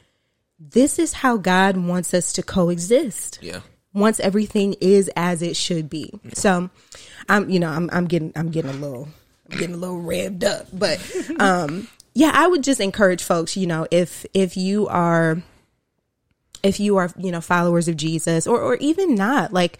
this 0.59 0.99
is 0.99 1.13
how 1.13 1.37
God 1.37 1.75
wants 1.75 2.13
us 2.13 2.33
to 2.33 2.43
coexist. 2.43 3.39
Yeah. 3.41 3.61
Once 3.93 4.19
everything 4.19 4.75
is 4.79 5.09
as 5.15 5.41
it 5.41 5.57
should 5.57 5.89
be. 5.89 6.13
So 6.33 6.69
I'm 7.27 7.49
you 7.49 7.59
know, 7.59 7.69
I'm 7.69 7.89
I'm 7.91 8.05
getting 8.05 8.31
I'm 8.35 8.51
getting 8.51 8.71
a 8.71 8.75
little 8.75 9.09
I'm 9.49 9.57
getting 9.57 9.75
a 9.75 9.77
little 9.77 10.01
revved 10.01 10.43
up. 10.43 10.67
But 10.71 11.01
um 11.39 11.87
yeah, 12.13 12.31
I 12.33 12.47
would 12.47 12.63
just 12.63 12.79
encourage 12.79 13.23
folks, 13.23 13.57
you 13.57 13.67
know, 13.67 13.87
if 13.89 14.25
if 14.33 14.55
you 14.55 14.87
are 14.87 15.41
if 16.63 16.79
you 16.79 16.97
are 16.97 17.11
you 17.17 17.31
know 17.31 17.41
followers 17.41 17.87
of 17.87 17.97
jesus 17.97 18.47
or 18.47 18.61
or 18.61 18.75
even 18.75 19.15
not 19.15 19.51
like 19.51 19.79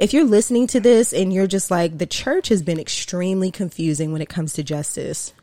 if 0.00 0.14
you're 0.14 0.24
listening 0.24 0.66
to 0.66 0.80
this 0.80 1.12
and 1.12 1.30
you're 1.30 1.46
just 1.46 1.70
like 1.70 1.98
the 1.98 2.06
church 2.06 2.48
has 2.48 2.62
been 2.62 2.80
extremely 2.80 3.50
confusing 3.50 4.12
when 4.12 4.22
it 4.22 4.30
comes 4.30 4.54
to 4.54 4.62
justice. 4.62 5.34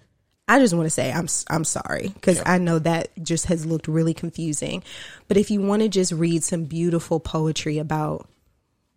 I 0.47 0.60
just 0.60 0.73
want 0.73 0.88
to 0.88 0.89
say 0.89 1.12
i'm 1.12 1.27
i'm 1.49 1.63
sorry 1.65 2.13
cuz 2.21 2.41
i 2.45 2.58
know 2.58 2.80
that 2.80 3.10
just 3.21 3.47
has 3.47 3.65
looked 3.65 3.88
really 3.88 4.13
confusing. 4.13 4.82
But 5.27 5.38
if 5.38 5.51
you 5.51 5.62
want 5.62 5.84
to 5.84 5.89
just 5.89 6.12
read 6.12 6.43
some 6.43 6.63
beautiful 6.63 7.19
poetry 7.19 7.77
about 7.77 8.27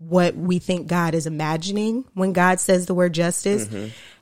what 0.00 0.34
we 0.34 0.58
think 0.58 0.86
God 0.86 1.14
is 1.14 1.26
imagining 1.26 2.04
when 2.14 2.32
God 2.32 2.58
says 2.58 2.86
the 2.86 2.94
word 2.94 3.12
justice, 3.12 3.68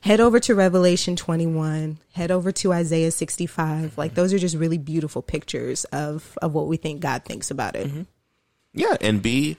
head 0.01 0.19
over 0.21 0.41
to 0.41 0.55
Revelation 0.55 1.15
21, 1.17 1.99
head 2.15 2.31
over 2.33 2.51
to 2.53 2.73
Isaiah 2.73 3.11
65. 3.13 3.97
Like 3.97 4.15
those 4.15 4.35
are 4.35 4.39
just 4.39 4.57
really 4.57 4.79
beautiful 4.79 5.23
pictures 5.23 5.85
of 5.87 6.37
of 6.43 6.53
what 6.53 6.67
we 6.67 6.77
think 6.79 7.01
God 7.01 7.25
thinks 7.25 7.51
about 7.51 7.77
it. 7.77 7.91
Yeah, 8.75 8.97
and 9.01 9.23
be. 9.23 9.57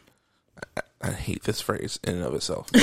I, 0.78 0.82
I 1.02 1.12
hate 1.12 1.44
this 1.44 1.62
phrase 1.62 1.98
in 2.04 2.16
and 2.16 2.24
of 2.26 2.34
itself. 2.36 2.70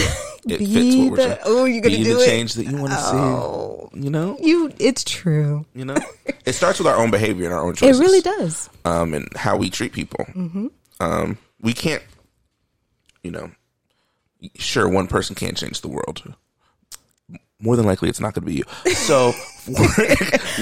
It 0.49 0.59
Be 0.61 0.67
fits 0.75 0.97
what 0.97 1.11
we're 1.11 1.17
the- 1.17 1.39
oh, 1.45 1.65
you're 1.65 1.83
gonna 1.83 1.97
be 1.97 2.05
do 2.05 2.15
the 2.15 2.23
it? 2.23 2.27
change 2.27 2.55
that 2.55 2.65
you 2.67 2.77
want 2.79 2.93
to 2.93 2.99
Oh. 3.01 3.91
see. 3.93 4.01
You 4.01 4.11
know, 4.11 4.39
You 4.41 4.73
it's 4.79 5.03
true. 5.05 5.67
you 5.75 5.85
know. 5.85 5.97
it 6.47 6.53
starts 6.55 6.79
with 6.79 6.87
our 6.87 6.97
own 6.97 7.11
behavior 7.11 7.47
and 7.47 7.53
our 7.53 7.67
own 7.67 7.75
It 7.83 7.97
really 7.99 8.21
does. 8.21 8.71
um, 8.85 9.13
and 9.13 9.29
how 9.37 9.57
we 9.57 9.69
treat 9.71 9.93
people. 9.93 10.25
Um, 11.01 11.37
we 11.61 11.73
can't, 11.73 12.01
you 13.27 13.33
know, 13.33 13.51
sure, 14.55 14.89
one 14.89 15.09
person 15.09 15.35
can't 15.35 15.57
change 15.57 15.81
the 15.81 15.89
world. 15.89 16.23
More 17.59 17.75
than 17.75 17.87
likely, 17.87 18.09
it's 18.09 18.21
not 18.21 18.35
going 18.35 18.47
to 18.47 18.53
be 18.53 18.59
you. 18.59 18.93
So, 18.95 19.33
work, 19.69 19.99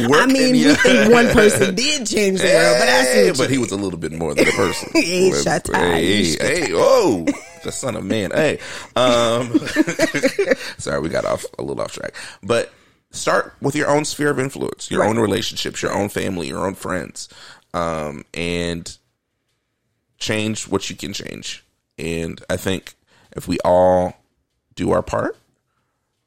work 0.09 0.23
I 0.23 0.27
mean, 0.27 0.55
your- 0.55 0.75
think 0.77 1.13
one 1.13 1.27
person 1.29 1.75
did 1.75 2.07
change 2.07 2.41
the 2.41 2.47
world, 2.47 2.77
but 2.79 2.89
I 2.89 3.05
see 3.05 3.31
but 3.33 3.49
you 3.51 3.55
he 3.57 3.59
was 3.59 3.73
a 3.73 3.77
little 3.77 3.99
bit 3.99 4.13
more 4.13 4.35
than 4.35 4.49
a 4.49 4.53
person. 4.53 4.91
Hey, 4.95 5.31
shut 5.33 5.69
hey, 5.73 6.23
You 6.23 6.37
hey, 6.41 6.61
hey, 6.67 6.73
oh, 6.73 7.27
the 7.65 7.73
son 7.73 7.97
of 7.97 8.05
man. 8.05 8.31
Hey, 8.31 8.61
um, 8.97 9.59
sorry, 10.79 11.01
we 11.01 11.09
got 11.09 11.25
off 11.25 11.45
a 11.59 11.63
little 11.63 11.83
off 11.83 11.93
track, 11.93 12.15
but 12.45 12.73
start 13.11 13.55
with 13.61 13.75
your 13.75 13.91
own 13.91 14.05
sphere 14.05 14.31
of 14.31 14.39
influence, 14.39 14.89
your 14.91 15.05
own 15.05 15.19
relationships, 15.19 15.83
your 15.83 15.93
own 15.93 16.09
family, 16.09 16.47
your 16.47 16.65
own 16.65 16.75
friends, 16.77 17.29
um, 17.75 18.25
and 18.35 18.97
change 20.19 20.69
what 20.69 20.89
you 20.89 20.95
can 20.97 21.13
change. 21.13 21.64
And 21.99 22.43
I 22.51 22.57
think 22.57 22.95
if 23.37 23.47
we 23.49 23.59
all 23.65 24.15
do 24.75 24.91
our 24.93 25.03
part, 25.03 25.37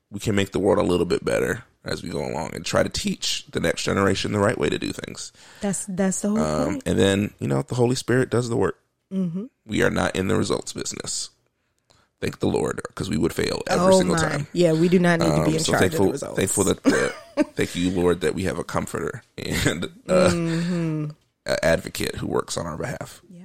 we 0.10 0.20
can 0.20 0.36
make 0.36 0.52
the 0.52 0.60
world 0.60 0.80
a 0.80 0.84
little 0.90 1.06
bit 1.06 1.24
better 1.26 1.64
as 1.84 2.04
we 2.04 2.10
go 2.10 2.20
along 2.26 2.52
and 2.54 2.66
try 2.66 2.84
to 2.84 2.90
teach 2.90 3.46
the 3.52 3.60
next 3.60 3.84
generation 3.84 4.32
the 4.32 4.40
right 4.40 4.58
way 4.58 4.70
to 4.70 4.78
do 4.80 4.92
things. 4.92 5.32
That's 5.62 5.86
that's 5.88 6.22
the 6.22 6.30
whole 6.30 6.40
Um, 6.40 6.66
point. 6.72 6.84
and 6.86 7.00
then, 7.00 7.34
you 7.40 7.48
know, 7.48 7.62
the 7.62 7.76
Holy 7.76 7.96
Spirit 7.96 8.30
does 8.30 8.50
the 8.50 8.58
work. 8.58 8.78
Mm-hmm. 9.12 9.46
We 9.66 9.84
are 9.84 9.90
not 9.90 10.16
in 10.16 10.28
the 10.28 10.36
results 10.36 10.74
business. 10.74 11.30
Thank 12.20 12.40
the 12.40 12.48
Lord, 12.48 12.82
because 12.88 13.10
we 13.10 13.18
would 13.18 13.32
fail 13.34 13.62
every 13.68 13.94
Oh 13.94 13.98
single 14.00 14.16
my. 14.16 14.22
time. 14.22 14.48
Yeah, 14.52 14.74
we 14.74 14.90
do 14.90 14.98
not 14.98 15.20
need 15.20 15.28
to 15.28 15.32
be 15.44 15.48
Um, 15.50 15.54
in 15.54 15.60
so 15.60 15.72
charge 15.74 15.82
thankful, 15.82 16.06
of 16.06 16.08
the 16.08 16.14
results. 16.14 16.38
thankful 16.40 16.64
that, 16.64 16.84
that 16.84 17.14
thank 17.56 17.76
you, 17.76 17.92
Lord, 17.92 18.22
that 18.22 18.34
we 18.34 18.44
have 18.46 18.58
a 18.58 18.64
comforter 18.64 19.22
and 19.38 19.86
uh, 20.10 20.30
Mm-hmm. 20.32 21.06
a 21.46 21.66
advocate 21.66 22.16
who 22.16 22.28
works 22.28 22.58
on 22.58 22.66
our 22.66 22.76
behalf. 22.78 23.22
yeah. 23.30 23.44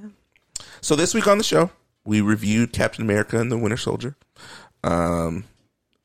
So 0.81 0.95
this 0.95 1.13
week 1.13 1.27
on 1.27 1.37
the 1.37 1.43
show, 1.43 1.69
we 2.05 2.21
reviewed 2.21 2.73
Captain 2.73 3.03
America 3.03 3.39
and 3.39 3.51
the 3.51 3.57
Winter 3.57 3.77
Soldier. 3.77 4.15
Um, 4.83 5.45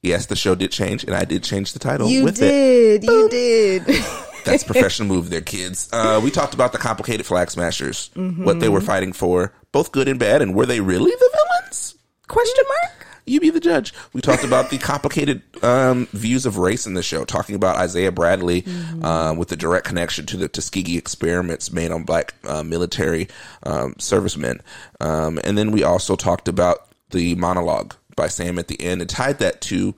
yes, 0.03 0.27
the 0.27 0.37
show 0.37 0.55
did 0.55 0.71
change, 0.71 1.05
and 1.05 1.15
I 1.15 1.25
did 1.25 1.43
change 1.43 1.73
the 1.73 1.79
title 1.79 2.09
You 2.09 2.25
with 2.25 2.41
it. 2.41 3.01
did. 3.01 3.05
You 3.05 3.29
did. 3.29 3.83
That's 4.45 4.65
professional 4.65 5.09
move 5.09 5.29
there, 5.31 5.41
kids. 5.43 5.91
Uh, 5.93 6.21
we 6.23 6.31
talked 6.31 6.55
about 6.55 6.73
the 6.73 6.79
complicated 6.79 7.27
flag 7.27 7.51
smashers, 7.51 8.11
what 8.15 8.61
they 8.61 8.69
were 8.69 8.81
fighting 8.81 9.13
for, 9.13 9.53
both 9.73 9.93
good 9.93 10.09
and 10.09 10.19
bad, 10.19 10.41
and 10.41 10.55
were 10.55 10.65
they 10.65 10.81
really 10.81 11.11
the 11.11 11.31
villains? 11.61 11.97
Question 12.29 12.65
mark? 12.69 13.07
You 13.29 13.41
be 13.41 13.51
the 13.51 13.61
judge. 13.61 13.93
We 14.13 14.21
talked 14.21 14.45
about 14.45 14.71
the 14.71 14.79
complicated 14.79 15.43
um, 15.63 16.07
views 16.13 16.47
of 16.47 16.57
race 16.59 16.87
in 16.87 16.95
the 16.95 17.03
show, 17.03 17.25
talking 17.25 17.55
about 17.55 17.77
Isaiah 17.77 18.13
Bradley 18.13 18.65
um, 19.03 19.37
with 19.37 19.49
the 19.49 19.57
direct 19.57 19.87
connection 19.87 20.27
to 20.27 20.37
the 20.37 20.49
Tuskegee 20.49 20.97
experiments 20.97 21.73
made 21.73 21.91
on 21.91 22.05
black 22.05 22.35
uh, 22.45 22.63
military 22.63 23.29
um, 23.63 23.95
servicemen. 23.99 24.61
Um, 25.01 25.39
and 25.45 25.59
then 25.59 25.71
we 25.71 25.83
also 25.83 26.17
talked 26.17 26.49
about 26.49 26.89
the 27.11 27.35
monologue 27.35 27.95
by 28.17 28.29
Sam 28.29 28.59
at 28.59 28.69
the 28.69 28.81
end 28.81 29.01
and 29.01 29.09
tied 29.09 29.39
that 29.39 29.61
to 29.63 29.95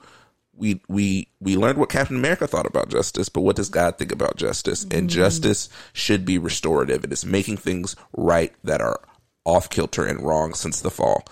we 0.53 0.79
we 0.87 1.27
we 1.39 1.57
learned 1.57 1.79
what 1.79 1.89
Captain 1.89 2.15
America 2.15 2.45
thought 2.45 2.67
about 2.67 2.89
justice, 2.89 3.29
but 3.29 3.41
what 3.41 3.55
does 3.55 3.69
God 3.69 3.97
think 3.97 4.11
about 4.11 4.37
justice? 4.37 4.85
And 4.91 5.09
justice 5.09 5.69
should 5.91 6.23
be 6.23 6.37
restorative. 6.37 7.03
It 7.03 7.11
is 7.11 7.25
making 7.25 7.57
things 7.57 7.95
right 8.15 8.53
that 8.63 8.79
are 8.79 8.99
off 9.43 9.69
kilter 9.69 10.05
and 10.05 10.21
wrong 10.21 10.53
since 10.53 10.81
the 10.81 10.91
fall, 10.91 11.25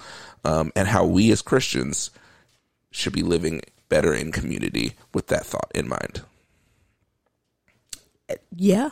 um, 0.46 0.72
and 0.76 0.88
how 0.88 1.06
we 1.06 1.32
as 1.32 1.42
Christians 1.42 2.12
should 2.92 3.14
be 3.14 3.24
living 3.24 3.62
better 3.90 4.14
in 4.14 4.32
community 4.32 4.94
with 5.14 5.28
that 5.28 5.46
thought 5.46 5.72
in 5.76 5.88
mind. 5.88 6.22
Yeah. 8.56 8.92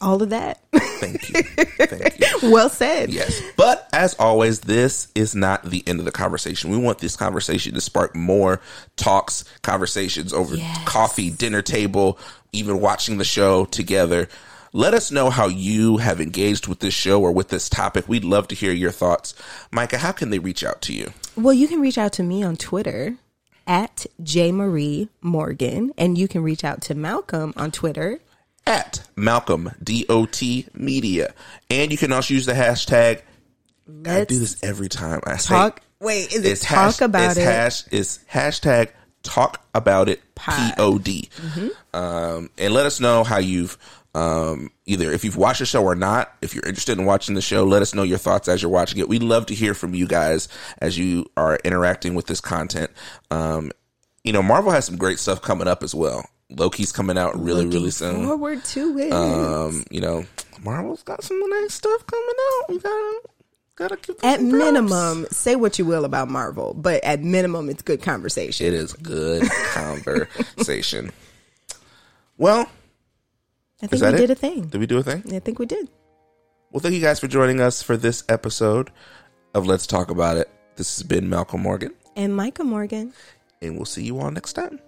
All 0.00 0.20
of 0.22 0.30
that. 0.30 0.60
Thank 0.74 1.28
you. 1.30 1.42
Thank 1.42 2.18
you. 2.20 2.26
well 2.50 2.68
said. 2.68 3.10
Yes. 3.10 3.40
But 3.56 3.88
as 3.92 4.14
always, 4.18 4.60
this 4.60 5.08
is 5.14 5.34
not 5.34 5.64
the 5.64 5.84
end 5.86 6.00
of 6.00 6.04
the 6.04 6.12
conversation. 6.12 6.70
We 6.70 6.76
want 6.76 6.98
this 6.98 7.16
conversation 7.16 7.74
to 7.74 7.80
spark 7.80 8.14
more 8.14 8.60
talks, 8.96 9.44
conversations 9.62 10.32
over 10.32 10.56
Yes. 10.56 10.84
coffee, 10.84 11.30
dinner 11.30 11.62
table, 11.62 12.18
even 12.52 12.80
watching 12.80 13.18
the 13.18 13.24
show 13.24 13.66
together. 13.66 14.28
Let 14.76 14.92
us 14.92 15.12
know 15.12 15.30
how 15.30 15.46
you 15.46 15.98
have 15.98 16.20
engaged 16.20 16.66
with 16.66 16.80
this 16.80 16.92
show 16.94 17.22
or 17.22 17.30
with 17.30 17.48
this 17.48 17.68
topic. 17.68 18.08
We'd 18.08 18.24
love 18.24 18.48
to 18.48 18.56
hear 18.56 18.72
your 18.72 18.90
thoughts. 18.90 19.32
Micah, 19.70 19.98
how 19.98 20.10
can 20.10 20.30
they 20.30 20.40
reach 20.40 20.64
out 20.64 20.82
to 20.82 20.92
you? 20.92 21.12
Well, 21.36 21.54
you 21.54 21.68
can 21.68 21.80
reach 21.80 21.96
out 21.96 22.12
to 22.14 22.24
me 22.24 22.42
on 22.42 22.56
Twitter 22.56 23.14
at 23.68 24.04
J 24.20 24.50
Marie 24.50 25.08
Morgan, 25.22 25.92
and 25.96 26.18
you 26.18 26.26
can 26.26 26.42
reach 26.42 26.64
out 26.64 26.80
to 26.82 26.96
Malcolm 26.96 27.54
on 27.56 27.70
Twitter. 27.70 28.18
At 28.66 29.06
Malcolm 29.14 29.70
DOT 29.80 30.42
Media. 30.74 31.34
And 31.70 31.92
you 31.92 31.96
can 31.96 32.10
also 32.12 32.34
use 32.34 32.46
the 32.46 32.52
hashtag. 32.54 33.18
I 33.18 33.22
Let's 33.86 34.34
do 34.34 34.40
this 34.40 34.60
every 34.64 34.88
time. 34.88 35.20
I 35.24 35.36
say 35.36 35.54
talk. 35.54 35.82
Wait, 36.00 36.32
is 36.34 36.44
it 36.44 36.50
It's 36.50 36.62
talk 36.62 36.94
hash, 36.94 37.00
about 37.00 37.30
it's 37.30 37.36
it? 37.36 37.44
Hash, 37.44 37.84
it's 37.92 38.18
hashtag 38.28 38.88
talk 39.22 39.64
about 39.72 40.08
it 40.08 40.20
Pod. 40.34 40.74
P 40.74 40.82
O 40.82 40.98
D. 40.98 41.28
Um, 41.92 42.50
and 42.58 42.74
let 42.74 42.86
us 42.86 42.98
know 42.98 43.22
how 43.22 43.38
you've 43.38 43.78
um, 44.14 44.70
either 44.86 45.10
if 45.10 45.24
you've 45.24 45.36
watched 45.36 45.58
the 45.58 45.66
show 45.66 45.82
or 45.82 45.94
not. 45.94 46.32
If 46.40 46.54
you're 46.54 46.64
interested 46.64 46.98
in 46.98 47.04
watching 47.04 47.34
the 47.34 47.42
show, 47.42 47.64
let 47.64 47.82
us 47.82 47.94
know 47.94 48.02
your 48.02 48.18
thoughts 48.18 48.48
as 48.48 48.62
you're 48.62 48.70
watching 48.70 48.98
it. 48.98 49.08
We'd 49.08 49.22
love 49.22 49.46
to 49.46 49.54
hear 49.54 49.74
from 49.74 49.94
you 49.94 50.06
guys 50.06 50.48
as 50.78 50.96
you 50.96 51.26
are 51.36 51.58
interacting 51.64 52.14
with 52.14 52.26
this 52.26 52.40
content. 52.40 52.90
Um, 53.30 53.72
you 54.22 54.32
know, 54.32 54.42
Marvel 54.42 54.70
has 54.72 54.84
some 54.84 54.96
great 54.96 55.18
stuff 55.18 55.42
coming 55.42 55.68
up 55.68 55.82
as 55.82 55.94
well. 55.94 56.28
Loki's 56.50 56.92
coming 56.92 57.18
out 57.18 57.38
really, 57.38 57.66
really 57.66 57.90
soon. 57.90 58.26
Forward 58.26 58.64
to 58.64 58.98
it. 58.98 59.12
Um, 59.12 59.84
you 59.90 60.00
know, 60.00 60.24
Marvel's 60.62 61.02
got 61.02 61.22
some 61.24 61.40
nice 61.50 61.74
stuff 61.74 62.06
coming 62.06 62.34
out. 62.52 62.68
We 62.68 62.78
gotta 62.78 63.20
gotta 63.76 63.96
them 64.06 64.16
at 64.22 64.40
minimum, 64.42 65.26
say 65.30 65.56
what 65.56 65.78
you 65.78 65.84
will 65.84 66.04
about 66.04 66.28
Marvel, 66.28 66.74
but 66.74 67.02
at 67.02 67.20
minimum, 67.20 67.68
it's 67.68 67.82
good 67.82 68.02
conversation. 68.02 68.66
It 68.66 68.74
is 68.74 68.92
good 68.92 69.48
conversation. 69.72 71.12
Well, 72.38 72.68
I 73.82 73.86
think 73.86 74.02
we 74.02 74.08
it? 74.08 74.16
did 74.16 74.30
a 74.30 74.34
thing. 74.34 74.66
Did 74.68 74.78
we 74.78 74.86
do 74.86 74.98
a 74.98 75.02
thing? 75.02 75.22
I 75.34 75.38
think 75.40 75.58
we 75.58 75.66
did. 75.66 75.88
Well, 76.70 76.80
thank 76.80 76.94
you 76.94 77.00
guys 77.00 77.20
for 77.20 77.28
joining 77.28 77.60
us 77.60 77.82
for 77.82 77.96
this 77.96 78.24
episode 78.28 78.90
of 79.54 79.66
Let's 79.66 79.86
Talk 79.86 80.10
About 80.10 80.36
It. 80.36 80.48
This 80.76 80.96
has 80.96 81.02
been 81.04 81.28
Malcolm 81.28 81.62
Morgan, 81.62 81.92
And 82.16 82.34
Micah 82.34 82.64
Morgan. 82.64 83.12
and 83.62 83.76
we'll 83.76 83.84
see 83.84 84.02
you 84.04 84.18
all 84.18 84.30
next 84.30 84.54
time. 84.54 84.80